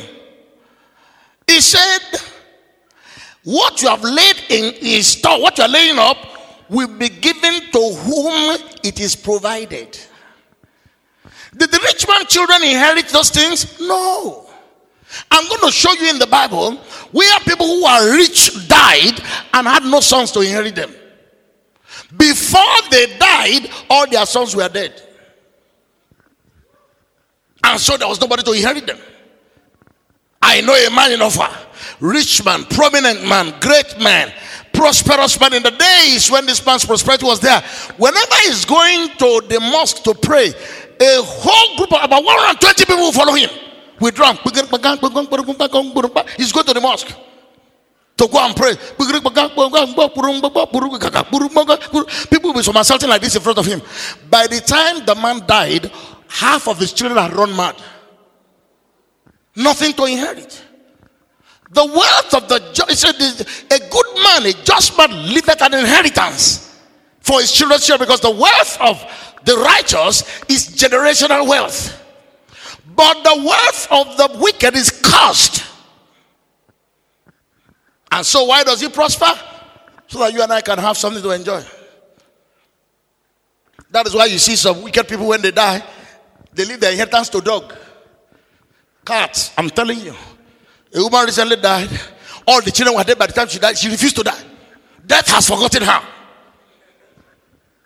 He 1.46 1.60
said, 1.60 2.20
What 3.44 3.82
you 3.82 3.88
have 3.88 4.04
laid 4.04 4.36
in 4.50 4.74
his 4.74 5.06
store, 5.08 5.40
what 5.40 5.56
you 5.58 5.64
are 5.64 5.70
laying 5.70 5.98
up, 5.98 6.18
will 6.68 6.98
be 6.98 7.08
given 7.08 7.72
to 7.72 7.94
whom 8.04 8.58
it 8.84 9.00
is 9.00 9.16
provided. 9.16 9.98
Did 11.56 11.70
the 11.72 11.80
rich 11.82 12.06
man's 12.06 12.28
children 12.28 12.62
inherit 12.62 13.08
those 13.08 13.30
things? 13.30 13.80
No. 13.80 14.46
I'm 15.30 15.48
going 15.48 15.62
to 15.62 15.72
show 15.72 15.92
you 15.94 16.10
in 16.10 16.18
the 16.18 16.26
Bible 16.26 16.76
where 17.10 17.40
people 17.40 17.66
who 17.66 17.84
are 17.84 18.12
rich 18.12 18.68
died 18.68 19.20
and 19.52 19.66
had 19.66 19.82
no 19.82 20.00
sons 20.00 20.30
to 20.32 20.40
inherit 20.40 20.76
them. 20.76 20.94
Before 22.16 22.90
they 22.90 23.18
died, 23.18 23.70
all 23.88 24.08
their 24.08 24.26
sons 24.26 24.56
were 24.56 24.68
dead. 24.68 25.00
And 27.62 27.78
so 27.78 27.96
there 27.96 28.08
was 28.08 28.20
nobody 28.20 28.42
to 28.42 28.52
inherit 28.52 28.86
them. 28.86 28.98
I 30.42 30.62
know 30.62 30.74
a 30.74 30.90
man 30.90 31.12
in 31.12 31.20
offer, 31.20 31.48
rich 32.00 32.42
man, 32.44 32.64
prominent 32.64 33.28
man, 33.28 33.54
great 33.60 34.00
man, 34.00 34.32
prosperous 34.72 35.38
man 35.38 35.52
in 35.52 35.62
the 35.62 35.70
days 35.70 36.30
when 36.30 36.46
this 36.46 36.64
man's 36.64 36.86
prosperity 36.86 37.26
was 37.26 37.40
there. 37.40 37.60
Whenever 37.98 38.34
he's 38.44 38.64
going 38.64 39.10
to 39.18 39.42
the 39.48 39.60
mosque 39.60 40.02
to 40.04 40.14
pray, 40.14 40.48
a 40.48 41.22
whole 41.22 41.76
group 41.76 41.92
of 41.92 42.02
about 42.02 42.24
120 42.24 42.84
people 42.86 43.02
will 43.02 43.12
follow 43.12 43.34
him. 43.34 43.50
We 44.00 44.10
drum. 44.10 44.36
He's 44.36 44.52
going 44.52 44.66
to 46.66 46.74
the 46.74 46.80
mosque 46.80 47.14
to 48.20 48.28
go 48.28 48.38
and 48.38 48.54
pray. 48.54 48.76
People 52.30 52.50
will 52.50 52.54
be 52.54 52.62
somersaulting 52.62 53.08
like 53.08 53.22
this 53.22 53.34
in 53.34 53.42
front 53.42 53.58
of 53.58 53.64
him. 53.64 53.80
By 54.28 54.46
the 54.46 54.60
time 54.60 55.04
the 55.06 55.14
man 55.14 55.46
died, 55.46 55.90
half 56.28 56.68
of 56.68 56.78
his 56.78 56.92
children 56.92 57.18
had 57.18 57.32
run 57.34 57.56
mad. 57.56 57.76
Nothing 59.56 59.94
to 59.94 60.04
inherit. 60.04 60.62
The 61.72 61.84
wealth 61.84 62.34
of 62.34 62.48
the 62.48 62.58
just, 62.72 63.04
a 63.04 63.78
good 63.78 64.06
man, 64.22 64.46
a 64.46 64.52
just 64.64 64.98
man, 64.98 65.10
liveth 65.32 65.62
an 65.62 65.74
inheritance 65.74 66.78
for 67.20 67.40
his 67.40 67.52
children's 67.52 67.86
children 67.86 68.06
because 68.06 68.20
the 68.20 68.30
wealth 68.30 68.76
of 68.80 69.02
the 69.44 69.56
righteous 69.56 70.22
is 70.48 70.68
generational 70.68 71.48
wealth. 71.48 71.96
But 72.94 73.22
the 73.22 73.42
wealth 73.46 73.86
of 73.90 74.16
the 74.18 74.38
wicked 74.40 74.74
is 74.74 74.90
cursed. 74.90 75.69
And 78.10 78.26
so, 78.26 78.44
why 78.44 78.64
does 78.64 78.80
he 78.80 78.88
prosper? 78.88 79.32
So 80.08 80.18
that 80.18 80.32
you 80.32 80.42
and 80.42 80.52
I 80.52 80.60
can 80.60 80.78
have 80.78 80.96
something 80.96 81.22
to 81.22 81.30
enjoy. 81.30 81.62
That 83.90 84.06
is 84.06 84.14
why 84.14 84.26
you 84.26 84.38
see 84.38 84.56
some 84.56 84.82
wicked 84.82 85.08
people 85.08 85.26
when 85.28 85.42
they 85.42 85.50
die, 85.50 85.82
they 86.52 86.64
leave 86.64 86.80
their 86.80 86.92
inheritance 86.92 87.28
to 87.30 87.40
dog, 87.40 87.72
cats. 89.04 89.52
I'm 89.56 89.70
telling 89.70 90.00
you. 90.00 90.14
A 90.94 91.02
woman 91.02 91.26
recently 91.26 91.56
died. 91.56 91.88
All 92.46 92.60
the 92.60 92.70
children 92.70 92.96
were 92.96 93.04
dead 93.04 93.18
by 93.18 93.26
the 93.26 93.32
time 93.32 93.48
she 93.48 93.58
died. 93.58 93.78
She 93.78 93.88
refused 93.88 94.16
to 94.16 94.22
die. 94.24 94.42
Death 95.06 95.28
has 95.28 95.48
forgotten 95.48 95.82
her. 95.82 96.02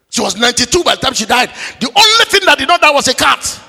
She 0.09 0.20
was 0.20 0.37
92 0.37 0.85
by 0.85 0.95
the 0.95 1.01
time 1.01 1.12
she 1.12 1.27
died. 1.27 1.51
The 1.81 1.89
only 1.89 2.25
thing 2.27 2.47
that 2.47 2.59
did 2.59 2.68
not 2.68 2.81
die 2.81 2.93
was 2.93 3.09
a 3.09 3.14
cat. 3.14 3.61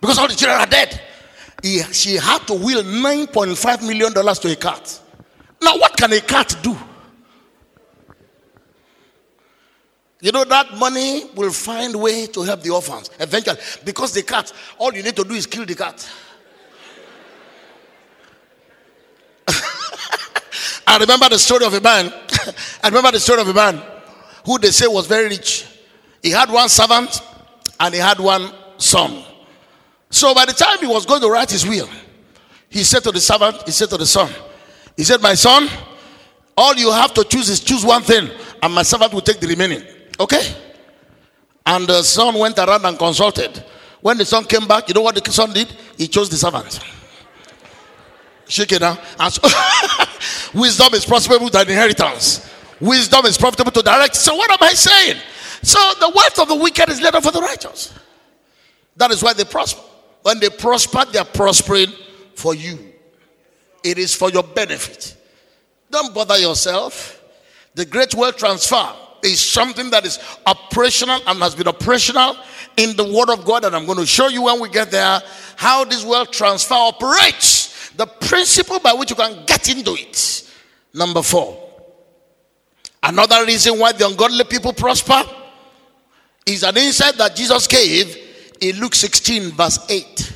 Because 0.00 0.18
all 0.18 0.28
the 0.28 0.34
children 0.34 0.60
are 0.60 0.66
dead. 0.66 1.00
He, 1.62 1.78
she 1.92 2.16
had 2.16 2.46
to 2.48 2.54
will 2.54 2.82
$9.5 2.82 3.86
million 3.86 4.12
to 4.12 4.52
a 4.52 4.56
cat. 4.56 4.99
Now, 5.62 5.76
what 5.78 5.96
can 5.96 6.12
a 6.12 6.20
cat 6.20 6.56
do? 6.62 6.76
You 10.22 10.32
know 10.32 10.44
that 10.44 10.76
money 10.76 11.24
will 11.34 11.52
find 11.52 11.96
way 11.96 12.26
to 12.26 12.42
help 12.42 12.62
the 12.62 12.70
orphans 12.70 13.10
eventually. 13.18 13.58
Because 13.84 14.12
the 14.12 14.22
cat, 14.22 14.52
all 14.78 14.92
you 14.92 15.02
need 15.02 15.16
to 15.16 15.24
do 15.24 15.34
is 15.34 15.46
kill 15.46 15.64
the 15.64 15.74
cat. 15.74 16.06
I 20.86 20.98
remember 20.98 21.30
the 21.30 21.38
story 21.38 21.64
of 21.64 21.72
a 21.72 21.80
man. 21.80 22.12
I 22.82 22.88
remember 22.88 23.12
the 23.12 23.20
story 23.20 23.40
of 23.40 23.48
a 23.48 23.54
man 23.54 23.82
who 24.44 24.58
they 24.58 24.70
say 24.70 24.86
was 24.86 25.06
very 25.06 25.28
rich. 25.28 25.66
He 26.22 26.30
had 26.30 26.50
one 26.50 26.68
servant 26.68 27.22
and 27.78 27.94
he 27.94 28.00
had 28.00 28.20
one 28.20 28.52
son. 28.76 29.24
So 30.10 30.34
by 30.34 30.44
the 30.44 30.52
time 30.52 30.78
he 30.80 30.86
was 30.86 31.06
going 31.06 31.22
to 31.22 31.30
write 31.30 31.50
his 31.50 31.66
will, 31.66 31.88
he 32.68 32.84
said 32.84 33.02
to 33.04 33.10
the 33.12 33.20
servant, 33.20 33.62
he 33.64 33.70
said 33.70 33.88
to 33.90 33.96
the 33.96 34.06
son, 34.06 34.30
he 35.00 35.04
said, 35.04 35.22
My 35.22 35.32
son, 35.32 35.66
all 36.54 36.74
you 36.74 36.92
have 36.92 37.14
to 37.14 37.24
choose 37.24 37.48
is 37.48 37.60
choose 37.60 37.86
one 37.86 38.02
thing, 38.02 38.28
and 38.62 38.74
my 38.74 38.82
servant 38.82 39.14
will 39.14 39.22
take 39.22 39.40
the 39.40 39.46
remaining. 39.46 39.82
Okay? 40.20 40.54
And 41.64 41.86
the 41.86 42.02
son 42.02 42.38
went 42.38 42.58
around 42.58 42.84
and 42.84 42.98
consulted. 42.98 43.64
When 44.02 44.18
the 44.18 44.26
son 44.26 44.44
came 44.44 44.68
back, 44.68 44.88
you 44.88 44.94
know 44.94 45.00
what 45.00 45.14
the 45.14 45.32
son 45.32 45.54
did? 45.54 45.68
He 45.96 46.06
chose 46.06 46.28
the 46.28 46.36
servant. 46.36 46.80
Shake 48.46 48.72
it. 48.72 48.82
So 48.82 50.50
wisdom 50.60 50.92
is 50.92 51.06
profitable 51.06 51.48
than 51.48 51.70
inheritance. 51.70 52.52
Wisdom 52.78 53.24
is 53.24 53.38
profitable 53.38 53.72
to 53.72 53.80
direct. 53.80 54.14
So 54.16 54.34
what 54.34 54.50
am 54.50 54.58
I 54.60 54.74
saying? 54.74 55.16
So 55.62 55.78
the 55.98 56.12
wealth 56.14 56.38
of 56.40 56.48
the 56.48 56.56
wicked 56.56 56.90
is 56.90 57.00
laid 57.00 57.14
up 57.14 57.22
for 57.22 57.32
the 57.32 57.40
righteous. 57.40 57.98
That 58.96 59.12
is 59.12 59.22
why 59.22 59.32
they 59.32 59.44
prosper. 59.44 59.80
When 60.20 60.40
they 60.40 60.50
prosper, 60.50 61.06
they 61.10 61.20
are 61.20 61.24
prospering 61.24 61.88
for 62.34 62.54
you. 62.54 62.89
It 63.82 63.98
is 63.98 64.14
for 64.14 64.30
your 64.30 64.42
benefit. 64.42 65.16
Don't 65.90 66.14
bother 66.14 66.38
yourself. 66.38 67.22
The 67.74 67.84
great 67.84 68.14
wealth 68.14 68.36
transfer 68.36 68.92
is 69.22 69.40
something 69.40 69.90
that 69.90 70.04
is 70.06 70.18
operational 70.46 71.20
and 71.26 71.38
has 71.40 71.54
been 71.54 71.68
operational 71.68 72.36
in 72.76 72.96
the 72.96 73.04
Word 73.04 73.30
of 73.30 73.44
God. 73.44 73.64
And 73.64 73.74
I'm 73.74 73.86
going 73.86 73.98
to 73.98 74.06
show 74.06 74.28
you 74.28 74.42
when 74.42 74.60
we 74.60 74.68
get 74.68 74.90
there 74.90 75.20
how 75.56 75.84
this 75.84 76.04
wealth 76.04 76.30
transfer 76.30 76.74
operates. 76.74 77.90
The 77.90 78.06
principle 78.06 78.80
by 78.80 78.92
which 78.92 79.10
you 79.10 79.16
can 79.16 79.44
get 79.46 79.68
into 79.68 79.94
it. 79.94 80.50
Number 80.94 81.22
four. 81.22 81.68
Another 83.02 83.44
reason 83.46 83.78
why 83.78 83.92
the 83.92 84.06
ungodly 84.06 84.44
people 84.44 84.72
prosper 84.72 85.22
is 86.46 86.62
an 86.62 86.76
insight 86.76 87.16
that 87.16 87.34
Jesus 87.34 87.66
gave 87.66 88.16
in 88.60 88.78
Luke 88.78 88.94
16, 88.94 89.52
verse 89.52 89.78
8. 89.88 90.32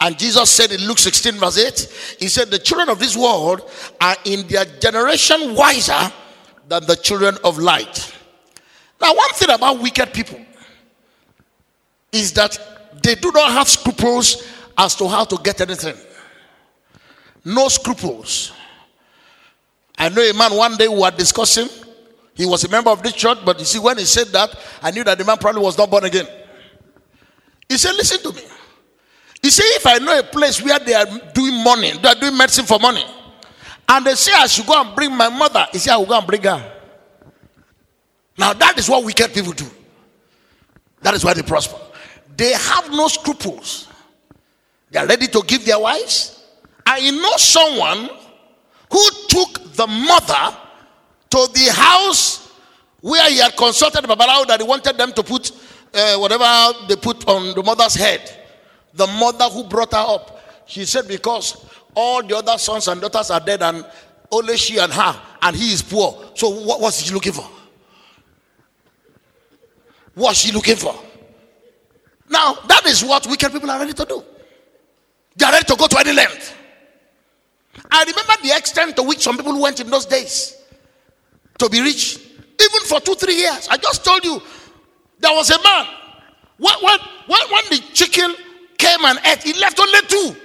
And 0.00 0.18
Jesus 0.18 0.50
said 0.50 0.72
in 0.72 0.80
Luke 0.86 0.98
16, 0.98 1.34
verse 1.34 1.58
8, 1.58 2.16
He 2.20 2.28
said, 2.28 2.50
The 2.50 2.58
children 2.58 2.88
of 2.88 2.98
this 2.98 3.16
world 3.16 3.70
are 4.00 4.16
in 4.24 4.46
their 4.48 4.64
generation 4.64 5.54
wiser 5.54 6.12
than 6.68 6.86
the 6.86 6.96
children 6.96 7.36
of 7.44 7.58
light. 7.58 8.14
Now, 9.00 9.14
one 9.14 9.30
thing 9.30 9.50
about 9.50 9.80
wicked 9.80 10.12
people 10.12 10.40
is 12.12 12.32
that 12.32 12.58
they 13.02 13.14
do 13.14 13.30
not 13.32 13.52
have 13.52 13.68
scruples 13.68 14.46
as 14.76 14.94
to 14.96 15.06
how 15.06 15.24
to 15.24 15.36
get 15.42 15.60
anything. 15.60 15.96
No 17.44 17.68
scruples. 17.68 18.52
I 19.98 20.08
know 20.08 20.22
a 20.22 20.32
man 20.32 20.54
one 20.54 20.76
day 20.76 20.88
we 20.88 20.98
were 20.98 21.10
discussing. 21.10 21.68
He 22.34 22.46
was 22.46 22.64
a 22.64 22.68
member 22.70 22.90
of 22.90 23.02
this 23.02 23.12
church, 23.12 23.38
but 23.44 23.58
you 23.58 23.66
see, 23.66 23.78
when 23.78 23.98
he 23.98 24.04
said 24.06 24.28
that, 24.28 24.58
I 24.82 24.90
knew 24.90 25.04
that 25.04 25.18
the 25.18 25.24
man 25.24 25.36
probably 25.36 25.60
was 25.60 25.76
not 25.76 25.90
born 25.90 26.04
again. 26.04 26.26
He 27.68 27.76
said, 27.76 27.94
Listen 27.96 28.22
to 28.22 28.32
me. 28.36 28.42
He 29.42 29.50
said, 29.50 29.64
If 29.76 29.86
I 29.86 29.98
know 29.98 30.18
a 30.18 30.22
place 30.22 30.62
where 30.62 30.78
they 30.78 30.94
are 30.94 31.06
doing 31.34 31.62
money, 31.64 31.92
they 31.98 32.08
are 32.08 32.14
doing 32.14 32.36
medicine 32.36 32.66
for 32.66 32.78
money, 32.78 33.04
and 33.88 34.04
they 34.06 34.14
say 34.14 34.32
I 34.32 34.46
should 34.46 34.66
go 34.66 34.80
and 34.80 34.94
bring 34.94 35.14
my 35.16 35.28
mother, 35.28 35.66
he 35.72 35.78
said, 35.78 35.94
I 35.94 35.96
will 35.96 36.06
go 36.06 36.18
and 36.18 36.26
bring 36.26 36.42
her. 36.42 36.72
Now, 38.38 38.52
that 38.54 38.78
is 38.78 38.88
what 38.88 39.04
wicked 39.04 39.34
people 39.34 39.52
do. 39.52 39.66
That 41.02 41.14
is 41.14 41.24
why 41.24 41.34
they 41.34 41.42
prosper. 41.42 41.76
They 42.36 42.52
have 42.52 42.90
no 42.90 43.08
scruples. 43.08 43.88
They 44.90 44.98
are 44.98 45.06
ready 45.06 45.26
to 45.28 45.42
give 45.46 45.64
their 45.64 45.78
wives. 45.78 46.42
I 46.86 47.10
know 47.10 47.36
someone 47.36 48.08
who 48.90 49.10
took 49.28 49.74
the 49.74 49.86
mother 49.86 50.56
to 51.30 51.48
the 51.52 51.72
house 51.72 52.50
where 53.00 53.30
he 53.30 53.38
had 53.38 53.56
consulted 53.56 54.04
Babalawo 54.04 54.46
that 54.48 54.60
he 54.60 54.66
wanted 54.66 54.96
them 54.98 55.12
to 55.12 55.22
put 55.22 55.52
uh, 55.94 56.16
whatever 56.16 56.78
they 56.88 56.96
put 56.96 57.26
on 57.28 57.54
the 57.54 57.62
mother's 57.62 57.94
head. 57.94 58.39
The 58.94 59.06
mother 59.06 59.44
who 59.44 59.64
brought 59.64 59.92
her 59.92 60.04
up, 60.04 60.40
she 60.66 60.84
said, 60.84 61.08
because 61.08 61.64
all 61.94 62.22
the 62.22 62.36
other 62.36 62.58
sons 62.58 62.88
and 62.88 63.00
daughters 63.00 63.30
are 63.30 63.40
dead 63.40 63.62
and 63.62 63.84
only 64.30 64.56
she 64.56 64.78
and 64.78 64.92
her, 64.92 65.20
and 65.42 65.56
he 65.56 65.72
is 65.72 65.82
poor. 65.82 66.30
So 66.34 66.48
what 66.48 66.80
was 66.80 67.00
she 67.00 67.12
looking 67.12 67.32
for? 67.32 67.48
What 70.14 70.30
was 70.30 70.38
she 70.38 70.52
looking 70.52 70.76
for? 70.76 70.94
Now, 72.28 72.54
that 72.68 72.86
is 72.86 73.04
what 73.04 73.26
wicked 73.26 73.52
people 73.52 73.70
are 73.70 73.78
ready 73.78 73.92
to 73.92 74.04
do. 74.04 74.22
They 75.36 75.46
are 75.46 75.52
ready 75.52 75.64
to 75.64 75.76
go 75.76 75.86
to 75.86 75.98
any 75.98 76.12
length. 76.12 76.56
I 77.90 78.04
remember 78.04 78.34
the 78.42 78.56
extent 78.56 78.96
to 78.96 79.02
which 79.02 79.18
some 79.18 79.36
people 79.36 79.60
went 79.60 79.80
in 79.80 79.90
those 79.90 80.06
days 80.06 80.56
to 81.58 81.68
be 81.68 81.80
rich, 81.80 82.18
even 82.18 82.80
for 82.86 83.00
two, 83.00 83.14
three 83.14 83.36
years. 83.36 83.68
I 83.70 83.76
just 83.76 84.04
told 84.04 84.24
you 84.24 84.40
there 85.18 85.34
was 85.34 85.50
a 85.50 85.62
man. 85.62 85.86
When, 86.58 86.74
when, 86.82 86.98
when, 87.26 87.64
the 87.70 87.82
chicken 87.92 88.34
came 88.80 89.04
and 89.04 89.18
ate, 89.24 89.42
he 89.42 89.52
left 89.60 89.78
only 89.78 90.00
two. 90.08 90.36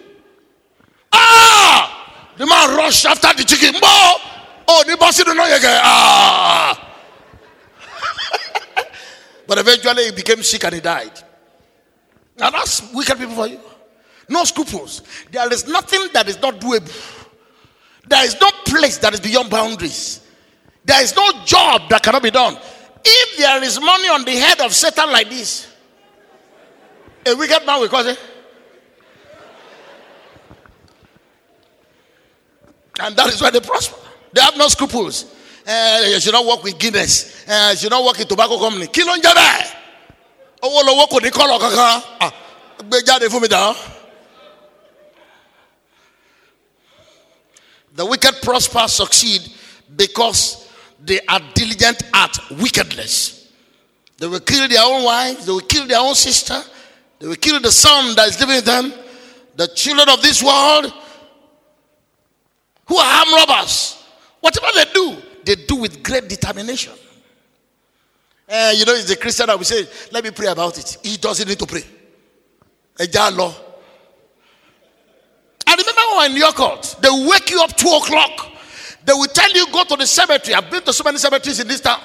Ah! 1.12 2.34
The 2.38 2.46
man 2.46 2.76
rushed 2.78 3.06
after 3.06 3.34
the 3.34 3.44
chicken. 3.44 3.80
Oh, 3.82 4.84
the 4.86 4.98
boss 4.98 5.18
didn't 5.18 5.38
know 5.38 5.46
again. 5.46 5.80
Ah! 5.84 6.98
but 9.48 9.58
eventually 9.58 10.06
he 10.06 10.12
became 10.12 10.44
sick 10.44 10.64
and 10.66 10.76
he 10.76 10.82
died. 10.82 11.14
Now 12.38 12.50
that's 12.50 12.92
wicked 12.94 13.18
people 13.18 13.36
for 13.36 13.48
you. 13.48 13.60
No 14.28 14.44
scruples. 14.44 15.02
There 15.32 15.52
is 15.54 15.68
nothing 15.68 16.08
that 16.14 16.28
is 16.28 16.42
not 16.42 16.60
doable. 16.60 16.92
There 18.08 18.26
is 18.26 18.40
no 18.40 18.50
place 18.66 18.98
that 18.98 19.14
is 19.14 19.20
beyond 19.20 19.50
boundaries. 19.50 20.22
There 20.84 21.02
is 21.02 21.16
no 21.16 21.44
job 21.46 21.90
that 21.90 22.04
cannot 22.04 22.22
be 22.22 22.32
done. 22.32 22.58
If 23.04 23.38
there 23.38 23.64
is 23.64 23.80
money 23.80 24.10
on 24.10 24.26
the 24.26 24.36
head 24.36 24.60
of 24.62 24.74
Satan 24.74 25.12
like 25.12 25.30
this, 25.30 25.75
a 27.26 27.36
wicked 27.36 27.66
man 27.66 27.80
will 27.82 27.90
cause 27.90 28.08
it. 28.08 28.20
And 33.00 33.16
that 33.16 33.28
is 33.34 33.42
why 33.42 33.50
they 33.50 33.60
prosper. 33.60 33.98
They 34.34 34.42
have 34.42 34.58
no 34.58 34.68
scruples. 34.68 35.26
Uh, 35.68 36.04
you 36.08 36.20
should 36.20 36.34
not 36.34 36.46
work 36.46 36.64
with 36.64 36.78
Guinness. 36.78 37.48
Uh, 37.48 37.70
you 37.72 37.78
should 37.78 37.90
not 37.92 38.04
work 38.04 38.20
in 38.20 38.28
tobacco 38.28 38.58
company. 38.60 38.88
Kí 38.88 39.04
ló 39.04 39.16
ń 39.18 39.22
jẹ́ 39.22 39.34
bẹ́ẹ̀? 39.34 39.72
Owó 40.62 40.82
lowó 40.84 41.08
kò 41.08 41.20
ní 41.22 41.30
kọ́lọ̀ 41.32 41.60
kankan. 41.60 42.04
Ah, 42.22 42.32
gbé 42.80 43.02
jáde 43.06 43.30
fún. 43.30 43.42
The 47.96 48.06
wicked 48.06 48.42
prosper, 48.42 48.88
succeed 48.90 49.42
because 49.96 50.68
they 51.04 51.20
are 51.30 51.40
diligent 51.54 52.04
at 52.14 52.38
wickedness. 52.52 53.48
They 54.18 54.28
will 54.28 54.42
kill 54.42 54.68
their 54.68 54.84
own 54.84 55.04
wives, 55.04 55.46
they 55.46 55.52
will 55.52 55.62
kill 55.62 55.88
their 55.88 56.00
own 56.00 56.16
sister, 56.16 56.62
they 57.20 57.28
will 57.28 57.36
kill 57.36 57.60
the 57.60 57.72
son 57.72 58.16
that 58.16 58.30
is 58.30 58.40
living 58.40 58.56
with 58.56 58.66
them. 58.66 58.94
The 59.56 59.68
children 59.68 60.10
of 60.10 60.22
this 60.22 60.44
world 60.44 60.94
who 62.88 62.98
are 62.98 63.20
armed 63.20 63.50
robbers, 63.50 64.04
whatever 64.42 64.68
they 64.76 64.86
do, 64.94 65.18
they 65.46 65.56
do 65.56 65.76
with 65.78 66.04
great 66.04 66.28
determination. 66.28 66.94
Uh, 68.48 68.74
you 68.76 68.86
know, 68.86 68.94
it's 68.94 69.06
the 69.06 69.16
Christian 69.16 69.48
that 69.48 69.58
will 69.58 69.66
say, 69.66 69.88
Let 70.12 70.24
me 70.24 70.32
pray 70.32 70.48
about 70.48 70.78
it. 70.78 70.98
He 71.02 71.18
doesn't 71.18 71.48
need 71.48 71.58
to 71.60 71.66
pray. 71.66 71.84
Law. 73.34 73.54
I 75.68 75.72
remember 75.72 76.18
when 76.18 76.32
in 76.32 76.38
your 76.38 76.52
court, 76.52 76.96
they 77.02 77.10
wake 77.10 77.50
you 77.50 77.62
up 77.62 77.76
two 77.76 77.90
o'clock. 77.90 78.52
They 79.04 79.14
will 79.14 79.28
tell 79.28 79.52
you, 79.52 79.66
go 79.72 79.84
to 79.84 79.96
the 79.96 80.06
cemetery. 80.08 80.56
I've 80.56 80.70
been 80.70 80.84
to 80.84 80.94
so 80.94 81.04
many 81.04 81.18
cemeteries 81.18 81.60
in 81.60 81.68
this 81.68 81.82
town. 81.82 82.00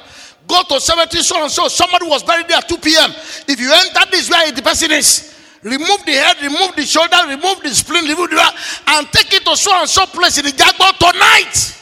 Go 0.51 0.65
to 0.65 0.81
cemetery, 0.81 1.23
so 1.23 1.41
and 1.41 1.51
so. 1.51 1.69
Somebody 1.69 2.09
was 2.09 2.25
buried 2.25 2.49
there 2.49 2.59
at 2.59 2.69
2 2.69 2.79
p.m. 2.79 3.11
If 3.47 3.61
you 3.61 3.73
enter 3.73 4.11
this 4.11 4.29
where 4.29 4.51
the 4.51 4.61
person 4.61 4.91
is, 4.91 5.33
remove 5.63 6.05
the 6.05 6.11
head, 6.11 6.43
remove 6.43 6.75
the 6.75 6.83
shoulder, 6.83 7.19
remove 7.29 7.63
the 7.63 7.71
spleen, 7.71 8.03
remove 8.03 8.31
the 8.31 8.53
and 8.89 9.07
take 9.13 9.33
it 9.33 9.45
to 9.45 9.57
so 9.57 9.73
and 9.79 9.89
so 9.89 10.07
place 10.07 10.39
in 10.39 10.47
the 10.47 10.51
jaguar 10.51 10.93
tonight. 10.95 11.77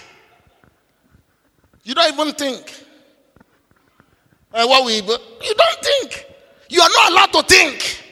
You 1.83 1.95
don't 1.95 2.13
even 2.13 2.35
think. 2.35 2.85
Uh, 4.53 4.67
what 4.67 4.85
we, 4.85 4.97
you 4.97 5.55
don't 5.55 5.83
think. 5.83 6.27
You 6.69 6.83
are 6.83 6.91
not 6.91 7.11
allowed 7.11 7.41
to 7.41 7.43
think. 7.49 8.05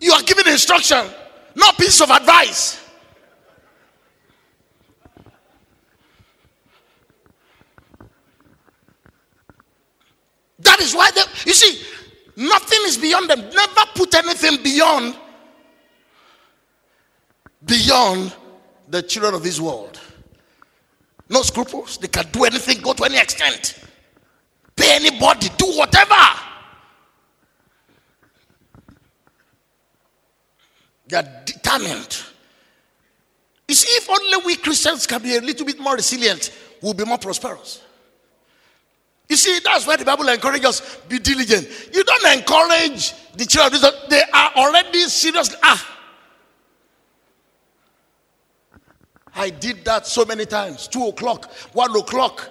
You 0.00 0.12
are 0.12 0.22
given 0.22 0.48
instruction, 0.48 1.06
not 1.54 1.76
piece 1.76 2.00
of 2.00 2.08
advice. 2.08 2.79
That 10.60 10.80
is 10.80 10.94
why 10.94 11.10
they, 11.10 11.22
you 11.46 11.54
see, 11.54 11.82
nothing 12.36 12.78
is 12.84 12.96
beyond 12.98 13.30
them. 13.30 13.40
Never 13.40 13.80
put 13.94 14.14
anything 14.14 14.62
beyond 14.62 15.16
beyond 17.64 18.34
the 18.88 19.02
children 19.02 19.34
of 19.34 19.42
this 19.42 19.60
world. 19.60 20.00
No 21.28 21.42
scruples. 21.42 21.98
They 21.98 22.08
can 22.08 22.26
do 22.32 22.44
anything, 22.44 22.80
go 22.80 22.92
to 22.92 23.04
any 23.04 23.18
extent, 23.18 23.78
pay 24.74 24.96
anybody, 24.96 25.48
do 25.56 25.66
whatever. 25.76 26.14
They 31.06 31.16
are 31.16 31.42
determined. 31.44 32.22
You 33.68 33.74
see, 33.74 33.88
if 33.96 34.10
only 34.10 34.46
we 34.46 34.56
Christians 34.56 35.06
can 35.06 35.22
be 35.22 35.36
a 35.36 35.40
little 35.40 35.66
bit 35.66 35.78
more 35.78 35.94
resilient, 35.94 36.52
we'll 36.82 36.94
be 36.94 37.04
more 37.04 37.18
prosperous. 37.18 37.82
You 39.30 39.36
see, 39.36 39.60
that's 39.62 39.86
why 39.86 39.94
the 39.94 40.04
Bible 40.04 40.28
encourages 40.28 40.66
us 40.66 40.96
be 41.08 41.20
diligent. 41.20 41.68
You 41.94 42.02
don't 42.02 42.36
encourage 42.36 43.14
the 43.36 43.46
children, 43.46 43.80
they 44.08 44.22
are 44.34 44.50
already 44.56 45.04
serious. 45.04 45.54
Ah, 45.62 45.98
I 49.36 49.50
did 49.50 49.84
that 49.84 50.08
so 50.08 50.24
many 50.24 50.46
times. 50.46 50.88
Two 50.88 51.06
o'clock, 51.06 51.52
one 51.74 51.94
o'clock, 51.96 52.50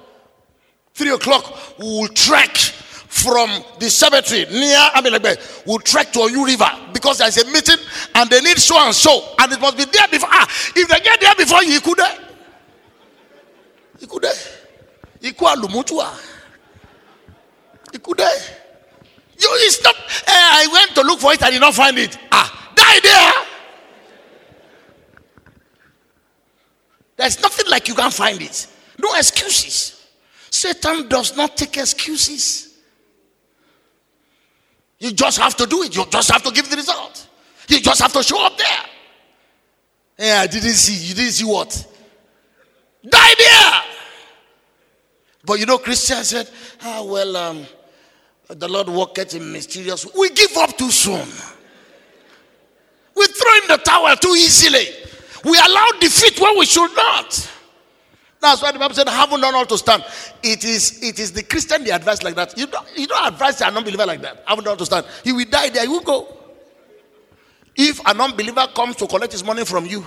three 0.94 1.12
o'clock. 1.12 1.54
We 1.80 1.84
will 1.86 2.08
trek 2.08 2.56
from 2.56 3.50
the 3.80 3.90
cemetery 3.90 4.46
near 4.50 4.78
Amelebe. 4.96 5.66
We'll 5.66 5.80
trek 5.80 6.14
to 6.14 6.20
Oyu 6.20 6.46
River 6.46 6.72
because 6.94 7.18
there's 7.18 7.40
a 7.40 7.46
meeting 7.52 7.76
and 8.16 8.30
they 8.30 8.40
need 8.40 8.58
so 8.58 8.78
and 8.80 8.96
so. 8.96 9.36
And 9.38 9.52
it 9.52 9.60
must 9.60 9.76
be 9.76 9.84
there 9.84 10.08
before. 10.08 10.30
Ah, 10.32 10.48
if 10.78 10.88
they 10.88 11.00
get 11.02 11.20
there 11.20 11.36
before 11.36 11.62
you, 11.62 11.82
could 11.82 12.00
you 14.00 14.08
could 14.08 14.26
you 15.20 15.34
could 15.34 16.30
You 17.94 18.00
could 18.00 18.22
I 18.22 18.32
you 19.40 19.48
it's 19.62 19.84
not 19.84 19.96
eh, 19.96 20.32
I 20.32 20.68
went 20.72 20.96
to 20.96 21.02
look 21.02 21.20
for 21.20 21.34
it 21.34 21.42
I 21.42 21.52
did 21.52 21.62
not 21.62 21.74
find 21.74 21.98
it. 21.98 22.18
Ah, 22.32 22.72
die 22.76 23.00
there. 23.02 23.34
There's 27.16 27.42
nothing 27.42 27.70
like 27.70 27.88
you 27.88 27.96
can't 27.96 28.14
find 28.14 28.42
it. 28.42 28.68
No 28.98 29.14
excuses. 29.16 30.08
Satan 30.50 31.08
does 31.08 31.36
not 31.36 31.56
take 31.58 31.78
excuses. 31.78 32.78
You 35.00 35.12
just 35.12 35.38
have 35.38 35.56
to 35.58 35.66
do 35.66 35.84
it. 35.84 35.96
You 35.96 36.06
just 36.10 36.32
have 36.32 36.44
to 36.44 36.52
give 36.52 36.70
the 36.70 36.76
result. 36.76 37.28
You 37.68 37.80
just 37.80 38.02
have 38.02 38.12
to 38.14 38.24
show 38.24 38.46
up 38.46 38.58
there. 38.58 38.68
Yeah, 40.18 40.42
I 40.42 40.48
didn't 40.48 40.74
see. 40.74 41.08
You 41.08 41.16
didn't 41.16 41.32
see 41.32 41.46
what? 41.46 41.88
Die 43.08 43.34
there. 43.38 43.82
But 45.46 45.60
you 45.60 45.66
know, 45.66 45.78
Christian 45.78 46.24
said, 46.24 46.50
ah, 46.82 47.04
well, 47.04 47.36
um, 47.38 47.66
the 48.50 48.68
Lord 48.68 48.90
worketh 48.90 49.36
in 49.36 49.52
mysterious 49.52 50.08
We 50.18 50.30
give 50.30 50.56
up 50.58 50.78
too 50.78 50.92
soon. 50.92 51.28
We 53.16 53.28
throw 53.28 53.56
in 53.62 53.68
the 53.68 53.78
towel 53.84 54.16
too 54.16 54.30
easily. 54.30 54.86
We 55.46 55.58
allow 55.58 55.88
defeat 56.00 56.40
when 56.40 56.58
we 56.58 56.66
should 56.66 56.94
not. 56.96 57.52
That's 58.42 58.62
why 58.62 58.72
the 58.72 58.80
Bible 58.80 58.96
said, 58.96 59.08
haven't 59.10 59.42
done 59.42 59.54
all 59.54 59.66
to 59.66 59.78
stand. 59.78 60.04
It 60.42 60.64
is, 60.64 61.04
it 61.04 61.20
is 61.20 61.34
the 61.34 61.44
Christian 61.44 61.84
they 61.84 61.92
advise 61.92 62.24
like 62.24 62.36
that. 62.36 62.58
You 62.58 62.68
don't, 62.68 62.88
you 62.98 63.06
don't 63.06 63.28
advise 63.28 63.60
a 63.60 63.70
non-believer 63.70 64.06
like 64.06 64.22
that. 64.22 64.44
Haven't 64.48 64.64
done 64.64 64.72
all 64.72 64.78
to 64.78 64.86
stand. 64.86 65.06
He 65.24 65.34
will 65.34 65.46
die 65.46 65.70
there, 65.70 65.84
he 65.84 65.90
will 65.90 66.00
go. 66.00 66.38
If 67.76 68.00
a 68.06 68.14
non-believer 68.14 68.68
comes 68.74 68.96
to 68.98 69.08
collect 69.08 69.34
his 69.34 69.44
money 69.44 69.66
from 69.66 69.86
you, 69.86 70.06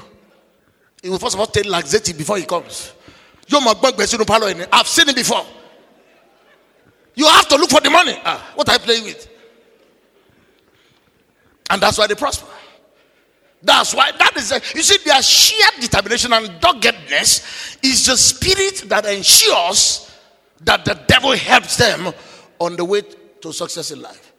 he 1.02 1.10
will 1.10 1.18
first 1.18 1.34
of 1.34 1.40
all 1.40 1.46
take 1.46 1.66
laxative 1.66 2.16
before 2.16 2.38
he 2.38 2.44
comes. 2.44 2.92
I've 3.50 4.86
seen 4.86 5.08
it 5.08 5.16
before. 5.16 5.44
You 7.14 7.26
have 7.26 7.48
to 7.48 7.56
look 7.56 7.70
for 7.70 7.80
the 7.80 7.90
money. 7.90 8.18
Ah, 8.24 8.52
what 8.54 8.68
are 8.68 8.74
you 8.74 8.78
playing 8.78 9.04
with? 9.04 9.28
And 11.70 11.82
that's 11.82 11.98
why 11.98 12.06
they 12.06 12.14
prosper. 12.14 12.46
That's 13.62 13.94
why 13.94 14.10
that 14.12 14.36
is 14.36 14.50
a, 14.50 14.56
you 14.74 14.82
see 14.82 14.98
their 15.04 15.22
sheer 15.22 15.68
determination 15.80 16.32
and 16.32 16.60
doggedness 16.60 17.78
is 17.82 18.06
the 18.06 18.16
spirit 18.16 18.88
that 18.88 19.06
ensures 19.06 20.10
that 20.62 20.84
the 20.84 20.94
devil 21.06 21.32
helps 21.32 21.76
them 21.76 22.12
on 22.58 22.76
the 22.76 22.84
way 22.84 23.02
to 23.40 23.52
success 23.52 23.90
in 23.90 24.02
life. 24.02 24.32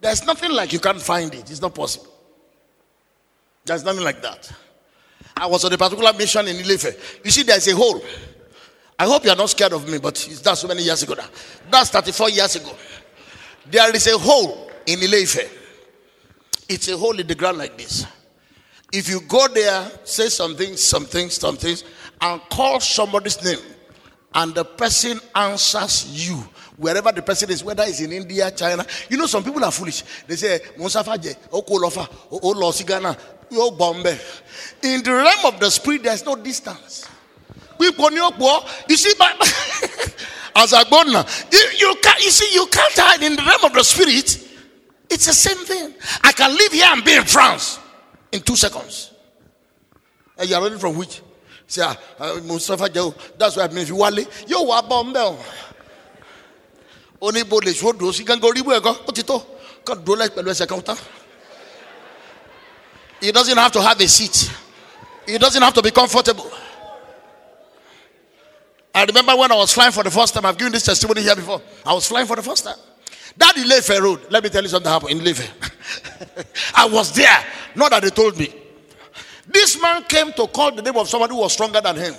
There's 0.00 0.24
nothing 0.24 0.50
like 0.50 0.72
you 0.72 0.80
can't 0.80 1.00
find 1.00 1.32
it. 1.34 1.50
It's 1.50 1.60
not 1.60 1.74
possible. 1.74 2.12
There's 3.64 3.84
nothing 3.84 4.02
like 4.02 4.22
that. 4.22 4.50
I 5.36 5.46
was 5.46 5.64
on 5.64 5.72
a 5.72 5.78
particular 5.78 6.12
mission 6.12 6.48
in 6.48 6.56
Ile-Ife. 6.56 7.20
You 7.24 7.30
see, 7.30 7.42
there's 7.42 7.68
a 7.68 7.74
hole. 7.74 8.02
I 9.00 9.04
hope 9.06 9.24
you 9.24 9.30
are 9.30 9.36
not 9.36 9.48
scared 9.48 9.72
of 9.72 9.88
me, 9.88 9.96
but 9.96 10.12
it's 10.28 10.42
that 10.42 10.58
so 10.58 10.68
many 10.68 10.82
years 10.82 11.02
ago. 11.02 11.14
That's 11.70 11.88
34 11.88 12.28
years 12.28 12.56
ago. 12.56 12.76
There 13.64 13.96
is 13.96 14.06
a 14.08 14.18
hole 14.18 14.70
in 14.84 14.98
Ile-Ife. 15.02 15.50
It's 16.68 16.86
a 16.88 16.98
hole 16.98 17.18
in 17.18 17.26
the 17.26 17.34
ground 17.34 17.56
like 17.56 17.78
this. 17.78 18.04
If 18.92 19.08
you 19.08 19.22
go 19.22 19.48
there, 19.48 19.90
say 20.04 20.28
something, 20.28 20.76
something, 20.76 21.30
something, 21.30 21.76
and 22.20 22.42
call 22.50 22.78
somebody's 22.78 23.42
name, 23.42 23.60
and 24.34 24.54
the 24.54 24.66
person 24.66 25.18
answers 25.34 26.28
you, 26.28 26.36
wherever 26.76 27.10
the 27.10 27.22
person 27.22 27.48
is, 27.48 27.64
whether 27.64 27.84
it's 27.84 28.02
in 28.02 28.12
India, 28.12 28.50
China. 28.50 28.84
You 29.08 29.16
know, 29.16 29.24
some 29.24 29.42
people 29.42 29.64
are 29.64 29.72
foolish. 29.72 30.04
They 30.26 30.36
say, 30.36 30.60
Musafaje, 30.76 31.38
Okolofa, 31.48 32.06
Olosigana, 32.38 33.18
Yo 33.50 33.70
Bombe. 33.70 34.18
In 34.82 35.02
the 35.02 35.10
realm 35.10 35.54
of 35.54 35.58
the 35.58 35.70
spirit, 35.70 36.02
there's 36.02 36.26
no 36.26 36.36
distance. 36.36 37.08
You 37.86 38.96
see, 38.96 39.12
as 40.56 40.72
a 40.72 40.84
governor, 40.90 41.24
you, 41.52 41.68
you, 41.78 41.94
can, 42.02 42.20
you 42.20 42.30
see, 42.30 42.52
you 42.54 42.66
can't 42.66 42.92
hide 42.96 43.22
in 43.22 43.36
the 43.36 43.42
realm 43.42 43.64
of 43.64 43.72
the 43.72 43.82
spirit 43.82 44.46
it's 45.10 45.26
the 45.26 45.32
same 45.34 45.58
thing. 45.66 45.92
I 46.22 46.30
can 46.30 46.56
live 46.56 46.72
here 46.72 46.86
and 46.86 47.04
be 47.04 47.14
in 47.16 47.24
France 47.24 47.80
in 48.30 48.40
two 48.40 48.54
seconds. 48.54 49.10
And 50.38 50.48
you 50.48 50.54
are 50.54 50.62
running 50.62 50.78
from 50.78 50.96
which? 50.96 51.20
Say, 51.66 51.82
ah, 51.84 51.96
uh, 52.18 52.40
Mustafa 52.44 52.88
that's 53.36 53.56
what 53.56 53.70
I 53.70 53.74
mean. 53.74 53.82
If 53.82 53.88
you 53.88 53.96
want 53.96 54.18
yo, 54.48 54.62
what 54.62 54.88
bomb 54.88 55.12
down? 55.12 55.36
Only 57.20 57.42
body 57.42 57.72
should 57.74 57.98
do, 57.98 58.12
she 58.12 58.24
can 58.24 58.38
go 58.38 58.50
anywhere. 58.50 58.80
Go, 58.80 58.94
what 58.94 59.18
it 59.18 59.26
Can 59.84 60.04
do 60.04 60.16
like 60.16 60.34
the 60.34 60.54
second. 60.54 60.88
He 63.20 63.32
doesn't 63.32 63.58
have 63.58 63.72
to 63.72 63.82
have 63.82 64.00
a 64.00 64.08
seat, 64.08 64.50
he 65.26 65.38
doesn't 65.38 65.60
have 65.60 65.74
to 65.74 65.82
be 65.82 65.90
comfortable. 65.90 66.50
I 68.94 69.04
remember 69.04 69.36
when 69.36 69.52
I 69.52 69.56
was 69.56 69.72
flying 69.72 69.92
for 69.92 70.02
the 70.02 70.10
first 70.10 70.34
time, 70.34 70.44
I've 70.44 70.58
given 70.58 70.72
this 70.72 70.84
testimony 70.84 71.22
here 71.22 71.36
before. 71.36 71.62
I 71.86 71.92
was 71.92 72.06
flying 72.06 72.26
for 72.26 72.36
the 72.36 72.42
first 72.42 72.64
time. 72.64 72.76
That 73.36 73.56
Ile-Ife 73.56 74.00
road, 74.00 74.26
let 74.30 74.42
me 74.42 74.50
tell 74.50 74.62
you 74.62 74.68
something 74.68 74.90
happened 74.90 75.12
in 75.12 75.20
Ile-Ife. 75.20 76.72
I 76.74 76.88
was 76.88 77.12
there, 77.14 77.44
not 77.76 77.90
that 77.90 78.02
they 78.02 78.10
told 78.10 78.36
me. 78.36 78.52
This 79.46 79.80
man 79.80 80.02
came 80.04 80.32
to 80.32 80.46
call 80.48 80.72
the 80.72 80.82
name 80.82 80.96
of 80.96 81.08
somebody 81.08 81.34
who 81.34 81.40
was 81.40 81.52
stronger 81.52 81.80
than 81.80 81.96
him. 81.96 82.14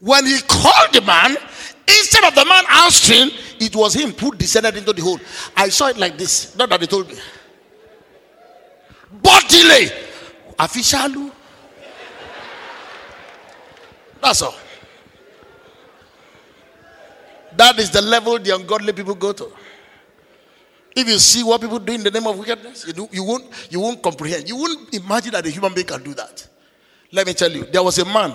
When 0.00 0.26
he 0.26 0.40
called 0.40 0.92
the 0.92 1.00
man, 1.02 1.36
instead 1.86 2.24
of 2.24 2.34
the 2.34 2.44
man 2.44 2.64
answering, 2.84 3.30
it 3.60 3.76
was 3.76 3.94
him 3.94 4.10
who 4.12 4.34
descended 4.34 4.76
into 4.76 4.92
the 4.92 5.02
hole. 5.02 5.20
I 5.56 5.68
saw 5.68 5.88
it 5.88 5.96
like 5.96 6.18
this, 6.18 6.56
not 6.56 6.70
that 6.70 6.80
they 6.80 6.86
told 6.86 7.08
me. 7.08 7.14
But 9.22 9.42
Bodily, 9.48 9.90
official. 10.58 11.30
That's 14.20 14.42
all. 14.42 14.54
That 17.56 17.78
is 17.78 17.90
the 17.90 18.02
level 18.02 18.38
the 18.38 18.54
ungodly 18.54 18.92
people 18.92 19.14
go 19.14 19.32
to. 19.32 19.52
If 20.94 21.08
you 21.08 21.18
see 21.18 21.42
what 21.42 21.60
people 21.60 21.78
do 21.78 21.92
in 21.92 22.02
the 22.02 22.10
name 22.10 22.26
of 22.26 22.38
wickedness, 22.38 22.86
you, 22.86 22.92
do, 22.92 23.08
you, 23.10 23.24
won't, 23.24 23.44
you 23.70 23.80
won't 23.80 24.02
comprehend. 24.02 24.48
You 24.48 24.56
won't 24.56 24.92
imagine 24.94 25.32
that 25.32 25.46
a 25.46 25.50
human 25.50 25.72
being 25.72 25.86
can 25.86 26.02
do 26.02 26.12
that. 26.14 26.46
Let 27.10 27.26
me 27.26 27.34
tell 27.34 27.50
you, 27.50 27.64
there 27.64 27.82
was 27.82 27.98
a 27.98 28.04
man. 28.04 28.34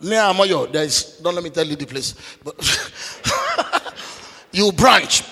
There 0.00 0.82
is, 0.82 1.20
don't 1.22 1.34
let 1.34 1.44
me 1.44 1.50
tell 1.50 1.66
you 1.66 1.76
the 1.76 1.86
place. 1.86 2.14
But 2.42 3.94
you 4.52 4.72
branch. 4.72 5.22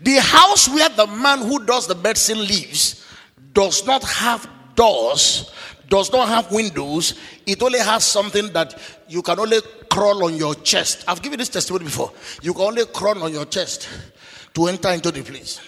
The 0.00 0.16
house 0.20 0.68
where 0.68 0.88
the 0.88 1.06
man 1.06 1.40
who 1.40 1.64
does 1.64 1.86
the 1.86 1.94
medicine 1.94 2.38
lives 2.38 3.06
does 3.52 3.86
not 3.86 4.02
have 4.02 4.48
doors, 4.74 5.52
does 5.88 6.12
not 6.12 6.28
have 6.28 6.50
windows. 6.50 7.14
It 7.46 7.62
only 7.62 7.78
has 7.78 8.04
something 8.04 8.52
that 8.52 8.80
you 9.12 9.20
can 9.20 9.38
only 9.38 9.58
crawl 9.90 10.24
on 10.24 10.36
your 10.36 10.54
chest. 10.54 11.04
I've 11.06 11.20
given 11.20 11.38
this 11.38 11.50
testimony 11.50 11.84
before. 11.84 12.12
You 12.40 12.54
can 12.54 12.62
only 12.62 12.86
crawl 12.86 13.22
on 13.22 13.30
your 13.30 13.44
chest 13.44 13.86
to 14.54 14.66
enter 14.68 14.88
into 14.88 15.10
the 15.10 15.22
place. 15.22 15.60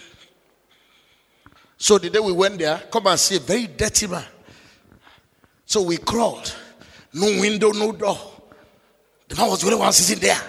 So 1.76 1.99
the 1.99 2.09
day 2.09 2.20
we 2.20 2.32
went 2.32 2.59
there, 2.59 2.82
come 2.90 3.07
and 3.07 3.20
see 3.20 3.36
a 3.36 3.40
very 3.40 3.66
dirty 3.66 4.07
man. 4.07 4.24
So 5.66 5.82
we 5.82 5.99
crawled. 5.99 6.55
No 7.12 7.26
window, 7.38 7.72
no 7.72 7.92
door. 7.92 8.18
The 9.28 9.36
man 9.36 9.51
was 9.51 9.61
the 9.61 9.66
only 9.66 9.78
one 9.78 9.92
sitting 9.92 10.22
there. 10.22 10.40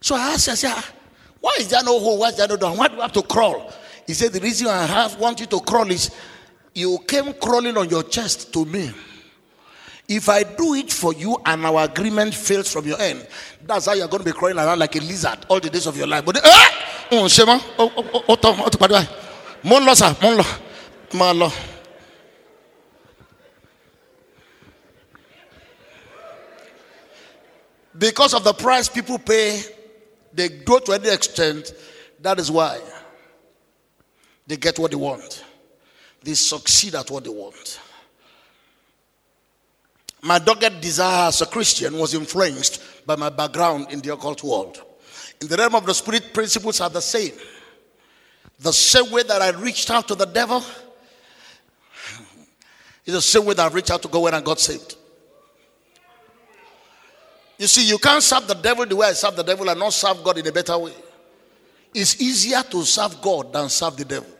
So 0.00 0.14
I 0.14 0.32
asked, 0.32 0.48
I 0.48 0.54
said, 0.54 0.72
ah, 0.74 0.92
why 1.38 1.56
is 1.58 1.68
there 1.68 1.84
no 1.84 2.00
hole? 2.00 2.18
Why 2.18 2.28
is 2.30 2.36
there 2.38 2.48
no 2.48 2.56
door? 2.56 2.74
Why 2.74 2.88
do 2.88 2.94
you 2.94 3.02
have 3.02 3.12
to 3.12 3.22
crawl? 3.22 3.70
He 4.06 4.14
said, 4.14 4.32
the 4.32 4.40
reason 4.40 4.68
I 4.68 4.86
have 4.86 5.20
want 5.20 5.38
you 5.40 5.46
to 5.46 5.60
crawl 5.60 5.90
is 5.90 6.10
you 6.74 6.98
came 7.06 7.34
crawling 7.34 7.76
on 7.76 7.90
your 7.90 8.04
chest 8.04 8.54
to 8.54 8.64
me. 8.64 8.90
If 10.10 10.28
I 10.28 10.42
do 10.42 10.74
it 10.74 10.92
for 10.92 11.14
you 11.14 11.40
and 11.46 11.64
our 11.64 11.84
agreement 11.84 12.34
fails 12.34 12.72
from 12.72 12.84
your 12.84 13.00
end, 13.00 13.24
that's 13.64 13.86
how 13.86 13.92
you're 13.92 14.08
going 14.08 14.24
to 14.24 14.28
be 14.28 14.36
crawling 14.36 14.58
around 14.58 14.80
like 14.80 14.96
a 14.96 14.98
lizard 14.98 15.46
all 15.48 15.60
the 15.60 15.70
days 15.70 15.86
of 15.86 15.96
your 15.96 16.08
life. 16.08 16.24
But? 16.24 16.40
Oh, 17.12 17.28
Shema. 17.28 17.60
Oh, 17.78 17.92
oh, 17.96 18.10
oh, 18.14 18.24
oh, 18.28 18.36
oh, 18.42 18.76
oh, 18.82 19.26
Mon 19.62 19.86
lo 19.86 21.32
lo. 21.32 21.52
Because 27.96 28.34
of 28.34 28.42
the 28.42 28.52
price 28.52 28.88
people 28.88 29.18
pay, 29.20 29.62
they 30.32 30.48
go 30.48 30.80
to 30.80 30.92
any 30.92 31.08
extent. 31.08 31.72
That 32.20 32.40
is 32.40 32.50
why 32.50 32.80
they 34.44 34.56
get 34.56 34.76
what 34.76 34.90
they 34.90 34.96
want. 34.96 35.44
They 36.24 36.34
succeed 36.34 36.96
at 36.96 37.08
what 37.12 37.22
they 37.22 37.30
want. 37.30 37.78
My 40.22 40.38
dogged 40.38 40.80
desire 40.80 41.28
as 41.28 41.40
a 41.40 41.46
Christian 41.46 41.98
was 41.98 42.14
influenced 42.14 43.06
by 43.06 43.16
my 43.16 43.30
background 43.30 43.90
in 43.90 44.00
the 44.00 44.12
occult 44.12 44.42
world. 44.44 44.82
In 45.40 45.48
the 45.48 45.56
realm 45.56 45.74
of 45.74 45.86
the 45.86 45.94
spirit, 45.94 46.34
principles 46.34 46.80
are 46.80 46.90
the 46.90 47.00
same. 47.00 47.32
The 48.58 48.72
same 48.72 49.10
way 49.10 49.22
that 49.22 49.40
I 49.40 49.50
reached 49.50 49.90
out 49.90 50.06
to 50.08 50.14
the 50.14 50.26
devil 50.26 50.62
is 53.06 53.14
the 53.14 53.22
same 53.22 53.46
way 53.46 53.54
that 53.54 53.70
I 53.70 53.74
reached 53.74 53.90
out 53.90 54.02
to 54.02 54.08
God 54.08 54.22
when 54.22 54.34
I 54.34 54.40
got 54.42 54.60
saved. 54.60 54.96
You 57.56 57.66
see, 57.66 57.88
you 57.88 57.98
can't 57.98 58.22
serve 58.22 58.46
the 58.46 58.54
devil 58.54 58.84
the 58.86 58.96
way 58.96 59.08
I 59.08 59.12
serve 59.12 59.36
the 59.36 59.42
devil 59.42 59.68
and 59.68 59.78
not 59.78 59.92
serve 59.92 60.22
God 60.22 60.38
in 60.38 60.46
a 60.46 60.52
better 60.52 60.76
way. 60.76 60.92
It's 61.94 62.20
easier 62.20 62.62
to 62.62 62.84
serve 62.84 63.20
God 63.20 63.52
than 63.52 63.68
serve 63.68 63.96
the 63.96 64.04
devil. 64.04 64.30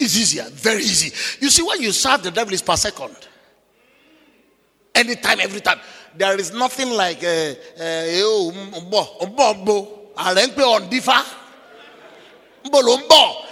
It's 0.00 0.16
easier, 0.16 0.44
very 0.50 0.82
easy. 0.82 1.12
You 1.44 1.50
see, 1.50 1.62
when 1.62 1.82
you 1.82 1.92
serve 1.92 2.22
the 2.22 2.30
devil, 2.30 2.52
it's 2.52 2.62
per 2.62 2.76
second. 2.76 3.16
Anytime, 4.98 5.38
every 5.40 5.60
time. 5.60 5.78
There 6.16 6.36
is 6.38 6.52
nothing 6.52 6.90
like 6.90 7.22
uh, 7.22 7.54
uh, 7.78 8.04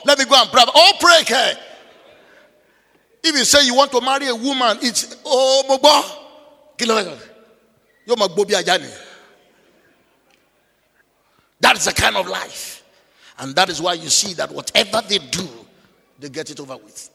let 0.05 0.18
me 0.18 0.24
go 0.24 0.42
and 0.42 0.51
pray. 0.51 0.64
Oh, 0.74 0.92
pray. 0.99 1.22
Ke. 1.24 1.57
If 3.22 3.36
you 3.36 3.44
say 3.44 3.64
you 3.64 3.74
want 3.74 3.92
to 3.92 4.01
marry 4.01 4.26
a 4.26 4.34
woman, 4.34 4.78
it's 4.82 5.16
oh 5.24 5.62
mobo. 5.68 6.24
That 11.61 11.76
is 11.76 11.84
the 11.84 11.92
kind 11.92 12.16
of 12.16 12.26
life. 12.26 12.84
And 13.38 13.55
that 13.55 13.68
is 13.68 13.80
why 13.80 13.94
you 13.94 14.09
see 14.09 14.34
that 14.34 14.51
whatever 14.51 15.03
they 15.09 15.18
do, 15.18 15.49
they 16.18 16.28
get 16.28 16.51
it 16.51 16.59
over 16.59 16.76
with. 16.76 17.11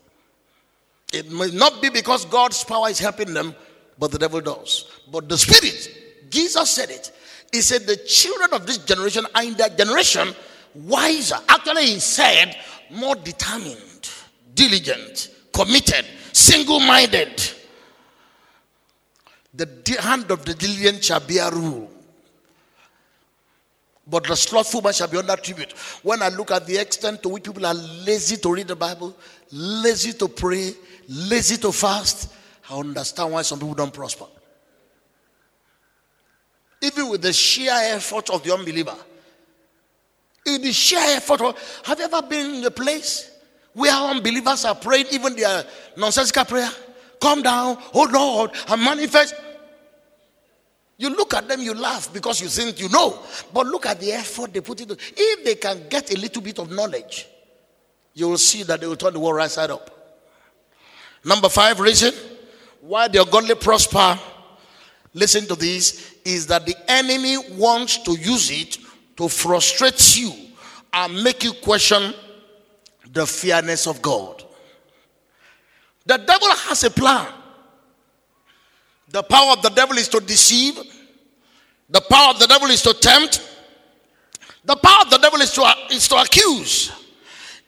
It 1.14 1.30
may 1.32 1.52
not 1.52 1.82
be 1.82 1.90
because 1.90 2.26
God's 2.26 2.64
power 2.64 2.90
is 2.90 3.00
helping 3.00 3.34
them, 3.34 3.54
but 4.02 4.10
the 4.10 4.18
devil 4.18 4.42
does. 4.42 4.86
But 5.12 5.30
the 5.30 5.38
spirit, 5.38 6.28
Jesus 6.32 6.72
said 6.72 6.90
it. 6.90 7.12
He 7.52 7.62
said, 7.62 7.84
The 7.84 7.98
children 7.98 8.52
of 8.52 8.66
this 8.66 8.80
generation 8.80 9.28
are 9.36 9.44
in 9.44 9.54
that 9.58 9.78
generation 9.78 10.34
wiser. 10.74 11.36
Actually, 11.48 11.86
he 11.86 12.00
said, 12.00 12.58
more 12.90 13.14
determined, 13.14 14.10
diligent, 14.56 15.30
committed, 15.54 16.04
single 16.34 16.80
minded. 16.80 17.44
The 19.54 19.68
hand 20.02 20.32
of 20.32 20.46
the 20.46 20.56
diligent 20.56 21.06
shall 21.06 21.20
be 21.20 21.38
a 21.38 21.52
rule. 21.52 21.92
But 24.08 24.24
the 24.24 24.36
slothful 24.36 24.82
man 24.82 24.94
shall 24.94 25.10
be 25.10 25.18
under 25.18 25.36
tribute. 25.36 25.74
When 26.02 26.24
I 26.24 26.30
look 26.30 26.50
at 26.50 26.66
the 26.66 26.78
extent 26.78 27.22
to 27.22 27.30
which 27.30 27.44
people 27.44 27.68
are 27.68 27.76
lazy 27.76 28.38
to 28.38 28.52
read 28.52 28.68
the 28.68 28.76
Bible, 28.76 29.16
lazy 29.52 30.14
to 30.14 30.28
pray, 30.28 30.74
lazy 31.08 31.58
to 31.58 31.72
fast, 31.72 32.34
I 32.72 32.80
understand 32.80 33.34
why 33.34 33.42
some 33.42 33.60
people 33.60 33.76
don't 33.76 33.94
prosper. 33.94 34.26
Even 36.82 37.10
with 37.10 37.22
the 37.22 37.34
sheer 37.34 37.74
effort 37.74 38.30
of 38.30 38.44
the 38.44 38.54
unbeliever, 38.54 38.96
in 40.46 40.62
the 40.62 40.72
sheer 40.72 41.00
effort, 41.00 41.42
of, 41.42 41.82
have 41.84 42.00
you 42.00 42.06
ever 42.06 42.22
been 42.22 42.56
in 42.56 42.66
a 42.66 42.72
place 42.72 43.30
where 43.74 43.92
unbelievers 43.92 44.66
are 44.66 44.74
praying, 44.74 45.06
even 45.12 45.36
their 45.36 45.66
nonsensical 45.98 46.46
prayer? 46.46 46.70
Come 47.20 47.44
down, 47.44 47.78
oh 47.94 48.08
Lord, 48.12 48.52
and 48.70 48.82
manifest. 48.82 49.36
You 50.98 51.10
look 51.10 51.34
at 51.34 51.48
them, 51.48 51.62
you 51.62 51.74
laugh 51.74 52.12
because 52.14 52.42
you 52.42 52.48
think 52.48 52.80
you 52.80 52.90
know. 52.90 53.20
But 53.54 53.68
look 53.68 53.86
at 53.86 54.00
the 54.00 54.14
effort 54.14 54.54
they 54.54 54.62
put 54.62 54.82
into. 54.82 54.96
If 55.16 55.44
they 55.44 55.56
can 55.56 55.88
get 55.90 56.12
a 56.14 56.20
little 56.20 56.42
bit 56.42 56.58
of 56.58 56.72
knowledge, 56.72 57.28
you 58.14 58.30
will 58.30 58.38
see 58.38 58.64
that 58.64 58.80
they 58.80 58.88
will 58.88 58.96
turn 58.96 59.14
the 59.14 59.20
world 59.20 59.36
right 59.36 59.52
side 59.52 59.72
up. 59.72 59.90
Number 61.24 61.50
five 61.50 61.80
reason 61.80 62.14
why 62.82 63.08
the 63.08 63.22
ungodly 63.22 63.56
prosper, 63.56 64.20
listen 65.14 65.46
to 65.46 65.56
this, 65.56 66.16
is 66.26 66.48
that 66.48 66.66
the 66.66 66.76
enemy 66.88 67.38
wants 67.56 68.00
to 68.00 68.12
use 68.14 68.50
it 68.50 68.78
to 69.18 69.30
frustrate 69.30 70.18
you 70.18 70.34
and 70.92 71.24
make 71.24 71.44
you 71.44 71.54
question 71.54 72.14
the 73.14 73.26
fairness 73.26 73.88
of 73.88 74.02
God. 74.02 74.44
The 76.06 76.18
devil 76.18 76.50
has 76.50 76.84
a 76.84 76.90
plan. 76.90 77.32
The 79.10 79.24
power 79.24 79.54
of 79.54 79.62
the 79.62 79.70
devil 79.70 79.98
is 79.98 80.08
to 80.10 80.20
deceive. 80.20 80.80
The 81.90 82.02
power 82.02 82.32
of 82.32 82.40
the 82.40 82.48
devil 82.48 82.70
is 82.70 82.82
to 82.82 82.94
tempt. 82.94 83.48
The 84.66 84.76
power 84.76 85.04
of 85.04 85.10
the 85.10 85.18
devil 85.18 85.40
is 85.42 85.52
to, 85.54 85.74
is 85.92 86.08
to 86.08 86.16
accuse. 86.16 86.92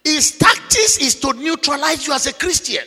His 0.04 0.38
tactics 0.38 0.98
is 0.98 1.16
to 1.16 1.34
neutralize 1.34 2.08
you 2.08 2.14
as 2.14 2.26
a 2.26 2.34
Christian 2.34 2.84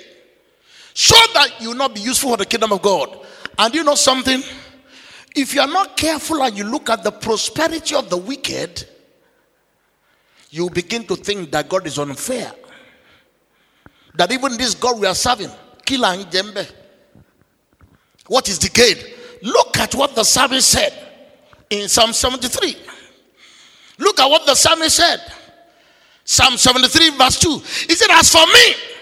so 0.96 1.14
that 1.34 1.60
you 1.60 1.68
will 1.68 1.76
not 1.76 1.94
be 1.94 2.00
useful 2.00 2.30
for 2.30 2.36
the 2.38 2.46
kingdom 2.46 2.72
of 2.72 2.80
God. 2.80 3.18
And 3.58 3.74
you 3.74 3.84
know 3.84 3.94
something? 3.94 4.42
If 5.34 5.54
you 5.54 5.60
are 5.60 5.66
not 5.66 5.94
careful 5.94 6.42
and 6.42 6.56
you 6.56 6.64
look 6.64 6.88
at 6.88 7.04
the 7.04 7.10
prosperity 7.12 7.94
of 7.94 8.08
the 8.08 8.16
wicked, 8.16 8.88
you 10.48 10.70
begin 10.70 11.04
to 11.04 11.14
think 11.14 11.50
that 11.50 11.68
God 11.68 11.86
is 11.86 11.98
unfair. 11.98 12.50
That 14.14 14.32
even 14.32 14.56
this 14.56 14.74
God 14.74 14.98
we 14.98 15.06
are 15.06 15.14
serving, 15.14 15.50
Kila 15.84 16.16
Jembe, 16.30 16.66
what 18.28 18.48
is 18.48 18.58
decayed? 18.58 19.04
Look 19.42 19.76
at 19.76 19.94
what 19.94 20.14
the 20.14 20.24
psalmist 20.24 20.70
said 20.70 20.94
in 21.68 21.90
Psalm 21.90 22.14
73. 22.14 22.74
Look 23.98 24.18
at 24.18 24.30
what 24.30 24.46
the 24.46 24.54
psalmist 24.54 24.96
said. 24.96 25.20
Psalm 26.24 26.56
73, 26.56 27.10
verse 27.10 27.38
2. 27.38 27.50
He 27.86 27.94
said, 27.94 28.08
As 28.12 28.32
for 28.32 28.46
me, 28.46 28.95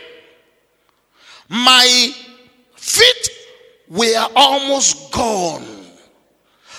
my 1.48 2.12
feet 2.76 3.28
were 3.88 4.26
almost 4.34 5.12
gone. 5.12 5.64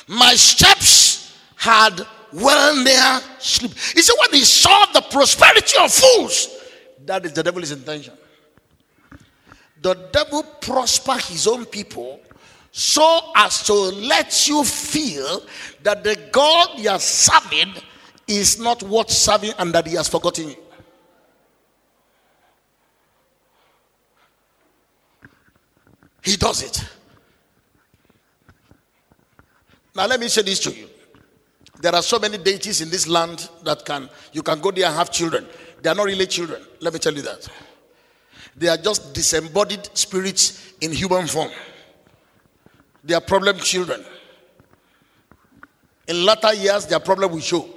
My 0.07 0.35
steps 0.35 1.37
had 1.55 2.05
well 2.31 2.75
near 2.83 3.21
sleep. 3.39 3.71
He 3.71 4.01
said, 4.01 4.15
When 4.19 4.31
he 4.31 4.43
saw 4.43 4.85
the 4.93 5.01
prosperity 5.01 5.77
of 5.79 5.91
fools, 5.91 6.49
that 7.05 7.25
is 7.25 7.33
the 7.33 7.43
devil's 7.43 7.71
intention 7.71 8.13
the 9.85 9.93
devil 10.11 10.41
prosper 10.61 11.13
his 11.13 11.45
own 11.45 11.63
people 11.63 12.19
so 12.71 13.31
as 13.35 13.63
to 13.67 13.73
let 13.73 14.47
you 14.47 14.63
feel 14.63 15.43
that 15.83 16.03
the 16.03 16.17
God 16.31 16.79
you 16.79 16.89
are 16.89 16.99
serving 16.99 17.71
is 18.27 18.59
not 18.59 18.81
worth 18.81 19.11
serving 19.11 19.51
and 19.59 19.71
that 19.73 19.85
he 19.85 19.95
has 19.95 20.09
forgotten 20.09 20.49
you. 20.49 20.55
He 26.25 26.35
does 26.37 26.63
it. 26.63 26.83
Now 29.95 30.07
let 30.07 30.19
me 30.19 30.27
say 30.27 30.41
this 30.41 30.59
to 30.61 30.71
you. 30.71 30.87
There 31.79 31.93
are 31.93 32.01
so 32.01 32.17
many 32.17 32.39
deities 32.39 32.81
in 32.81 32.89
this 32.89 33.07
land 33.07 33.47
that 33.63 33.85
can 33.85 34.09
you 34.33 34.41
can 34.41 34.59
go 34.59 34.71
there 34.71 34.87
and 34.87 34.95
have 34.95 35.11
children. 35.11 35.45
They 35.81 35.89
are 35.89 35.95
not 35.95 36.05
really 36.05 36.25
children. 36.25 36.63
Let 36.81 36.93
me 36.93 36.99
tell 36.99 37.13
you 37.13 37.21
that. 37.21 37.47
They 38.57 38.67
are 38.67 38.77
just 38.77 39.13
disembodied 39.13 39.87
spirits 39.93 40.73
in 40.81 40.91
human 40.91 41.27
form. 41.27 41.51
They 43.03 43.13
are 43.13 43.21
problem 43.21 43.59
children. 43.59 44.03
In 46.07 46.25
latter 46.25 46.53
years, 46.55 46.87
their 46.87 46.99
problem 46.99 47.33
will 47.33 47.39
show. 47.39 47.69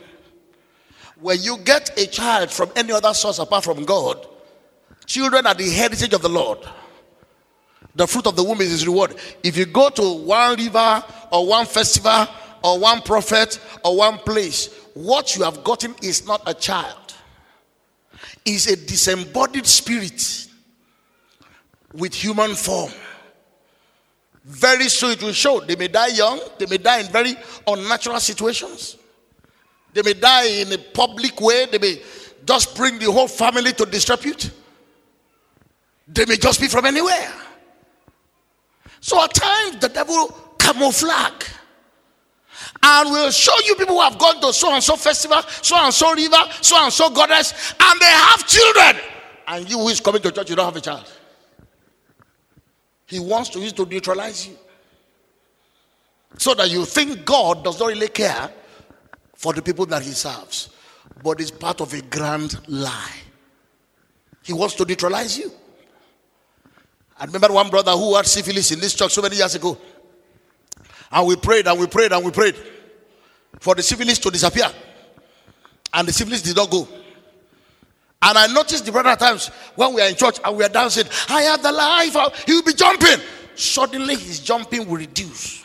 When 1.20 1.42
you 1.42 1.58
get 1.58 1.98
a 1.98 2.06
child 2.06 2.50
from 2.50 2.70
any 2.76 2.92
other 2.92 3.12
source 3.12 3.40
apart 3.40 3.64
from 3.64 3.84
God, 3.84 4.26
children 5.04 5.46
are 5.46 5.54
the 5.54 5.68
heritage 5.68 6.14
of 6.14 6.22
the 6.22 6.28
Lord. 6.28 6.60
The 7.98 8.06
fruit 8.06 8.28
of 8.28 8.36
the 8.36 8.44
womb 8.44 8.60
is 8.60 8.70
his 8.70 8.86
reward. 8.86 9.16
If 9.42 9.56
you 9.56 9.66
go 9.66 9.90
to 9.90 10.18
one 10.24 10.56
river 10.56 11.04
or 11.32 11.48
one 11.48 11.66
festival 11.66 12.28
or 12.62 12.78
one 12.78 13.02
prophet 13.02 13.58
or 13.84 13.96
one 13.96 14.18
place, 14.18 14.72
what 14.94 15.34
you 15.34 15.42
have 15.42 15.64
gotten 15.64 15.96
is 16.00 16.24
not 16.24 16.40
a 16.46 16.54
child, 16.54 17.14
is 18.44 18.68
a 18.68 18.76
disembodied 18.76 19.66
spirit 19.66 20.46
with 21.92 22.14
human 22.14 22.54
form. 22.54 22.92
Very 24.44 24.88
soon 24.88 25.10
it 25.10 25.22
will 25.24 25.32
show. 25.32 25.58
They 25.58 25.74
may 25.74 25.88
die 25.88 26.14
young, 26.14 26.38
they 26.56 26.66
may 26.66 26.78
die 26.78 27.00
in 27.00 27.06
very 27.06 27.34
unnatural 27.66 28.20
situations. 28.20 28.96
They 29.92 30.02
may 30.02 30.14
die 30.14 30.46
in 30.46 30.72
a 30.72 30.78
public 30.78 31.40
way, 31.40 31.66
they 31.66 31.78
may 31.78 32.00
just 32.46 32.76
bring 32.76 33.00
the 33.00 33.10
whole 33.10 33.26
family 33.26 33.72
to 33.72 33.84
disrepute. 33.84 34.52
They 36.06 36.26
may 36.26 36.36
just 36.36 36.60
be 36.60 36.68
from 36.68 36.86
anywhere. 36.86 37.34
So 39.00 39.22
at 39.22 39.34
times 39.34 39.78
the 39.78 39.88
devil 39.88 40.28
camouflage. 40.58 41.52
And 42.82 43.10
we'll 43.10 43.30
show 43.30 43.54
you 43.64 43.74
people 43.74 43.96
who 43.96 44.02
have 44.02 44.18
gone 44.18 44.40
to 44.40 44.52
so 44.52 44.72
and 44.72 44.82
so 44.82 44.96
festival, 44.96 45.42
so 45.42 45.76
and 45.76 45.92
so 45.92 46.14
river, 46.14 46.42
so 46.60 46.76
and 46.82 46.92
so 46.92 47.10
goddess, 47.10 47.74
and 47.80 48.00
they 48.00 48.06
have 48.06 48.46
children. 48.46 48.96
And 49.46 49.68
you 49.68 49.78
who 49.78 49.88
is 49.88 50.00
coming 50.00 50.22
to 50.22 50.30
church, 50.30 50.50
you 50.50 50.56
don't 50.56 50.66
have 50.66 50.76
a 50.76 50.80
child. 50.80 51.10
He 53.06 53.18
wants 53.18 53.48
to 53.50 53.60
use 53.60 53.72
to 53.74 53.86
neutralize 53.86 54.46
you. 54.46 54.56
So 56.36 56.54
that 56.54 56.70
you 56.70 56.84
think 56.84 57.24
God 57.24 57.64
does 57.64 57.80
not 57.80 57.86
really 57.86 58.08
care 58.08 58.50
for 59.34 59.52
the 59.52 59.62
people 59.62 59.86
that 59.86 60.02
he 60.02 60.10
serves, 60.10 60.68
but 61.22 61.40
is 61.40 61.50
part 61.50 61.80
of 61.80 61.94
a 61.94 62.02
grand 62.02 62.58
lie. 62.68 63.16
He 64.42 64.52
wants 64.52 64.74
to 64.76 64.84
neutralize 64.84 65.38
you. 65.38 65.50
I 67.18 67.24
remember 67.24 67.52
one 67.52 67.68
brother 67.68 67.92
who 67.92 68.14
had 68.16 68.26
syphilis 68.26 68.70
in 68.70 68.80
this 68.80 68.94
church 68.94 69.12
so 69.12 69.22
many 69.22 69.36
years 69.36 69.54
ago. 69.54 69.76
And 71.10 71.26
we 71.26 71.36
prayed 71.36 71.66
and 71.66 71.78
we 71.78 71.86
prayed 71.86 72.12
and 72.12 72.24
we 72.24 72.30
prayed 72.30 72.56
for 73.60 73.74
the 73.74 73.82
syphilis 73.82 74.18
to 74.18 74.30
disappear. 74.30 74.70
And 75.92 76.06
the 76.06 76.12
syphilis 76.12 76.42
did 76.42 76.56
not 76.56 76.70
go. 76.70 76.86
And 78.20 78.36
I 78.36 78.46
noticed 78.48 78.84
the 78.84 78.92
brother 78.92 79.10
at 79.10 79.18
times 79.18 79.48
when 79.74 79.94
we 79.94 80.00
are 80.02 80.08
in 80.08 80.14
church 80.14 80.38
and 80.44 80.56
we 80.56 80.64
are 80.64 80.68
dancing, 80.68 81.04
I 81.28 81.42
have 81.42 81.62
the 81.62 81.72
life, 81.72 82.44
he 82.44 82.52
will 82.52 82.62
be 82.62 82.74
jumping. 82.74 83.18
Suddenly 83.54 84.16
his 84.16 84.40
jumping 84.40 84.88
will 84.88 84.96
reduce. 84.96 85.64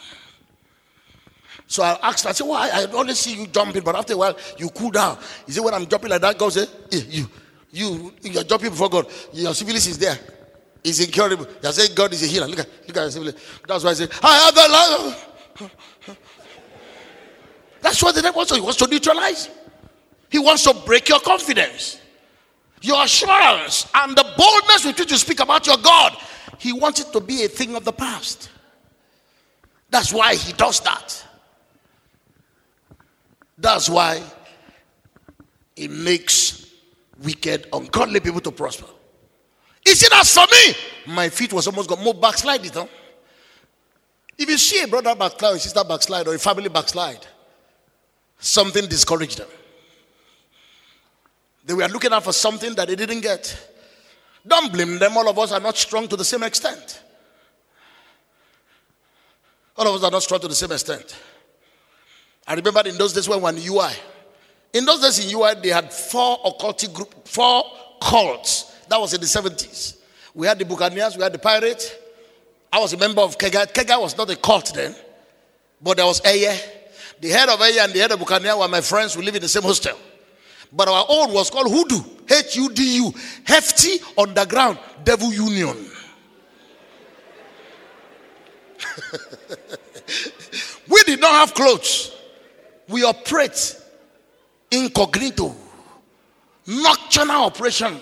So 1.68 1.84
I 1.84 1.98
asked, 2.04 2.26
I 2.26 2.32
said, 2.32 2.46
Why? 2.46 2.70
I 2.72 2.86
only 2.94 3.16
see 3.16 3.36
you 3.36 3.48
jumping, 3.48 3.84
but 3.84 3.96
after 3.96 4.14
a 4.14 4.18
while 4.18 4.38
you 4.58 4.70
cool 4.70 4.92
down. 4.92 5.18
He 5.46 5.52
said, 5.52 5.64
When 5.64 5.74
I'm 5.74 5.88
jumping 5.88 6.10
like 6.10 6.22
that, 6.22 6.38
God 6.38 6.54
said, 6.54 6.70
You, 6.92 7.28
you, 7.72 8.14
you're 8.22 8.44
jumping 8.44 8.70
before 8.70 8.90
God. 8.90 9.08
Your 9.34 9.54
syphilis 9.56 9.88
is 9.88 9.98
there. 9.98 10.18
It's 10.84 11.00
incurable. 11.00 11.48
You're 11.62 11.72
saying 11.72 11.92
God 11.96 12.12
is 12.14 12.24
a 12.24 12.28
healer. 12.28 12.48
Look 12.48 12.60
at, 12.60 12.68
look 12.88 12.98
at. 12.98 13.36
That's 13.68 13.84
why 13.84 13.92
I 13.92 13.94
say, 13.94 14.08
I 14.22 14.38
have 14.40 14.56
the 14.56 14.68
life. 14.70 15.70
That's 17.82 18.02
what 18.02 18.16
the 18.16 18.22
devil 18.22 18.38
wants. 18.38 18.54
He 18.54 18.62
wants 18.62 18.78
to 18.78 18.88
neutralize. 18.88 19.50
He 20.30 20.40
wants 20.40 20.64
to 20.64 20.74
break 20.74 21.10
your 21.10 21.20
confidence, 21.20 22.02
your 22.82 23.04
assurance, 23.04 23.88
and 23.94 24.16
the 24.18 24.24
boldness 24.38 24.86
with 24.86 25.00
which 25.00 25.12
you 25.12 25.18
speak 25.18 25.40
about 25.40 25.68
your 25.68 25.78
God. 25.78 26.18
He 26.58 26.74
wants 26.74 27.02
it 27.02 27.12
to 27.14 27.20
be 27.20 27.44
a 27.44 27.48
thing 27.48 27.76
of 27.76 27.86
the 27.86 27.94
past. 27.94 28.50
That's 29.90 30.12
why 30.12 30.36
he 30.36 30.54
does 30.54 30.80
that. 30.82 31.26
That's 33.58 33.90
why 33.90 34.24
he 35.76 35.88
makes 35.88 36.72
wicked, 37.22 37.68
ungodly 37.72 38.20
people 38.20 38.42
to 38.42 38.52
prosper. 38.52 38.88
He 39.84 39.96
said, 39.96 40.12
As 40.14 40.34
for 40.34 40.46
me, 40.52 41.14
my 41.14 41.30
feet 41.30 41.54
was 41.54 41.68
almost 41.68 41.90
got 41.90 42.00
more 42.00 42.14
backslide? 42.14 42.66
If 42.66 44.50
you 44.50 44.58
see 44.58 44.82
a 44.82 44.88
brother 44.88 45.16
backslide 45.16 45.56
or 45.56 45.60
sister 45.60 45.84
backslide 45.84 46.28
or 46.28 46.36
a 46.36 46.40
family 46.40 46.70
backslide, 46.70 47.26
something 48.40 48.88
discouraged 48.88 49.40
them. 49.40 49.48
They 51.66 51.74
were 51.74 51.88
looking 51.88 52.12
out 52.12 52.24
for 52.24 52.34
something 52.34 52.74
that 52.76 52.88
they 52.88 52.96
didn't 52.96 53.22
get. 53.22 53.70
Don't 54.46 54.72
blame 54.72 55.00
them. 55.00 55.16
All 55.16 55.30
of 55.30 55.40
us 55.40 55.52
are 55.52 55.60
not 55.60 55.78
strong 55.78 56.08
to 56.10 56.18
the 56.18 56.26
same 56.26 56.44
extent. 56.44 57.02
All 59.78 59.88
of 59.88 59.96
us 59.96 60.04
are 60.04 60.12
not 60.12 60.24
strong 60.24 60.40
to 60.42 60.48
the 60.48 60.56
same 60.56 60.72
extent. 60.72 61.16
I 62.46 62.56
remember 62.56 62.82
in 62.86 62.98
those 62.98 63.14
days 63.14 63.30
when 63.30 63.40
we 63.40 63.44
were 63.44 63.50
in 63.50 63.58
UI. 63.58 63.92
In 64.74 64.86
those 64.86 65.02
days 65.02 65.26
in 65.26 65.36
UI, 65.36 65.54
they 65.62 65.70
had 65.70 65.94
four 65.94 66.40
occultic 66.40 66.94
group, 66.94 67.28
four 67.28 67.64
cults. 68.02 68.73
That 68.94 69.02
was 69.02 69.12
in 69.16 69.22
the 69.22 69.26
70s. 69.26 69.98
We 70.36 70.46
had 70.46 70.60
the 70.60 70.66
Buccaneers, 70.66 71.18
we 71.18 71.24
had 71.24 71.34
the 71.34 71.40
Pirates, 71.40 71.92
I 72.72 72.78
was 72.78 72.94
a 72.94 72.98
member 72.98 73.22
of 73.22 73.40
Kega. 73.40 73.66
Kega 73.66 74.00
was 74.00 74.16
not 74.16 74.30
a 74.30 74.36
cult 74.36 74.72
then, 74.76 74.96
but 75.82 75.98
there 75.98 76.06
was 76.06 76.22
Eiye. 76.22 76.62
The 77.20 77.30
head 77.30 77.50
of 77.50 77.60
Eiye 77.60 77.84
and 77.84 77.92
the 77.92 77.98
head 77.98 78.12
of 78.12 78.20
Buccaneer 78.20 78.56
were 78.56 78.68
my 78.68 78.82
friends. 78.82 79.18
We 79.18 79.26
live 79.26 79.34
in 79.34 79.42
the 79.42 79.50
same 79.50 79.64
hostel. 79.64 79.98
But 80.72 80.90
our 80.90 81.08
own 81.10 81.34
was 81.34 81.50
called 81.50 81.74
Hudu, 81.74 82.32
H 82.32 82.56
U 82.56 82.70
D 82.70 82.98
U, 82.98 83.12
Hefty 83.46 83.98
Underground 84.16 84.78
Devil 85.04 85.34
Union. 85.34 85.76
we 90.88 91.02
did 91.06 91.20
not 91.20 91.32
have 91.32 91.56
clothes. 91.56 92.16
We 92.88 93.04
operate 93.04 93.76
incognito. 94.70 95.56
Nocturnal 96.68 97.46
operation 97.46 98.00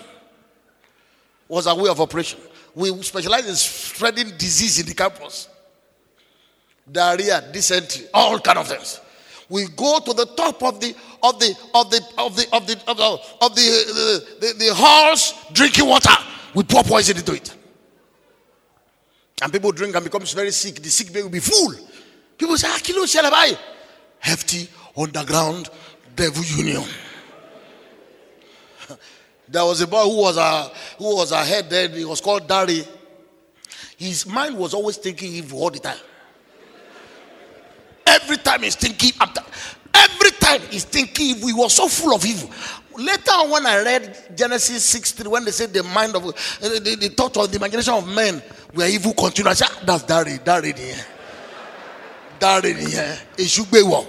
was 1.52 1.66
our 1.66 1.76
way 1.76 1.90
of 1.90 2.00
operation. 2.00 2.40
We 2.74 2.90
specialize 3.02 3.46
in 3.46 3.54
spreading 3.54 4.30
disease 4.38 4.80
in 4.80 4.86
the 4.86 4.94
campus. 4.94 5.48
Diarrhea 6.90 7.44
dysentery 7.52 8.06
all 8.14 8.38
kind 8.40 8.58
of 8.58 8.68
things. 8.68 8.98
We 9.50 9.66
go 9.76 10.00
to 10.00 10.14
the 10.14 10.24
top 10.34 10.62
of 10.62 10.80
the 10.80 10.96
of 11.22 11.38
the 11.38 11.54
of 11.74 11.90
the 11.90 12.00
of 12.16 12.36
the 12.36 12.46
of 12.54 12.66
the 12.66 12.82
of 12.88 12.96
the, 12.96 13.20
of 13.42 13.54
the, 13.54 13.60
the, 13.60 14.46
the, 14.46 14.64
the 14.64 14.74
halls 14.74 15.34
drinking 15.52 15.86
water. 15.86 16.16
We 16.54 16.62
pour 16.64 16.84
poison 16.84 17.18
into 17.18 17.34
it. 17.34 17.54
And 19.42 19.52
people 19.52 19.72
drink 19.72 19.94
and 19.94 20.04
becomes 20.04 20.32
very 20.32 20.52
sick. 20.52 20.76
The 20.76 20.88
sick 20.88 21.12
bay 21.12 21.22
will 21.22 21.28
be 21.28 21.40
full. 21.40 21.74
People 22.38 22.56
say 22.56 22.68
ah 22.70 22.78
kilo 22.82 23.02
shalabai 23.02 23.58
hefty 24.20 24.70
underground 24.96 25.68
devil 26.16 26.42
union 26.44 26.82
there 29.48 29.64
was 29.64 29.80
a 29.80 29.86
boy 29.86 30.02
who 30.04 30.18
was 30.18 30.36
a 30.36 30.70
who 30.98 31.16
was 31.16 31.32
ahead 31.32 31.68
then. 31.68 31.92
He 31.92 32.04
was 32.04 32.20
called 32.20 32.46
Dari. 32.48 32.84
His 33.96 34.26
mind 34.26 34.56
was 34.56 34.74
always 34.74 34.96
thinking 34.96 35.32
evil 35.32 35.62
all 35.62 35.70
the 35.70 35.78
time. 35.78 35.98
Every 38.06 38.36
time 38.38 38.62
he's 38.62 38.76
thinking 38.76 39.12
every 39.94 40.30
time 40.32 40.60
he's 40.70 40.84
thinking 40.84 41.26
evil. 41.26 41.48
He 41.48 41.54
was 41.54 41.74
so 41.74 41.88
full 41.88 42.14
of 42.14 42.24
evil. 42.24 42.50
Later 42.96 43.30
on, 43.30 43.50
when 43.50 43.66
I 43.66 43.82
read 43.82 44.36
Genesis 44.36 44.84
6 44.84 45.12
3, 45.12 45.28
when 45.28 45.44
they 45.44 45.50
said 45.50 45.72
the 45.72 45.82
mind 45.82 46.14
of 46.14 46.26
uh, 46.26 46.30
the, 46.60 46.96
the 47.00 47.08
thought 47.08 47.36
of 47.38 47.50
the 47.50 47.56
imagination 47.56 47.94
of 47.94 48.06
men 48.06 48.42
were 48.74 48.86
evil 48.86 49.14
said, 49.14 49.46
ah, 49.62 49.82
that's 49.84 50.02
Dari, 50.02 50.38
Dari 50.44 50.72
here. 50.72 51.06
Dari 52.38 52.74
here. 52.74 53.18
It 53.38 53.48
should 53.48 53.70
be 53.70 53.82
one. 53.82 54.06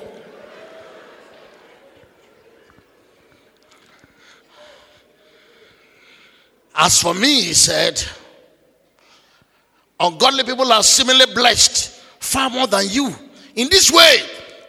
As 6.75 7.01
for 7.01 7.13
me, 7.13 7.41
he 7.41 7.53
said, 7.53 8.03
ungodly 9.99 10.43
people 10.43 10.71
are 10.71 10.83
similarly 10.83 11.33
blessed 11.33 11.91
far 12.19 12.49
more 12.49 12.67
than 12.67 12.85
you. 12.89 13.13
In 13.55 13.69
this 13.69 13.91
way, 13.91 14.17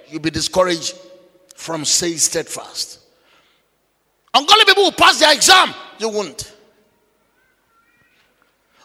you'll 0.08 0.20
be 0.20 0.30
discouraged 0.30 0.94
from 1.54 1.84
staying 1.84 2.18
steadfast. 2.18 3.00
Ungodly 4.34 4.64
people 4.66 4.84
will 4.84 4.92
pass 4.92 5.18
their 5.20 5.32
exam, 5.32 5.72
you 5.98 6.08
won't. 6.08 6.52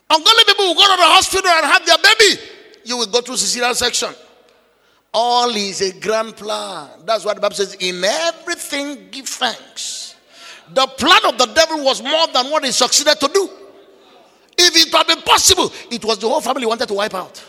Ungodly 0.10 0.44
people 0.46 0.66
will 0.66 0.76
go 0.76 0.82
to 0.82 0.98
the 0.98 1.08
hospital 1.08 1.50
and 1.50 1.66
have 1.66 1.86
their 1.86 1.98
baby, 1.98 2.42
you 2.86 2.98
will 2.98 3.08
go 3.08 3.22
through 3.22 3.36
cesarean 3.36 3.76
section. 3.76 4.10
All 5.14 5.50
is 5.50 5.82
a 5.82 6.00
grand 6.00 6.38
plan. 6.38 6.88
That's 7.04 7.26
what 7.26 7.36
the 7.36 7.42
Bible 7.42 7.56
says. 7.56 7.74
In 7.80 8.04
everything, 8.04 9.10
give 9.10 9.28
thanks 9.28 9.99
the 10.74 10.88
plan 10.88 11.26
of 11.26 11.38
the 11.38 11.48
devil 11.48 11.84
was 11.84 12.02
more 12.02 12.28
than 12.34 12.50
what 12.52 12.64
he 12.64 12.72
succeeded 12.72 13.20
to 13.20 13.28
do. 13.28 13.50
If 14.58 14.76
it 14.76 14.94
had 14.94 15.08
been 15.08 15.22
possible, 15.22 15.72
it 15.90 16.04
was 16.04 16.20
the 16.20 16.28
whole 16.28 16.42
family 16.42 16.66
wanted 16.66 16.88
to 16.88 16.94
wipe 16.94 17.14
out. 17.14 17.44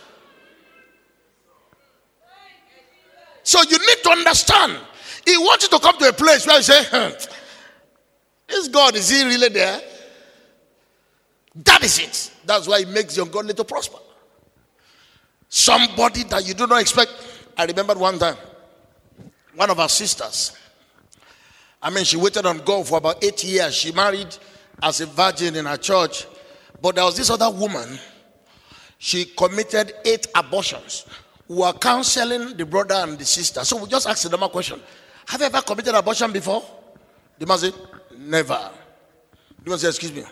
So 3.42 3.60
you 3.62 3.78
need 3.78 4.02
to 4.04 4.10
understand. 4.10 4.78
He 5.26 5.36
wants 5.36 5.64
you 5.64 5.76
to 5.76 5.82
come 5.82 5.96
to 5.98 6.08
a 6.08 6.12
place 6.12 6.46
where 6.46 6.56
you 6.56 6.62
say, 6.62 6.82
hmm, 6.84 7.14
This 8.46 8.68
God, 8.68 8.94
is 8.94 9.08
he 9.08 9.24
really 9.24 9.48
there? 9.48 9.80
That 11.56 11.82
is 11.82 11.98
it. 11.98 12.30
That's 12.44 12.68
why 12.68 12.80
he 12.80 12.84
makes 12.84 13.16
your 13.16 13.26
God 13.26 13.48
to 13.48 13.64
prosper. 13.64 13.98
Somebody 15.48 16.22
that 16.24 16.46
you 16.46 16.54
do 16.54 16.66
not 16.66 16.80
expect. 16.80 17.10
I 17.56 17.64
remember 17.64 17.94
one 17.94 18.18
time, 18.18 18.36
one 19.54 19.68
of 19.68 19.80
our 19.80 19.88
sisters, 19.88 20.56
I 21.82 21.90
mean, 21.90 22.04
she 22.04 22.16
waited 22.16 22.44
on 22.44 22.58
God 22.58 22.86
for 22.86 22.98
about 22.98 23.22
eight 23.24 23.42
years. 23.44 23.74
She 23.74 23.92
married 23.92 24.36
as 24.82 25.00
a 25.00 25.06
virgin 25.06 25.56
in 25.56 25.66
her 25.66 25.76
church. 25.76 26.26
But 26.80 26.94
there 26.96 27.04
was 27.04 27.16
this 27.16 27.30
other 27.30 27.50
woman. 27.50 27.98
She 28.98 29.24
committed 29.24 29.94
eight 30.04 30.26
abortions. 30.34 31.06
We 31.48 31.56
were 31.56 31.72
counseling 31.72 32.56
the 32.56 32.66
brother 32.66 32.94
and 32.96 33.18
the 33.18 33.24
sister. 33.24 33.64
So 33.64 33.82
we 33.82 33.88
just 33.88 34.06
asked 34.06 34.24
a 34.26 34.48
question 34.48 34.80
Have 35.26 35.40
you 35.40 35.46
ever 35.46 35.62
committed 35.62 35.94
abortion 35.94 36.32
before? 36.32 36.62
The 37.38 37.46
man 37.46 37.58
said, 37.58 37.74
Never. 38.18 38.70
The 39.64 39.70
man 39.70 39.78
said, 39.78 39.88
Excuse 39.88 40.12
me. 40.12 40.24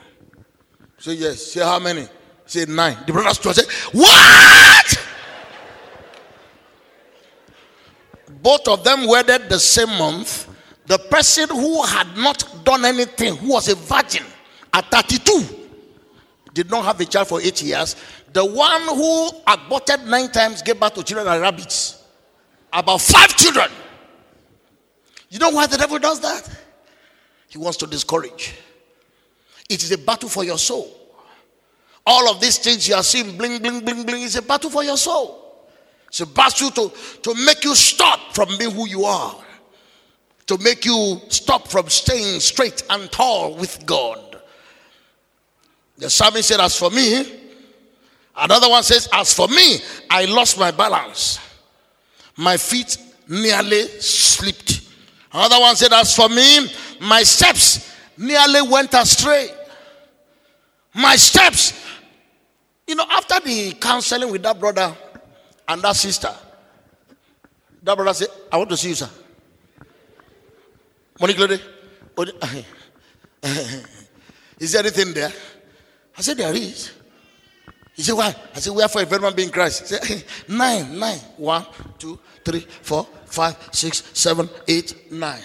Say 0.98 1.14
yes. 1.14 1.42
Say 1.52 1.60
how 1.60 1.78
many? 1.78 2.06
Say 2.44 2.66
nine. 2.66 2.98
The 3.06 3.12
brother 3.12 3.52
said, 3.52 3.64
What? 3.92 5.06
Both 8.42 8.68
of 8.68 8.84
them 8.84 9.06
wedded 9.06 9.48
the 9.48 9.58
same 9.58 9.88
month 9.98 10.48
the 10.88 10.98
person 10.98 11.48
who 11.50 11.82
had 11.84 12.16
not 12.16 12.64
done 12.64 12.84
anything, 12.84 13.36
who 13.36 13.52
was 13.52 13.68
a 13.68 13.74
virgin 13.74 14.24
at 14.72 14.90
32, 14.90 15.44
did 16.54 16.70
not 16.70 16.84
have 16.84 16.98
a 16.98 17.04
child 17.04 17.28
for 17.28 17.40
eight 17.40 17.62
years. 17.62 17.94
The 18.32 18.44
one 18.44 18.82
who 18.82 19.30
aborted 19.46 20.06
nine 20.06 20.30
times 20.32 20.62
gave 20.62 20.80
birth 20.80 20.94
to 20.94 21.04
children 21.04 21.28
and 21.28 21.40
rabbits. 21.42 22.02
About 22.72 23.00
five 23.00 23.36
children. 23.36 23.70
You 25.28 25.38
know 25.38 25.50
why 25.50 25.66
the 25.66 25.76
devil 25.76 25.98
does 25.98 26.20
that? 26.20 26.48
He 27.48 27.58
wants 27.58 27.76
to 27.78 27.86
discourage. 27.86 28.54
It 29.68 29.82
is 29.82 29.92
a 29.92 29.98
battle 29.98 30.28
for 30.28 30.42
your 30.42 30.58
soul. 30.58 30.94
All 32.06 32.30
of 32.30 32.40
these 32.40 32.56
things 32.56 32.88
you 32.88 32.94
are 32.94 33.02
seeing, 33.02 33.36
bling, 33.36 33.60
bling, 33.60 33.80
bling, 33.80 34.04
bling, 34.04 34.22
is 34.22 34.36
a 34.36 34.42
battle 34.42 34.70
for 34.70 34.82
your 34.82 34.96
soul. 34.96 35.66
It's 36.06 36.20
a 36.20 36.26
battle 36.26 36.70
to, 36.70 36.92
to 37.22 37.34
make 37.44 37.62
you 37.64 37.74
stop 37.74 38.34
from 38.34 38.48
being 38.56 38.70
who 38.70 38.88
you 38.88 39.04
are, 39.04 39.36
to 40.48 40.58
make 40.58 40.84
you 40.84 41.20
stop 41.28 41.68
from 41.68 41.88
staying 41.88 42.40
straight 42.40 42.82
and 42.90 43.10
tall 43.12 43.54
with 43.54 43.84
God. 43.86 44.40
The 45.98 46.08
psalmist 46.08 46.48
said, 46.48 46.58
As 46.58 46.76
for 46.76 46.90
me, 46.90 47.22
another 48.36 48.68
one 48.68 48.82
says, 48.82 49.08
As 49.12 49.32
for 49.34 49.46
me, 49.46 49.76
I 50.10 50.24
lost 50.24 50.58
my 50.58 50.70
balance. 50.70 51.38
My 52.36 52.56
feet 52.56 52.96
nearly 53.28 53.82
slipped. 54.00 54.88
Another 55.32 55.60
one 55.60 55.76
said, 55.76 55.92
As 55.92 56.16
for 56.16 56.30
me, 56.30 56.70
my 57.02 57.22
steps 57.24 57.94
nearly 58.16 58.62
went 58.62 58.94
astray. 58.94 59.50
My 60.94 61.16
steps. 61.16 61.74
You 62.86 62.94
know, 62.94 63.04
after 63.10 63.38
the 63.40 63.72
counseling 63.72 64.32
with 64.32 64.42
that 64.44 64.58
brother 64.58 64.96
and 65.68 65.82
that 65.82 65.94
sister, 65.94 66.34
that 67.82 67.94
brother 67.94 68.14
said, 68.14 68.28
I 68.50 68.56
want 68.56 68.70
to 68.70 68.78
see 68.78 68.88
you, 68.88 68.94
sir. 68.94 69.10
Monique 71.20 71.36
Glory. 71.36 71.60
is 74.58 74.72
there 74.72 74.80
anything 74.82 75.12
there? 75.12 75.32
I 76.16 76.20
said, 76.20 76.36
There 76.36 76.54
is. 76.54 76.92
He 77.94 78.02
said, 78.02 78.14
Why? 78.14 78.34
I 78.54 78.58
said, 78.60 78.74
Wherefore, 78.74 79.02
if 79.02 79.12
anyone 79.12 79.34
be 79.34 79.44
in 79.44 79.50
Christ? 79.50 79.80
He 79.80 79.86
said, 79.86 80.24
Nine, 80.48 80.98
nine. 80.98 81.18
One, 81.36 81.66
two, 81.98 82.18
three, 82.44 82.60
four, 82.60 83.06
five, 83.26 83.56
six, 83.72 84.04
seven, 84.14 84.48
eight, 84.68 85.10
nine. 85.12 85.42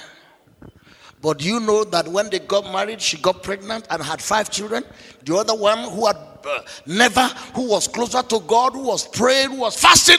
But 1.21 1.43
you 1.43 1.59
know 1.59 1.85
that 1.85 2.07
when 2.07 2.29
they 2.29 2.39
got 2.39 2.71
married, 2.71 3.01
she 3.01 3.17
got 3.17 3.41
pregnant 3.43 3.87
and 3.89 4.03
had 4.03 4.21
five 4.21 4.49
children? 4.51 4.83
The 5.23 5.35
other 5.35 5.55
one 5.55 5.89
who 5.89 6.05
had 6.05 6.17
uh, 6.17 6.59
never, 6.85 7.25
who 7.55 7.69
was 7.69 7.87
closer 7.87 8.21
to 8.21 8.39
God, 8.41 8.73
who 8.73 8.83
was 8.83 9.07
praying, 9.07 9.51
who 9.51 9.59
was 9.61 9.79
fasting, 9.79 10.17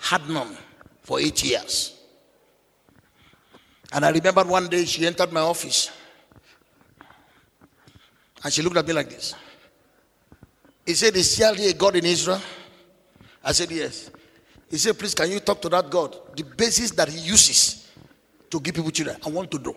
had 0.00 0.28
none 0.28 0.56
for 1.02 1.20
eight 1.20 1.44
years. 1.44 1.99
And 3.92 4.04
I 4.04 4.10
remember 4.10 4.44
one 4.44 4.68
day 4.68 4.84
she 4.84 5.06
entered 5.06 5.32
my 5.32 5.40
office 5.40 5.90
and 8.42 8.52
she 8.52 8.62
looked 8.62 8.76
at 8.76 8.86
me 8.86 8.92
like 8.92 9.10
this. 9.10 9.34
He 10.86 10.94
said, 10.94 11.14
Is 11.16 11.36
there 11.36 11.54
a 11.54 11.72
God 11.72 11.96
in 11.96 12.04
Israel? 12.04 12.40
I 13.44 13.52
said, 13.52 13.70
Yes. 13.70 14.10
He 14.70 14.78
said, 14.78 14.98
Please, 14.98 15.14
can 15.14 15.30
you 15.30 15.40
talk 15.40 15.60
to 15.62 15.68
that 15.68 15.90
God? 15.90 16.16
The 16.36 16.44
basis 16.44 16.92
that 16.92 17.08
he 17.08 17.18
uses 17.18 17.88
to 18.50 18.60
give 18.60 18.74
people 18.74 18.90
children. 18.90 19.16
I 19.24 19.30
want 19.30 19.50
to 19.50 19.58
know. 19.58 19.76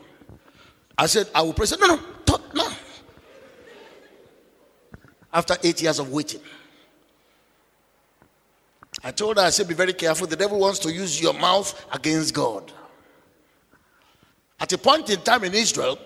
I 0.97 1.05
said, 1.07 1.28
I 1.34 1.41
will 1.41 1.53
pray. 1.53 1.66
Said, 1.66 1.80
no, 1.80 1.88
no, 1.88 1.99
talk, 2.26 2.53
no. 2.53 2.68
After 5.32 5.55
eight 5.64 5.82
years 5.82 5.99
of 5.99 6.11
waiting, 6.11 6.41
I 9.03 9.11
told 9.11 9.38
her, 9.38 9.43
I 9.43 9.49
said, 9.49 9.68
be 9.68 9.74
very 9.74 9.93
careful. 9.93 10.28
The 10.28 10.36
devil 10.36 10.59
wants 10.59 10.80
to 10.80 10.93
use 10.93 11.20
your 11.20 11.34
mouth 11.34 11.86
against 11.91 12.34
God. 12.34 12.72
At 14.64 14.72
a 14.72 14.78
point 14.78 15.09
in 15.09 15.20
time 15.20 15.43
in 15.43 15.53
Israel, 15.53 15.99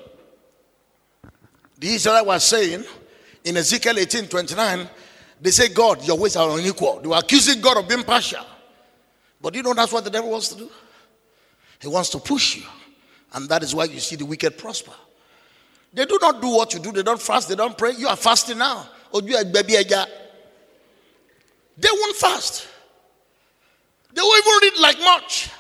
the 1.78 1.90
Israelite 1.90 2.26
was 2.26 2.44
saying 2.44 2.84
in 3.44 3.56
Ezekiel 3.56 4.00
18 4.00 4.28
29, 4.28 4.90
they 5.40 5.52
say, 5.52 5.70
God, 5.70 6.04
your 6.08 6.18
ways 6.18 6.36
are 6.36 6.58
unequal. 6.58 7.02
They 7.02 7.08
were 7.08 7.18
accusing 7.18 7.62
God 7.62 7.78
of 7.78 7.88
being 7.88 8.02
partial. 8.02 8.44
But 9.40 9.54
you 9.54 9.62
know 9.62 9.76
that's 9.76 9.92
what 9.92 10.06
the 10.06 10.10
devil 10.10 10.32
wants 10.32 10.50
to 10.50 10.58
do? 10.58 10.72
He 11.80 11.88
wants 11.88 12.10
to 12.10 12.18
push 12.18 12.58
you. 12.58 12.64
And 13.34 13.48
that 13.48 13.62
is 13.62 13.76
why 13.76 13.84
you 13.84 14.00
see 14.00 14.16
the 14.16 14.26
wicked 14.26 14.58
prosper. 14.58 14.94
They 15.94 16.06
do 16.06 16.18
not 16.20 16.42
do 16.42 16.50
what 16.50 16.74
you 16.74 16.80
do. 16.80 16.92
They 16.92 17.04
don't 17.04 17.22
fast. 17.22 17.50
They 17.50 17.56
don't 17.56 17.78
pray. 17.78 17.92
You 17.92 18.08
are 18.08 18.18
fasting 18.18 18.58
now. 18.58 18.90
They 19.14 19.22
won't 19.22 19.54
fast. 22.16 22.68
They 24.16 24.22
won't 24.22 24.48
even 24.48 24.72
read 24.72 24.82
like 24.82 25.00
much. 25.02 25.52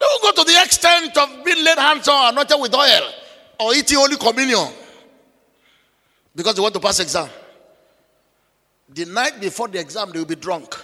They 0.00 0.06
will 0.06 0.32
go 0.32 0.42
to 0.42 0.50
the 0.50 0.62
extent 0.62 1.16
of 1.16 1.44
being 1.44 1.62
laid 1.62 1.78
hands 1.78 2.08
on, 2.08 2.32
anointed 2.32 2.56
with 2.58 2.74
oil, 2.74 3.12
or 3.60 3.74
eating 3.74 3.98
only 3.98 4.16
communion 4.16 4.68
because 6.34 6.54
they 6.54 6.62
want 6.62 6.72
to 6.74 6.80
pass 6.80 6.98
exam. 7.00 7.28
The 8.88 9.04
night 9.04 9.40
before 9.40 9.68
the 9.68 9.78
exam, 9.78 10.10
they 10.10 10.18
will 10.18 10.26
be 10.26 10.36
drunk 10.36 10.74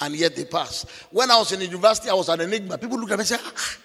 and 0.00 0.14
yet 0.14 0.36
they 0.36 0.44
pass. 0.44 0.84
When 1.10 1.30
I 1.30 1.38
was 1.38 1.50
in 1.52 1.60
university, 1.62 2.10
I 2.10 2.14
was 2.14 2.28
an 2.28 2.40
enigma. 2.42 2.78
People 2.78 2.98
look 2.98 3.10
at 3.10 3.18
me 3.18 3.22
and 3.22 3.28
say, 3.28 3.38
ah. 3.40 3.76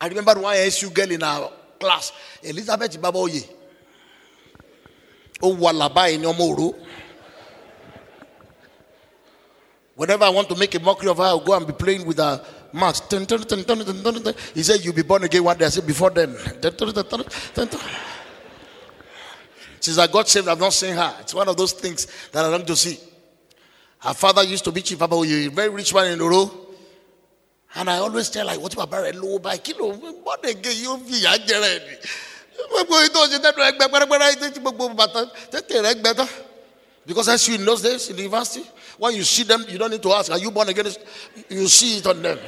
I 0.00 0.08
remember 0.08 0.34
one 0.34 0.54
SU 0.56 0.90
girl 0.90 1.10
in 1.10 1.22
our 1.22 1.50
class, 1.80 2.12
Elizabeth 2.42 3.00
Baboye. 3.00 3.42
Oh, 5.40 5.56
Walaba 5.56 6.12
in 6.12 6.22
Yomoro. 6.22 6.74
Whenever 10.02 10.24
I 10.24 10.30
want 10.30 10.48
to 10.48 10.56
make 10.56 10.74
a 10.74 10.80
mockery 10.80 11.08
of 11.10 11.18
her, 11.18 11.22
I'll 11.22 11.38
go 11.38 11.54
and 11.54 11.64
be 11.64 11.72
playing 11.72 12.04
with 12.04 12.16
her 12.16 12.44
mask. 12.72 13.08
He 14.52 14.64
said, 14.64 14.84
You'll 14.84 14.94
be 14.94 15.02
born 15.02 15.22
again 15.22 15.44
one 15.44 15.56
day. 15.56 15.66
I 15.66 15.68
said, 15.68 15.86
Before 15.86 16.10
then. 16.10 16.34
Since 19.78 19.98
I 19.98 20.08
got 20.08 20.28
saved, 20.28 20.48
I've 20.48 20.58
not 20.58 20.72
seen 20.72 20.96
her. 20.96 21.14
It's 21.20 21.32
one 21.32 21.48
of 21.48 21.56
those 21.56 21.72
things 21.72 22.08
that 22.32 22.44
I 22.44 22.48
long 22.48 22.66
to 22.66 22.74
see. 22.74 22.98
Her 24.00 24.12
father 24.12 24.42
used 24.42 24.64
to 24.64 24.72
be 24.72 24.82
Chief 24.82 24.98
Papa, 24.98 25.14
a 25.14 25.46
very 25.46 25.68
rich 25.68 25.94
man 25.94 26.10
in 26.10 26.20
Oro. 26.20 26.50
And 27.76 27.88
I 27.88 27.98
always 27.98 28.28
tell 28.28 28.48
her, 28.48 28.58
what 28.58 28.74
about 28.74 29.14
a 29.14 29.16
low 29.16 29.38
by 29.38 29.58
kilo? 29.58 29.92
What 29.94 30.44
again? 30.50 30.74
you'll 30.78 30.98
be 30.98 31.24
a 31.24 31.38
jerry. 31.38 31.78
Because 37.06 37.28
as 37.28 37.48
you 37.48 37.54
in 37.54 37.64
those 37.64 37.82
days 37.82 38.10
in 38.10 38.16
the 38.16 38.22
university, 38.22 38.64
when 38.98 39.14
you 39.14 39.22
see 39.22 39.42
them, 39.44 39.64
you 39.68 39.78
don't 39.78 39.90
need 39.90 40.02
to 40.02 40.12
ask, 40.12 40.30
Are 40.30 40.38
you 40.38 40.50
born 40.50 40.68
again? 40.68 40.86
You 41.48 41.66
see 41.68 41.98
it 41.98 42.06
on 42.06 42.22
them. 42.22 42.38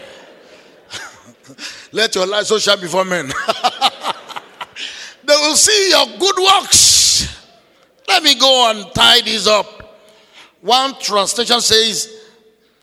Let 1.92 2.14
your 2.14 2.26
light 2.26 2.47
so 2.47 2.59
shine 2.59 2.80
before 2.80 3.05
men. 3.05 3.26
they 5.24 5.34
will 5.34 5.57
see 5.57 5.90
your 5.90 6.07
good 6.18 6.36
works. 6.36 7.40
Let 8.09 8.22
me 8.22 8.38
go 8.38 8.70
and 8.70 8.92
tie 8.95 9.20
this 9.22 9.47
up. 9.47 10.01
One 10.61 10.95
translation 11.01 11.61
says, 11.61 12.22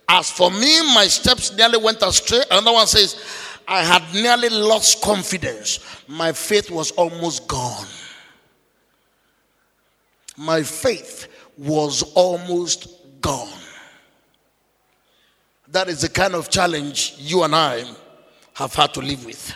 As 0.08 0.30
for 0.30 0.52
me, 0.52 0.94
my 0.94 1.08
steps 1.08 1.56
nearly 1.56 1.78
went 1.78 2.02
astray. 2.02 2.44
Another 2.50 2.74
one 2.74 2.88
says, 2.88 3.22
I 3.68 3.84
had 3.84 4.04
nearly 4.14 4.50
lost 4.50 5.02
confidence. 5.02 5.80
My 6.08 6.32
faith 6.32 6.70
was 6.70 6.92
almost 6.92 7.48
gone. 7.48 7.88
My 10.38 10.64
faith 10.64 11.28
was 11.58 12.04
almost 12.14 13.01
gone. 13.22 13.50
That 15.70 15.88
is 15.88 16.02
the 16.02 16.10
kind 16.10 16.36
of 16.36 16.50
challenge 16.50 17.16
you 17.18 17.44
and 17.44 17.56
I 17.56 17.86
have 18.54 18.74
had 18.74 18.94
to 18.96 19.00
live 19.00 19.26
with. 19.26 19.54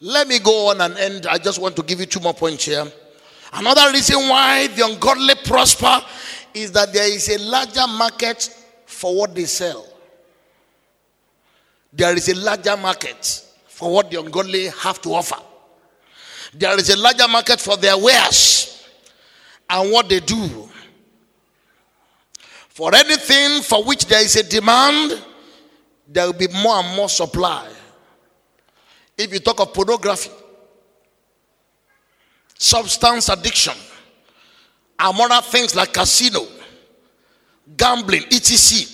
Let 0.00 0.28
me 0.28 0.38
go 0.38 0.68
on 0.70 0.80
and 0.80 0.96
end. 0.96 1.26
I 1.26 1.38
just 1.38 1.58
want 1.58 1.74
to 1.76 1.82
give 1.82 1.98
you 1.98 2.06
two 2.06 2.20
more 2.20 2.34
points 2.34 2.66
here. 2.66 2.86
Another 3.52 3.90
reason 3.92 4.16
why 4.28 4.68
the 4.68 4.84
ungodly 4.86 5.34
prosper 5.44 6.00
is 6.54 6.70
that 6.72 6.92
there 6.92 7.08
is 7.12 7.28
a 7.28 7.38
larger 7.38 7.86
market 7.86 8.54
for 8.86 9.16
what 9.16 9.34
they 9.34 9.44
sell. 9.44 9.86
There 11.92 12.14
is 12.14 12.28
a 12.28 12.34
larger 12.36 12.76
market 12.76 13.44
for 13.66 13.92
what 13.92 14.10
the 14.10 14.20
ungodly 14.20 14.68
have 14.68 15.00
to 15.02 15.14
offer. 15.14 15.40
There 16.54 16.78
is 16.78 16.90
a 16.90 16.96
larger 16.96 17.26
market 17.28 17.60
for 17.60 17.76
their 17.76 17.96
wares 17.98 18.88
and 19.68 19.90
what 19.90 20.08
they 20.08 20.20
do. 20.20 20.67
For 22.78 22.94
anything 22.94 23.62
for 23.62 23.82
which 23.82 24.06
there 24.06 24.22
is 24.22 24.36
a 24.36 24.44
demand, 24.44 25.20
there 26.06 26.26
will 26.26 26.32
be 26.32 26.46
more 26.46 26.76
and 26.76 26.94
more 26.94 27.08
supply. 27.08 27.68
If 29.16 29.32
you 29.32 29.40
talk 29.40 29.58
of 29.58 29.74
pornography, 29.74 30.30
substance 32.56 33.30
addiction, 33.30 33.74
among 34.96 35.32
other 35.32 35.44
things 35.44 35.74
like 35.74 35.92
casino, 35.92 36.46
gambling, 37.76 38.22
etc. 38.30 38.86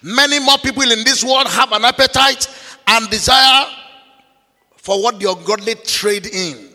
Many 0.00 0.38
more 0.38 0.56
people 0.56 0.90
in 0.90 1.04
this 1.04 1.22
world 1.22 1.48
have 1.48 1.70
an 1.72 1.84
appetite 1.84 2.48
and 2.86 3.10
desire 3.10 3.66
for 4.78 5.02
what 5.02 5.20
the 5.20 5.30
ungodly 5.30 5.74
trade 5.84 6.24
in. 6.24 6.70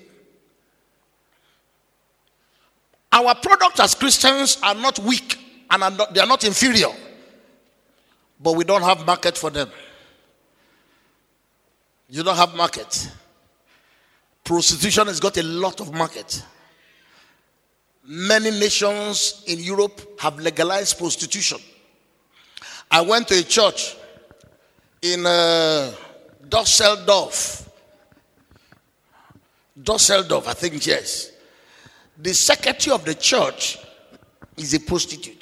Our 3.12 3.34
products 3.34 3.80
as 3.80 3.96
Christians 3.96 4.60
are 4.62 4.76
not 4.76 5.00
weak 5.00 5.48
and 5.70 5.84
are 5.84 5.92
not, 5.92 6.14
they 6.14 6.20
are 6.20 6.28
not 6.28 6.44
inferior, 6.44 6.90
but 8.40 8.56
we 8.56 8.64
don't 8.64 8.82
have 8.82 9.06
market 9.06 9.38
for 9.38 9.50
them. 9.50 9.70
You 12.10 12.24
don't 12.24 12.36
have 12.36 12.56
market. 12.56 13.12
Prostitution 14.44 15.08
has 15.08 15.20
got 15.20 15.38
a 15.38 15.44
lot 15.44 15.80
of 15.80 15.94
market. 15.94 16.44
Many 18.04 18.50
nations 18.50 19.44
in 19.46 19.60
Europe 19.60 20.20
have 20.20 20.40
legalized 20.40 20.98
prostitution. 20.98 21.60
I 22.90 23.02
went 23.02 23.28
to 23.28 23.38
a 23.38 23.44
church 23.44 23.96
in 25.04 25.24
uh, 25.26 25.92
Dusseldorf. 26.48 27.70
Dusseldorf, 29.82 30.48
I 30.48 30.54
think, 30.54 30.86
yes. 30.86 31.32
The 32.18 32.34
secretary 32.34 32.94
of 32.94 33.06
the 33.06 33.14
church 33.14 33.78
is 34.58 34.74
a 34.74 34.80
prostitute. 34.80 35.39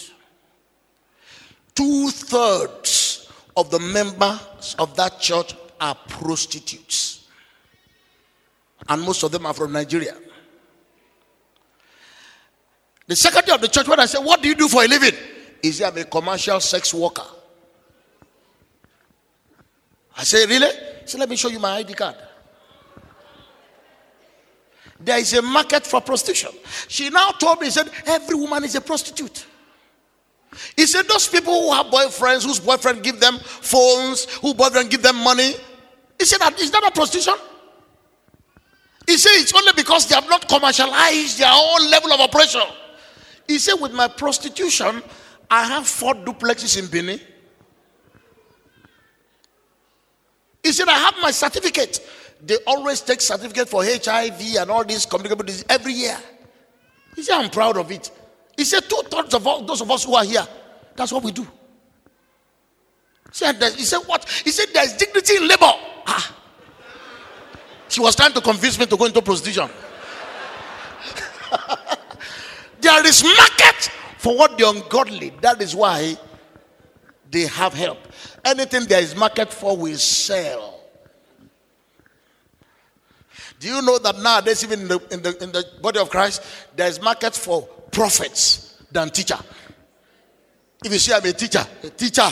Two 1.77 2.09
thirds 2.09 3.29
of 3.55 3.69
the 3.69 3.77
members 3.77 4.75
of 4.79 4.95
that 4.95 5.19
church 5.19 5.53
are 5.79 5.93
prostitutes. 6.07 7.27
And 8.89 8.99
most 9.03 9.21
of 9.21 9.31
them 9.31 9.45
are 9.45 9.53
from 9.53 9.73
Nigeria. 9.73 10.15
The 13.05 13.15
secretary 13.15 13.53
of 13.53 13.61
the 13.61 13.67
church, 13.67 13.87
when 13.87 13.99
I 13.99 14.07
say, 14.07 14.17
What 14.17 14.41
do 14.41 14.49
you 14.49 14.55
do 14.55 14.67
for 14.67 14.83
a 14.83 14.87
living? 14.87 15.13
He 15.61 15.71
said, 15.71 15.93
I'm 15.93 16.01
a 16.01 16.05
commercial 16.05 16.59
sex 16.61 16.95
worker. 16.95 17.27
I 20.17 20.23
say, 20.23 20.47
Really? 20.47 20.71
He 21.01 21.07
said, 21.07 21.19
Let 21.19 21.29
me 21.29 21.35
show 21.35 21.49
you 21.49 21.59
my 21.59 21.73
ID 21.75 21.93
card. 21.93 22.15
There 24.99 25.19
is 25.19 25.31
a 25.33 25.43
market 25.43 25.85
for 25.85 26.01
prostitution. 26.01 26.49
She 26.87 27.11
now 27.11 27.29
told 27.33 27.61
me, 27.61 27.69
said, 27.69 27.91
Every 28.07 28.33
woman 28.33 28.63
is 28.63 28.73
a 28.73 28.81
prostitute. 28.81 29.45
He 30.75 30.85
said, 30.85 31.07
Those 31.07 31.27
people 31.27 31.53
who 31.53 31.73
have 31.73 31.87
boyfriends, 31.87 32.45
whose 32.45 32.59
boyfriend 32.59 33.03
give 33.03 33.19
them 33.19 33.39
phones, 33.39 34.25
who 34.35 34.53
boyfriend 34.53 34.89
give 34.89 35.01
them 35.01 35.17
money. 35.17 35.53
He 36.17 36.25
said, 36.25 36.39
Is 36.59 36.71
that 36.71 36.83
a 36.83 36.91
prostitution? 36.91 37.35
He 39.05 39.17
said, 39.17 39.31
It's 39.35 39.53
only 39.53 39.73
because 39.73 40.07
they 40.07 40.15
have 40.15 40.29
not 40.29 40.47
commercialized 40.47 41.39
their 41.39 41.51
own 41.51 41.89
level 41.89 42.11
of 42.13 42.19
operation. 42.19 42.61
He 43.47 43.59
said, 43.59 43.75
With 43.75 43.93
my 43.93 44.07
prostitution, 44.07 45.01
I 45.49 45.65
have 45.65 45.87
four 45.87 46.13
duplexes 46.13 46.77
in 46.77 46.87
Benin. 46.87 47.19
He 50.63 50.73
said, 50.73 50.89
I 50.89 50.97
have 50.97 51.15
my 51.21 51.31
certificate. 51.31 51.99
They 52.41 52.57
always 52.67 53.01
take 53.01 53.21
certificate 53.21 53.69
for 53.69 53.83
HIV 53.83 54.57
and 54.59 54.69
all 54.69 54.83
these 54.83 55.05
communicable 55.05 55.45
diseases 55.45 55.65
every 55.69 55.93
year. 55.93 56.17
He 57.15 57.23
said, 57.23 57.35
I'm 57.37 57.49
proud 57.49 57.77
of 57.77 57.89
it. 57.91 58.11
He 58.57 58.65
said, 58.65 58.89
two 58.89 59.01
thirds 59.05 59.33
of 59.35 59.45
all 59.45 59.61
those 59.61 59.81
of 59.81 59.89
us 59.91 60.03
who 60.03 60.15
are 60.15 60.25
here, 60.25 60.45
that's 60.95 61.11
what 61.13 61.23
we 61.23 61.31
do. 61.31 61.43
He 61.43 61.47
said, 63.31 63.61
he 63.75 63.83
said, 63.83 63.99
what? 63.99 64.27
He 64.43 64.49
said, 64.49 64.69
there's 64.73 64.93
dignity 64.93 65.37
in 65.37 65.47
labor. 65.47 65.71
Ah. 66.07 66.35
She 67.87 68.01
was 68.01 68.15
trying 68.15 68.33
to 68.33 68.41
convince 68.41 68.79
me 68.79 68.87
to 68.87 68.97
go 68.97 69.05
into 69.05 69.21
prostitution. 69.21 69.69
There 72.79 73.05
is 73.07 73.23
market 73.23 73.89
for 74.17 74.37
what 74.37 74.57
the 74.57 74.69
ungodly. 74.69 75.31
That 75.41 75.61
is 75.61 75.75
why 75.75 76.15
they 77.29 77.47
have 77.47 77.73
help. 77.73 77.97
Anything 78.45 78.85
there 78.85 79.01
is 79.01 79.15
market 79.15 79.51
for 79.51 79.75
will 79.75 79.97
sell. 79.97 80.79
Do 83.59 83.67
you 83.67 83.81
know 83.81 83.97
that 83.97 84.19
nowadays, 84.19 84.63
even 84.63 84.81
in 84.81 84.87
the, 84.87 84.99
in 85.11 85.21
the, 85.23 85.43
in 85.43 85.51
the 85.51 85.65
body 85.81 85.99
of 85.99 86.09
Christ, 86.09 86.43
there 86.75 86.87
is 86.87 87.01
market 87.01 87.35
for 87.35 87.67
prophets 87.97 88.77
than 88.91 89.09
teacher. 89.09 89.39
If 90.85 90.91
you 90.93 90.99
say 90.99 91.15
I'm 91.15 91.25
a 91.25 91.33
teacher, 91.33 91.65
a 91.83 91.89
teacher. 91.89 92.29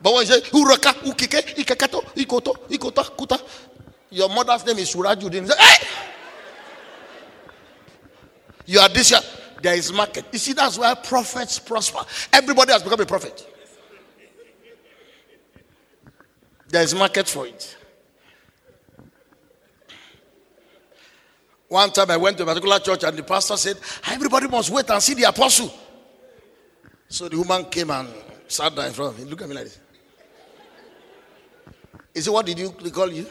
But 0.00 0.14
when 0.14 0.20
you 0.20 0.26
say 0.26 0.40
Uraka, 0.42 0.92
Ukike, 1.02 1.56
Ikekato, 1.56 2.04
Ikoto, 2.14 2.68
Ikota, 2.68 3.16
Kuta, 3.16 3.42
your 4.10 4.28
mother's 4.28 4.64
name 4.64 4.78
is 4.78 4.94
Surajudin. 4.94 5.52
Hey! 5.58 5.86
You 8.66 8.78
are 8.78 8.88
this 8.88 9.10
year. 9.10 9.20
There 9.60 9.74
is 9.74 9.92
market. 9.92 10.26
You 10.30 10.38
see, 10.38 10.52
that's 10.52 10.78
why 10.78 10.94
prophets 10.94 11.58
prosper. 11.58 12.04
Everybody 12.32 12.72
has 12.72 12.82
become 12.84 13.00
a 13.00 13.06
prophet. 13.06 13.44
There 16.68 16.82
is 16.82 16.94
market 16.94 17.28
for 17.28 17.44
it. 17.44 17.76
One 21.72 21.90
time 21.90 22.10
I 22.10 22.16
went 22.18 22.36
to 22.36 22.42
a 22.42 22.46
particular 22.46 22.78
church 22.80 23.02
and 23.04 23.16
the 23.16 23.22
pastor 23.22 23.56
said, 23.56 23.78
Everybody 24.06 24.46
must 24.46 24.70
wait 24.70 24.90
and 24.90 25.02
see 25.02 25.14
the 25.14 25.24
apostle. 25.24 25.72
So 27.08 27.28
the 27.28 27.38
woman 27.38 27.64
came 27.66 27.90
and 27.90 28.08
sat 28.46 28.74
down 28.74 28.86
in 28.86 28.92
front 28.92 29.14
of 29.14 29.18
me. 29.18 29.30
Look 29.30 29.42
at 29.42 29.48
me 29.48 29.54
like 29.54 29.64
this. 29.64 29.80
He 32.14 32.20
said, 32.20 32.30
What 32.32 32.44
did 32.46 32.58
you 32.58 32.70
call 32.70 33.10
you? 33.10 33.26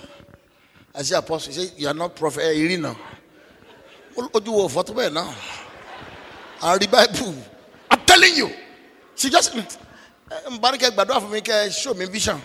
I 0.96 1.04
said, 1.04 1.20
Apostle. 1.20 1.54
He 1.54 1.60
said, 1.68 1.74
You 1.78 1.88
are 1.88 1.94
not 1.94 2.16
prophet. 2.16 2.42
Hey, 2.42 2.60
you 2.68 2.78
know 2.78 2.96
ojú 4.18 4.52
wo 4.54 4.68
fọ́tò 4.70 4.94
bẹ́ẹ̀ 4.94 5.14
náà 5.14 5.30
àrí 6.62 6.86
bible 6.88 7.34
i'm 7.92 8.00
telling 8.06 8.36
you 8.38 8.50
she 9.16 9.30
just 9.30 9.56
eh, 9.56 9.66
mbarike 10.52 10.86
fún 10.92 11.30
mi 11.32 11.42
kẹ 11.42 11.72
show 11.72 11.94
me 11.94 12.06
vision 12.06 12.42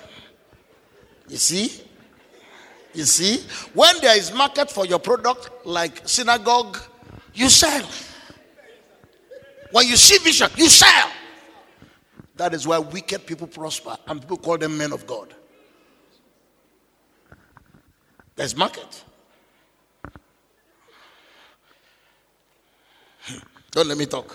you 1.29 1.37
see 1.39 1.71
you 2.97 3.05
see 3.05 3.45
when 3.75 3.95
there 4.01 4.17
is 4.17 4.33
market 4.33 4.71
for 4.71 4.87
your 4.87 4.99
product 4.99 5.67
like 5.67 6.09
synagogue 6.09 6.79
you 7.35 7.51
sell. 7.51 7.87
When 9.71 9.87
you 9.87 9.97
see 9.97 10.19
vision 10.19 10.49
you 10.57 10.69
sell. 10.69 11.11
That 12.37 12.55
is 12.55 12.67
why 12.67 12.79
wicked 12.79 13.27
people 13.27 13.47
prosper 13.47 13.97
and 14.07 14.21
people 14.21 14.39
call 14.39 14.59
them 14.59 14.79
men 14.79 14.93
of 14.93 15.07
god. 15.07 15.35
There's 18.35 18.57
market. 18.57 19.05
Don't 23.71 23.89
let 23.89 23.99
me 23.99 24.07
talk. 24.07 24.35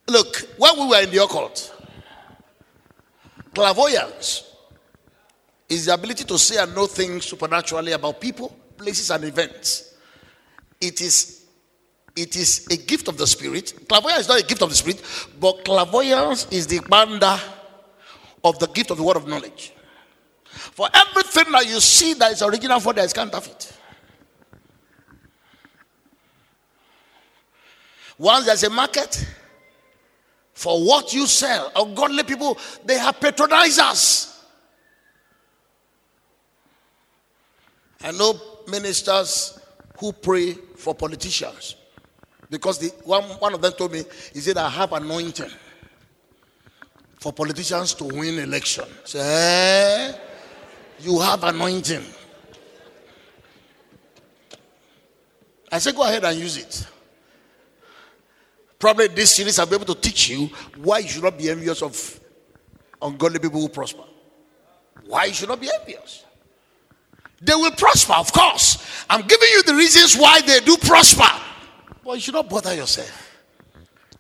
Look, 0.09 0.49
when 0.57 0.79
we 0.79 0.87
were 0.89 1.03
in 1.03 1.11
the 1.11 1.23
occult, 1.23 1.75
clairvoyance 3.55 4.51
is 5.69 5.87
the 5.87 5.95
ability 5.95 6.25
to 6.25 6.39
see 6.39 6.57
and 6.57 6.75
know 6.75 6.87
things 6.87 7.25
supernaturally 7.27 7.93
about 7.93 8.21
people, 8.21 8.57
places, 8.77 9.11
and 9.11 9.25
events. 9.25 9.95
It 10.81 11.01
is, 11.01 11.45
it 12.17 12.35
is 12.35 12.67
a 12.71 12.77
gift 12.77 13.07
of 13.07 13.17
the 13.17 13.27
spirit. 13.27 13.73
Clairvoyance 13.89 14.21
is 14.23 14.29
not 14.29 14.41
a 14.41 14.45
gift 14.45 14.63
of 14.63 14.71
the 14.71 14.75
spirit, 14.75 15.03
but 15.39 15.65
clairvoyance 15.65 16.49
is 16.51 16.67
the 16.67 16.81
bander 16.81 17.41
of 18.43 18.59
the 18.59 18.67
gift 18.69 18.91
of 18.91 18.97
the 18.97 19.03
word 19.03 19.17
of 19.17 19.29
knowledge. 19.29 19.73
For 20.45 20.89
everything 20.93 21.53
that 21.53 21.67
you 21.67 21.79
see 21.79 22.15
that 22.15 22.33
is 22.33 22.43
original 22.43 22.81
for 22.81 22.93
there 22.93 23.05
is 23.05 23.13
counterfeit. 23.13 23.73
Once 28.19 28.47
there's 28.47 28.65
a 28.65 28.71
market 28.71 29.25
for 30.61 30.85
what 30.85 31.15
you 31.15 31.25
sell, 31.27 31.73
ungodly 31.75 32.23
people, 32.23 32.59
they 32.85 32.99
have 32.99 33.19
patronizers. 33.19 34.43
I 38.03 38.13
know 38.13 38.39
ministers 38.69 39.59
who 39.99 40.13
pray 40.13 40.53
for 40.77 40.95
politicians 40.95 41.77
because 42.51 42.79
the, 42.79 42.89
one, 43.05 43.23
one 43.39 43.55
of 43.55 43.63
them 43.63 43.73
told 43.73 43.93
me, 43.93 44.03
he 44.35 44.41
said, 44.41 44.59
I 44.59 44.69
have 44.69 44.93
anointing 44.93 45.49
for 47.19 47.33
politicians 47.33 47.95
to 47.95 48.05
win 48.05 48.39
election. 48.39 48.85
Say, 49.05 49.21
eh? 50.13 50.13
You 51.01 51.21
have 51.21 51.43
anointing. 51.43 52.05
I 55.73 55.79
say, 55.79 55.93
go 55.93 56.03
ahead 56.03 56.23
and 56.25 56.39
use 56.39 56.59
it. 56.59 56.87
Probably 58.81 59.09
this 59.09 59.37
series 59.37 59.59
I'll 59.59 59.67
be 59.67 59.77
able 59.77 59.95
to 59.95 60.01
teach 60.01 60.31
you 60.31 60.51
why 60.79 60.99
you 60.99 61.09
should 61.09 61.23
not 61.23 61.39
be 61.39 61.51
envious 61.51 61.83
of 61.83 62.21
ungodly 63.01 63.39
people 63.39 63.61
who 63.61 63.69
prosper. 63.69 64.03
Why 65.07 65.27
you 65.27 65.35
should 65.35 65.51
not 65.51 65.61
be 65.61 65.71
envious. 65.81 66.25
They 67.43 67.55
will 67.55 67.71
prosper, 67.73 68.15
of 68.15 68.33
course. 68.33 69.05
I'm 69.09 69.21
giving 69.27 69.49
you 69.53 69.63
the 69.63 69.75
reasons 69.75 70.17
why 70.17 70.41
they 70.41 70.61
do 70.61 70.77
prosper. 70.79 71.31
But 72.03 72.15
you 72.15 72.21
should 72.21 72.35
not 72.35 72.49
bother 72.49 72.75
yourself. 72.75 73.39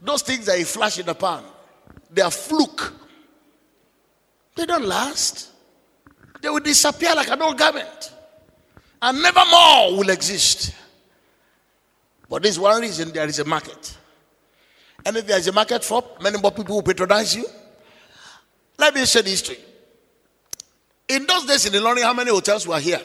Those 0.02 0.22
things 0.22 0.48
are 0.48 0.56
a 0.56 0.64
flash 0.64 0.98
in 0.98 1.06
the 1.06 1.14
pan. 1.14 1.42
They 2.10 2.22
are 2.22 2.30
fluke. 2.30 2.92
They 4.56 4.66
don't 4.66 4.84
last. 4.84 5.48
They 6.42 6.50
will 6.50 6.60
disappear 6.60 7.14
like 7.14 7.28
an 7.28 7.40
old 7.40 7.58
garment 7.58 8.12
and 9.00 9.22
never 9.22 9.42
more 9.50 9.96
will 9.96 10.10
exist. 10.10 10.74
But 12.28 12.42
there's 12.42 12.58
one 12.58 12.80
reason 12.82 13.10
there 13.10 13.26
is 13.26 13.38
a 13.38 13.44
market. 13.44 13.96
And 15.04 15.16
if 15.16 15.26
there 15.26 15.38
is 15.38 15.46
a 15.48 15.52
market 15.52 15.84
for 15.84 16.04
many 16.20 16.38
more 16.38 16.52
people 16.52 16.76
will 16.76 16.82
patronize 16.82 17.34
you. 17.34 17.46
Let 18.78 18.94
me 18.94 19.04
say 19.04 19.22
this 19.22 19.42
to 19.42 19.52
you. 19.52 19.58
In 21.08 21.26
those 21.26 21.46
days 21.46 21.66
in 21.66 21.72
the 21.72 21.78
Ilorin, 21.78 22.02
how 22.02 22.14
many 22.14 22.30
hotels 22.30 22.66
were 22.66 22.78
here? 22.78 23.00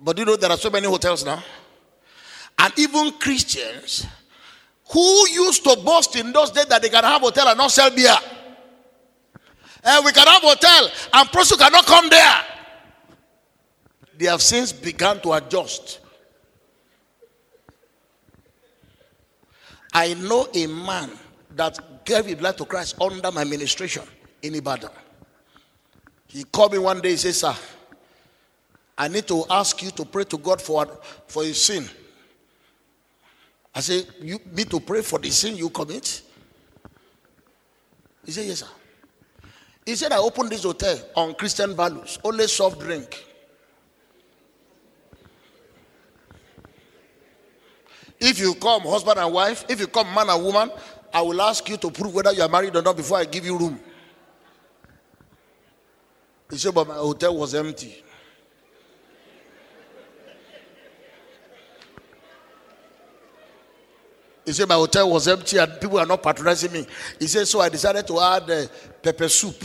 But 0.00 0.18
you 0.18 0.24
know 0.24 0.36
there 0.36 0.50
are 0.50 0.56
so 0.56 0.70
many 0.70 0.86
hotels 0.86 1.24
now. 1.24 1.42
And 2.58 2.72
even 2.78 3.12
Christians 3.12 4.06
who 4.90 5.28
used 5.28 5.64
to 5.64 5.76
boast 5.84 6.16
in 6.16 6.32
those 6.32 6.50
days 6.50 6.66
that 6.66 6.82
they 6.82 6.88
can 6.88 7.04
have 7.04 7.20
hotel 7.20 7.48
and 7.48 7.58
not 7.58 7.70
sell 7.70 7.90
beer. 7.90 8.14
And 9.82 10.04
we 10.04 10.12
can 10.12 10.26
have 10.26 10.42
hotel, 10.42 10.90
and 11.12 11.30
prostitute 11.30 11.60
cannot 11.60 11.86
come 11.86 12.08
there. 12.08 12.44
They 14.18 14.26
have 14.26 14.42
since 14.42 14.72
begun 14.72 15.20
to 15.20 15.32
adjust. 15.34 16.00
I 19.96 20.12
know 20.12 20.46
a 20.52 20.66
man 20.66 21.08
that 21.54 22.04
gave 22.04 22.26
his 22.26 22.38
life 22.42 22.56
to 22.56 22.66
Christ 22.66 23.00
under 23.00 23.32
my 23.32 23.44
ministration 23.44 24.02
in 24.42 24.54
Ibadan. 24.54 24.90
He 26.26 26.44
called 26.44 26.72
me 26.74 26.78
one 26.78 27.00
day, 27.00 27.12
he 27.12 27.16
said, 27.16 27.34
Sir, 27.34 27.54
I 28.98 29.08
need 29.08 29.26
to 29.28 29.44
ask 29.48 29.82
you 29.82 29.90
to 29.92 30.04
pray 30.04 30.24
to 30.24 30.36
God 30.36 30.60
for, 30.60 30.86
for 31.26 31.44
his 31.44 31.62
sin. 31.64 31.88
I 33.74 33.80
said, 33.80 34.06
You 34.20 34.38
need 34.52 34.68
to 34.68 34.80
pray 34.80 35.00
for 35.00 35.18
the 35.18 35.30
sin 35.30 35.56
you 35.56 35.70
commit? 35.70 36.20
He 38.26 38.32
said, 38.32 38.44
Yes, 38.44 38.58
sir. 38.60 38.68
He 39.86 39.94
said, 39.96 40.12
I 40.12 40.18
opened 40.18 40.50
this 40.50 40.64
hotel 40.64 40.98
on 41.14 41.32
Christian 41.36 41.74
values, 41.74 42.18
only 42.22 42.46
soft 42.48 42.80
drink. 42.80 43.25
If 48.18 48.38
you 48.38 48.54
come 48.54 48.82
husband 48.82 49.18
and 49.18 49.32
wife, 49.32 49.64
if 49.68 49.80
you 49.80 49.86
come 49.86 50.12
man 50.14 50.30
and 50.30 50.42
woman, 50.42 50.70
I 51.12 51.20
will 51.22 51.40
ask 51.42 51.68
you 51.68 51.76
to 51.76 51.90
prove 51.90 52.14
whether 52.14 52.32
you 52.32 52.42
are 52.42 52.48
married 52.48 52.74
or 52.74 52.82
not 52.82 52.96
before 52.96 53.18
I 53.18 53.24
give 53.24 53.44
you 53.44 53.58
room. 53.58 53.80
He 56.50 56.58
said, 56.58 56.74
but 56.74 56.86
my 56.88 56.94
hotel 56.94 57.36
was 57.36 57.54
empty. 57.54 58.02
He 64.46 64.52
said, 64.52 64.68
My 64.68 64.76
hotel 64.76 65.10
was 65.10 65.26
empty 65.26 65.58
and 65.58 65.80
people 65.80 65.98
are 65.98 66.06
not 66.06 66.22
patronizing 66.22 66.70
me. 66.70 66.86
He 67.18 67.26
said, 67.26 67.48
So 67.48 67.60
I 67.60 67.68
decided 67.68 68.06
to 68.06 68.20
add 68.20 68.48
uh, 68.48 68.66
pepper 69.02 69.28
soup 69.28 69.56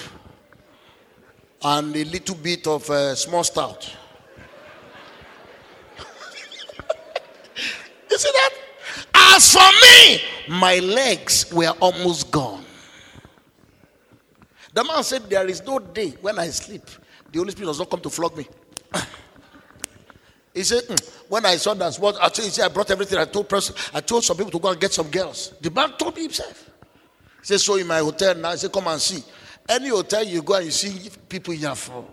and 1.62 1.96
a 1.96 2.04
little 2.04 2.36
bit 2.36 2.66
of 2.66 2.90
uh, 2.90 3.14
small 3.14 3.44
stout. 3.44 3.96
You 8.12 8.18
see 8.18 8.32
that? 8.34 8.50
As 9.14 9.54
for 9.54 9.60
me, 9.60 10.58
my 10.60 10.80
legs 10.80 11.52
were 11.54 11.74
almost 11.80 12.32
gone. 12.32 12.64
The 14.74 14.84
man 14.84 15.04
said, 15.04 15.30
There 15.30 15.48
is 15.48 15.66
no 15.66 15.80
day 15.80 16.12
when 16.22 16.40
I 16.40 16.48
sleep, 16.48 16.84
the 17.32 17.40
Holy 17.40 17.52
Spirit 17.52 17.68
does 17.68 17.80
not 17.80 17.90
come 17.90 18.02
to 18.02 18.10
flog 18.10 18.38
me. 18.38 18.48
He 20.54 20.64
said, 20.64 20.84
mm. 20.84 21.16
when 21.30 21.46
I 21.46 21.56
saw 21.56 21.74
that, 21.76 21.96
what 21.96 22.16
told, 22.16 22.38
he 22.40 22.50
said, 22.50 22.66
I 22.66 22.68
brought 22.74 22.92
everything. 22.92 23.18
I 23.18 23.26
told 23.26 23.48
person, 23.48 23.76
I 23.94 24.02
told 24.02 24.24
some 24.24 24.36
people 24.36 24.52
to 24.52 24.60
go 24.60 24.70
and 24.70 24.80
get 24.80 24.92
some 24.92 25.10
girls. 25.10 25.54
The 25.62 25.72
man 25.72 25.94
told 25.98 26.16
me 26.16 26.24
himself. 26.24 26.70
He 27.40 27.46
said, 27.48 27.62
so 27.62 27.78
in 27.78 27.88
my 27.88 28.00
hotel 28.00 28.36
now, 28.36 28.52
he 28.52 28.58
said, 28.58 28.72
come 28.72 28.88
and 28.88 29.00
see. 29.00 29.24
Any 29.70 29.90
hotel 29.90 30.24
you 30.24 30.42
go 30.42 30.56
and 30.56 30.66
you 30.66 30.72
see 30.72 31.10
people 31.30 31.54
here 31.54 31.74
for, 31.76 32.06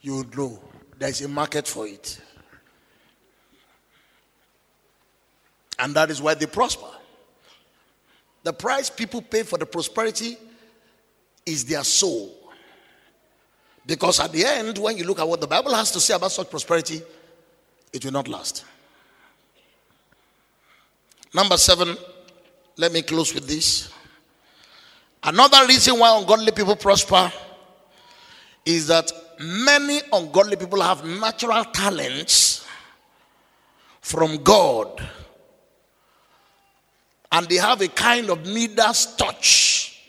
you 0.00 0.26
know 0.36 0.62
there's 0.98 1.22
a 1.22 1.28
market 1.28 1.66
for 1.66 1.86
it. 1.86 2.20
And 5.78 5.94
that 5.94 6.10
is 6.10 6.20
why 6.20 6.34
they 6.34 6.46
prosper. 6.46 6.88
The 8.42 8.52
price 8.52 8.90
people 8.90 9.22
pay 9.22 9.42
for 9.42 9.58
the 9.58 9.66
prosperity 9.66 10.36
is 11.44 11.64
their 11.64 11.84
soul. 11.84 12.34
Because 13.86 14.20
at 14.20 14.32
the 14.32 14.44
end, 14.44 14.78
when 14.78 14.96
you 14.96 15.04
look 15.04 15.18
at 15.18 15.26
what 15.26 15.40
the 15.40 15.46
Bible 15.46 15.74
has 15.74 15.90
to 15.92 16.00
say 16.00 16.14
about 16.14 16.32
such 16.32 16.50
prosperity, 16.50 17.00
it 17.92 18.04
will 18.04 18.12
not 18.12 18.28
last. 18.28 18.64
Number 21.32 21.56
seven, 21.56 21.96
let 22.76 22.92
me 22.92 23.02
close 23.02 23.34
with 23.34 23.46
this. 23.46 23.90
Another 25.22 25.66
reason 25.66 25.98
why 25.98 26.16
ungodly 26.18 26.52
people 26.52 26.76
prosper 26.76 27.32
is 28.64 28.86
that 28.86 29.10
many 29.40 30.00
ungodly 30.12 30.56
people 30.56 30.80
have 30.80 31.04
natural 31.04 31.64
talents 31.64 32.66
from 34.00 34.42
God. 34.42 35.02
And 37.30 37.46
they 37.48 37.56
have 37.56 37.80
a 37.80 37.88
kind 37.88 38.30
of 38.30 38.46
Midas 38.46 39.16
touch, 39.16 40.08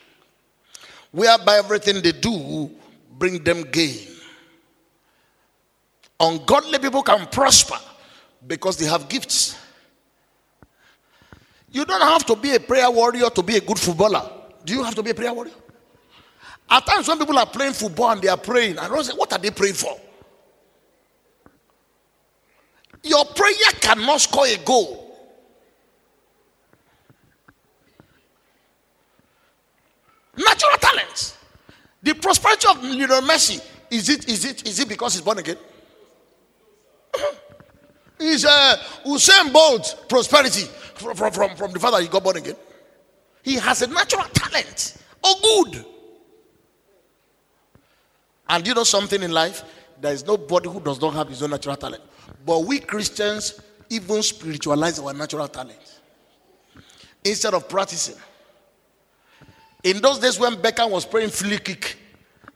whereby 1.12 1.58
everything 1.58 2.02
they 2.02 2.14
do 2.14 2.72
bring 3.18 3.44
them 3.44 3.64
gain. 3.64 4.08
Ungodly 6.20 6.80
people 6.80 7.04
can 7.04 7.26
prosper 7.28 7.78
because 8.46 8.78
they 8.78 8.86
have 8.86 9.08
gifts. 9.10 9.58
You 11.72 11.86
don't 11.86 12.02
have 12.02 12.26
to 12.26 12.36
be 12.36 12.56
a 12.56 12.60
prayer 12.60 12.90
warrior 12.90 13.30
to 13.30 13.44
be 13.44 13.58
a 13.58 13.62
good 13.62 13.80
footballer. 13.80 14.30
Do 14.66 14.74
you 14.74 14.84
have 14.84 14.96
to 14.96 15.04
be 15.04 15.12
a 15.12 15.14
prayer 15.14 15.34
warrior? 15.34 15.54
At 16.70 16.86
times, 16.86 17.08
when 17.08 17.18
people 17.18 17.38
are 17.38 17.46
playing 17.46 17.74
football 17.74 18.12
and 18.12 18.22
they 18.22 18.28
are 18.28 18.38
praying, 18.38 18.78
I 18.78 18.88
don't 18.88 19.04
say, 19.04 19.14
What 19.14 19.32
are 19.34 19.40
they 19.40 19.52
praying 19.52 19.74
for? 19.76 20.00
Your 23.04 23.26
prayer 23.26 23.72
cannot 23.80 24.22
score 24.22 24.46
a 24.46 24.58
goal. 24.58 25.09
Natural 30.40 30.78
talents. 30.80 31.38
The 32.02 32.16
prosperity 32.16 32.68
of 32.70 32.82
Lionel 32.82 33.22
Messi 33.22 33.62
is 33.92 34.08
it 34.08 34.30
is 34.30 34.46
it 34.46 34.66
is 34.66 34.80
it 34.80 34.88
because 34.88 35.14
he's 35.14 35.22
born 35.22 35.38
again? 35.38 35.58
Is 38.22 38.44
uh, 38.44 38.76
Usain 39.06 39.52
Bolt 39.54 40.06
prosperity 40.10 40.64
from, 40.96 41.16
from, 41.16 41.32
from, 41.32 41.56
from 41.56 41.72
the 41.72 41.80
father 41.80 42.02
he 42.02 42.10
got 42.10 42.22
born 42.22 42.36
again. 42.36 42.56
He 43.42 43.56
has 43.56 43.82
a 43.82 43.88
natural 43.88 44.26
talent. 44.34 44.98
Oh, 45.24 45.64
good. 45.72 45.86
And 48.50 48.68
you 48.68 48.74
know 48.74 48.84
something 48.84 49.24
in 49.24 49.32
life? 49.32 49.64
There 50.02 50.12
is 50.12 50.26
nobody 50.26 50.68
who 50.68 50.82
does 50.82 51.00
not 51.00 51.14
have 51.14 51.30
his 51.30 51.42
own 51.42 51.52
natural 51.52 51.78
talent. 51.78 52.04
But 52.46 52.60
we 52.66 52.80
Christians 52.80 53.62
even 53.90 54.22
spiritualize 54.22 55.00
our 55.00 55.14
natural 55.14 55.48
talent 55.48 56.00
instead 57.24 57.54
of 57.54 57.70
practicing. 57.70 58.16
In 59.84 60.02
those 60.02 60.20
days 60.20 60.40
when 60.40 60.56
Beckham 60.56 60.92
was 60.92 61.06
playing 61.06 61.30
free 61.30 61.58
kick, 61.58 61.98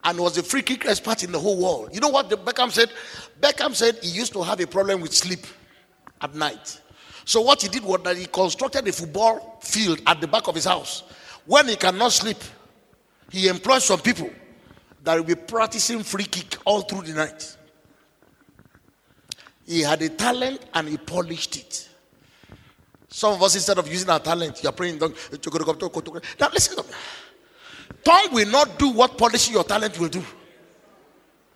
and 0.04 0.20
was 0.20 0.38
a 0.38 0.44
free 0.44 0.62
kick 0.62 0.86
expert 0.86 1.24
in 1.24 1.32
the 1.32 1.40
whole 1.40 1.58
world. 1.58 1.90
You 1.94 2.02
know 2.02 2.10
what 2.10 2.30
the 2.30 2.38
Beckham 2.38 2.72
said? 2.72 2.92
Beckham 3.40 3.74
said 3.74 3.98
he 4.02 4.10
used 4.10 4.34
to 4.34 4.44
have 4.44 4.60
a 4.60 4.68
problem 4.68 5.02
with 5.02 5.14
sleep 5.14 5.46
at 6.22 6.36
night. 6.36 6.82
So 7.26 7.42
what 7.42 7.62
he 7.62 7.70
did 7.70 7.84
was 7.84 8.02
that 8.04 8.18
he 8.18 8.26
constructed 8.26 8.88
a 8.88 8.92
football 8.92 9.60
field 9.62 10.02
at 10.06 10.20
the 10.20 10.28
back 10.28 10.48
of 10.48 10.56
his 10.56 10.66
house. 10.66 11.04
When 11.46 11.68
he 11.68 11.76
cannot 11.76 12.12
sleep, 12.12 12.38
he 13.32 13.48
employed 13.48 13.82
some 13.82 14.00
people 14.00 14.30
that 15.04 15.16
will 15.16 15.24
be 15.24 15.36
practicing 15.36 16.04
free 16.04 16.26
kick 16.26 16.58
all 16.66 16.82
through 16.82 17.04
the 17.04 17.14
night. 17.14 17.58
He 19.66 19.82
had 19.82 20.02
a 20.02 20.10
talent 20.10 20.66
and 20.74 20.90
he 20.90 20.98
polished 20.98 21.56
it. 21.56 21.90
Some 23.16 23.34
of 23.34 23.44
us, 23.44 23.54
instead 23.54 23.78
of 23.78 23.88
using 23.88 24.10
our 24.10 24.20
talent, 24.20 24.64
you 24.64 24.70
are 24.70 24.72
praying. 24.72 24.98
Now 24.98 25.08
listen 26.52 26.76
to 26.78 26.82
me. 26.82 26.90
Tongue 28.04 28.34
will 28.34 28.48
not 28.48 28.80
do 28.80 28.90
what 28.90 29.20
polishing 29.20 29.54
your 29.54 29.64
talent 29.64 30.00
will 30.00 30.10
do. 30.10 30.24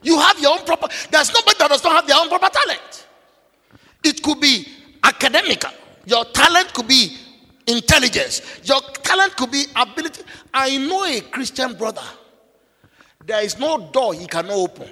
You 0.04 0.20
have 0.20 0.40
your 0.40 0.52
own 0.52 0.64
proper. 0.68 0.88
There's 1.10 1.34
nobody 1.34 1.58
that 1.58 1.70
does 1.70 1.84
not 1.84 1.94
have 1.94 2.06
their 2.08 2.18
own 2.18 2.30
proper 2.30 2.50
talent. 2.50 3.08
It 4.04 4.22
could 4.22 4.40
be 4.40 4.68
academical. 5.04 5.72
Your 6.06 6.26
talent 6.26 6.76
could 6.76 6.88
be 6.88 7.18
intelligence. 7.66 8.44
Your 8.64 8.80
talent 9.02 9.36
could 9.36 9.50
be 9.50 9.66
ability. 9.76 10.22
I 10.54 10.78
know 10.78 11.06
a 11.06 11.22
Christian 11.22 11.74
brother. 11.74 12.04
There 13.26 13.42
is 13.42 13.58
no 13.58 13.90
door 13.92 14.14
he 14.14 14.28
cannot 14.28 14.54
open. 14.54 14.90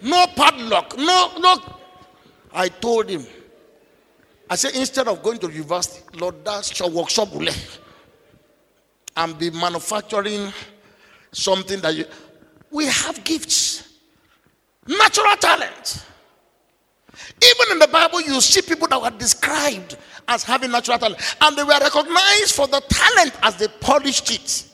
No 0.00 0.26
padlock. 0.34 0.96
No, 0.96 1.32
no. 1.38 1.58
I 2.54 2.68
told 2.68 3.10
him. 3.10 3.26
I 4.50 4.56
said, 4.56 4.74
instead 4.74 5.06
of 5.06 5.22
going 5.22 5.38
to 5.38 5.48
university, 5.48 6.02
Lord, 6.18 6.44
that's 6.44 6.76
your 6.80 6.90
workshop 6.90 7.28
and 9.16 9.38
be 9.38 9.50
manufacturing 9.50 10.52
something 11.30 11.80
that 11.80 11.94
you. 11.94 12.04
We 12.72 12.86
have 12.86 13.22
gifts, 13.22 13.98
natural 14.88 15.36
talent. 15.36 16.04
Even 17.40 17.72
in 17.72 17.78
the 17.78 17.88
Bible, 17.88 18.20
you 18.20 18.40
see 18.40 18.62
people 18.62 18.88
that 18.88 19.00
were 19.00 19.10
described 19.16 19.96
as 20.26 20.42
having 20.42 20.72
natural 20.72 20.98
talent, 20.98 21.20
and 21.40 21.56
they 21.56 21.62
were 21.62 21.78
recognized 21.80 22.54
for 22.54 22.66
the 22.66 22.80
talent 22.88 23.32
as 23.42 23.56
they 23.56 23.68
polished 23.80 24.32
it. 24.32 24.66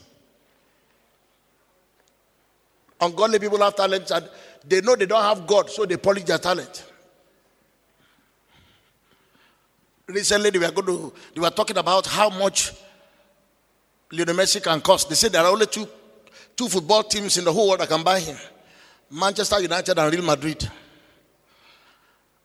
Ungodly 2.98 3.38
people 3.38 3.58
have 3.58 3.76
talent, 3.76 4.10
and 4.10 4.28
they 4.66 4.80
know 4.80 4.96
they 4.96 5.06
don't 5.06 5.22
have 5.22 5.46
God, 5.46 5.68
so 5.68 5.84
they 5.84 5.98
polish 5.98 6.24
their 6.24 6.38
talent. 6.38 6.84
Recently, 10.08 10.50
they 10.50 10.58
were 10.58 10.70
going 10.70 10.86
to, 10.86 11.12
they 11.34 11.40
were 11.40 11.50
talking 11.50 11.76
about 11.76 12.06
how 12.06 12.30
much 12.30 12.72
Lionel 14.12 14.36
Messi 14.36 14.62
can 14.62 14.80
cost. 14.80 15.08
They 15.08 15.16
said 15.16 15.32
there 15.32 15.42
are 15.42 15.50
only 15.50 15.66
two, 15.66 15.88
two 16.54 16.68
football 16.68 17.02
teams 17.02 17.36
in 17.38 17.44
the 17.44 17.52
whole 17.52 17.66
world 17.68 17.80
that 17.80 17.88
can 17.88 18.04
buy 18.04 18.20
him 18.20 18.36
Manchester 19.10 19.60
United 19.60 19.98
and 19.98 20.12
Real 20.12 20.22
Madrid. 20.24 20.70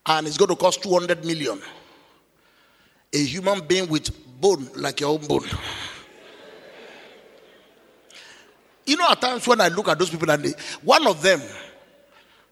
And 0.04 0.26
it's 0.26 0.36
going 0.36 0.48
to 0.48 0.56
cost 0.56 0.82
200 0.82 1.24
million. 1.24 1.60
A 3.12 3.18
human 3.18 3.64
being 3.66 3.88
with 3.88 4.10
bone 4.40 4.68
like 4.76 5.00
your 5.00 5.10
own 5.10 5.24
bone. 5.26 5.44
You 8.84 8.96
know, 8.96 9.08
at 9.08 9.20
times 9.20 9.46
when 9.46 9.60
I 9.60 9.68
look 9.68 9.86
at 9.88 9.96
those 9.98 10.10
people, 10.10 10.28
and 10.30 10.44
they, 10.44 10.52
one 10.82 11.06
of 11.06 11.22
them 11.22 11.40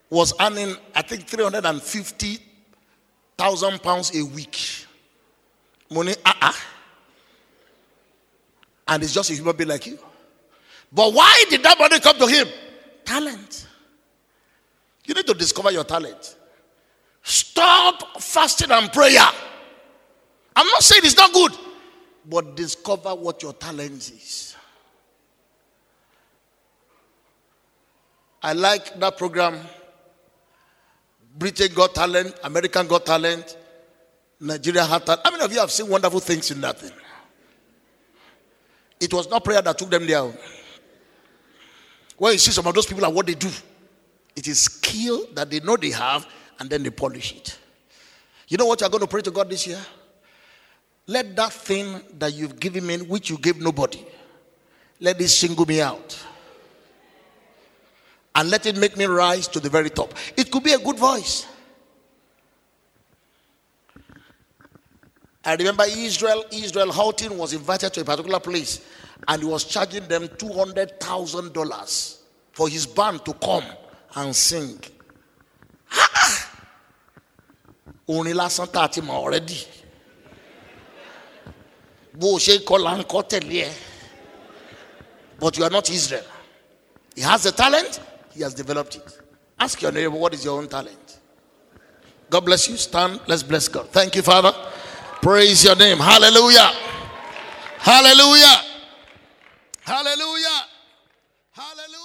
was 0.09 0.33
earning, 0.39 0.77
I 0.95 1.01
think, 1.01 1.27
350,000 1.27 3.83
pounds 3.83 4.15
a 4.15 4.23
week. 4.23 4.85
Money, 5.91 6.15
ah, 6.25 6.37
uh-uh. 6.41 6.53
And 8.87 9.03
it's 9.03 9.13
just 9.13 9.29
a 9.29 9.33
human 9.33 9.55
being 9.55 9.69
like 9.69 9.85
you. 9.85 9.99
But 10.91 11.13
why 11.13 11.45
did 11.49 11.63
that 11.63 11.77
money 11.77 11.99
come 11.99 12.17
to 12.17 12.27
him? 12.27 12.47
Talent. 13.05 13.67
You 15.05 15.13
need 15.13 15.27
to 15.27 15.33
discover 15.33 15.71
your 15.71 15.83
talent. 15.83 16.37
Stop 17.23 18.21
fasting 18.21 18.71
and 18.71 18.91
prayer. 18.91 19.27
I'm 20.55 20.67
not 20.67 20.81
saying 20.81 21.01
it's 21.03 21.17
not 21.17 21.33
good, 21.33 21.51
but 22.25 22.55
discover 22.55 23.13
what 23.13 23.43
your 23.43 23.53
talent 23.53 24.11
is. 24.11 24.55
I 28.41 28.53
like 28.53 28.97
that 28.99 29.17
program. 29.17 29.59
Britain 31.37 31.73
got 31.73 31.95
talent, 31.95 32.39
American 32.43 32.87
got 32.87 33.05
talent, 33.05 33.57
Nigeria 34.41 34.83
had 34.83 35.05
talent. 35.05 35.21
How 35.23 35.31
many 35.31 35.43
of 35.43 35.53
you 35.53 35.59
have 35.59 35.69
seen 35.71 35.87
wonderful 35.87 36.19
things 36.19 36.49
in 36.49 36.59
that 36.61 36.79
thing? 36.79 36.91
It 38.99 39.13
was 39.13 39.29
not 39.29 39.43
prayer 39.43 39.61
that 39.61 39.77
took 39.77 39.89
them 39.89 40.07
there. 40.07 40.31
When 42.17 42.33
you 42.33 42.39
see 42.39 42.51
some 42.51 42.65
of 42.65 42.73
those 42.73 42.87
people 42.87 43.05
and 43.05 43.13
what 43.13 43.27
they 43.27 43.35
do, 43.35 43.49
it 44.35 44.47
is 44.47 44.63
skill 44.63 45.25
that 45.33 45.49
they 45.49 45.59
know 45.59 45.77
they 45.77 45.91
have 45.91 46.27
and 46.59 46.69
then 46.69 46.81
they 46.83 46.89
polish 46.89 47.35
it. 47.35 47.59
You 48.47 48.57
know 48.57 48.65
what 48.65 48.81
you're 48.81 48.89
going 48.89 49.01
to 49.01 49.07
pray 49.07 49.21
to 49.21 49.31
God 49.31 49.49
this 49.49 49.67
year? 49.67 49.79
Let 51.07 51.35
that 51.35 51.53
thing 51.53 52.01
that 52.17 52.33
you've 52.33 52.59
given 52.59 52.85
me, 52.85 52.97
which 52.97 53.29
you 53.29 53.37
gave 53.37 53.59
nobody, 53.59 54.05
let 54.99 55.19
it 55.21 55.29
single 55.29 55.65
me 55.65 55.81
out. 55.81 56.19
And 58.33 58.49
let 58.49 58.65
it 58.65 58.77
make 58.77 58.97
me 58.97 59.05
rise 59.05 59.47
to 59.49 59.59
the 59.59 59.69
very 59.69 59.89
top. 59.89 60.13
It 60.37 60.51
could 60.51 60.63
be 60.63 60.73
a 60.73 60.79
good 60.79 60.97
voice. 60.97 61.45
I 65.43 65.55
remember 65.55 65.83
Israel, 65.87 66.45
Israel 66.51 66.91
Houghton 66.91 67.37
was 67.37 67.53
invited 67.53 67.93
to 67.93 68.01
a 68.01 68.05
particular 68.05 68.39
place 68.39 68.81
and 69.27 69.41
he 69.41 69.47
was 69.47 69.63
charging 69.63 70.07
them 70.07 70.27
$200,000 70.27 72.17
for 72.51 72.69
his 72.69 72.85
band 72.85 73.25
to 73.25 73.33
come 73.33 73.63
and 74.15 74.35
sing. 74.35 74.79
Ah! 75.91 76.49
Only 78.07 78.33
last 78.33 78.59
tá 78.59 78.85
a 78.85 78.89
ti 78.89 79.01
already. 79.09 79.65
But 85.39 85.57
you 85.57 85.63
are 85.63 85.69
not 85.69 85.89
Israel. 85.89 86.25
He 87.15 87.21
has 87.21 87.43
the 87.43 87.51
talent 87.51 87.99
he 88.33 88.41
has 88.43 88.53
developed 88.53 88.95
it. 88.95 89.19
Ask 89.59 89.81
your 89.81 89.91
neighbor 89.91 90.15
what 90.15 90.33
is 90.33 90.45
your 90.45 90.57
own 90.59 90.67
talent? 90.67 91.19
God 92.29 92.45
bless 92.45 92.69
you. 92.69 92.77
Stand. 92.77 93.19
Let's 93.27 93.43
bless 93.43 93.67
God. 93.67 93.89
Thank 93.89 94.15
you 94.15 94.21
Father 94.21 94.53
praise 95.21 95.63
your 95.63 95.75
name. 95.75 95.97
Hallelujah. 95.97 96.71
Hallelujah. 97.79 98.61
Hallelujah. 99.83 100.65
Hallelujah 101.51 102.00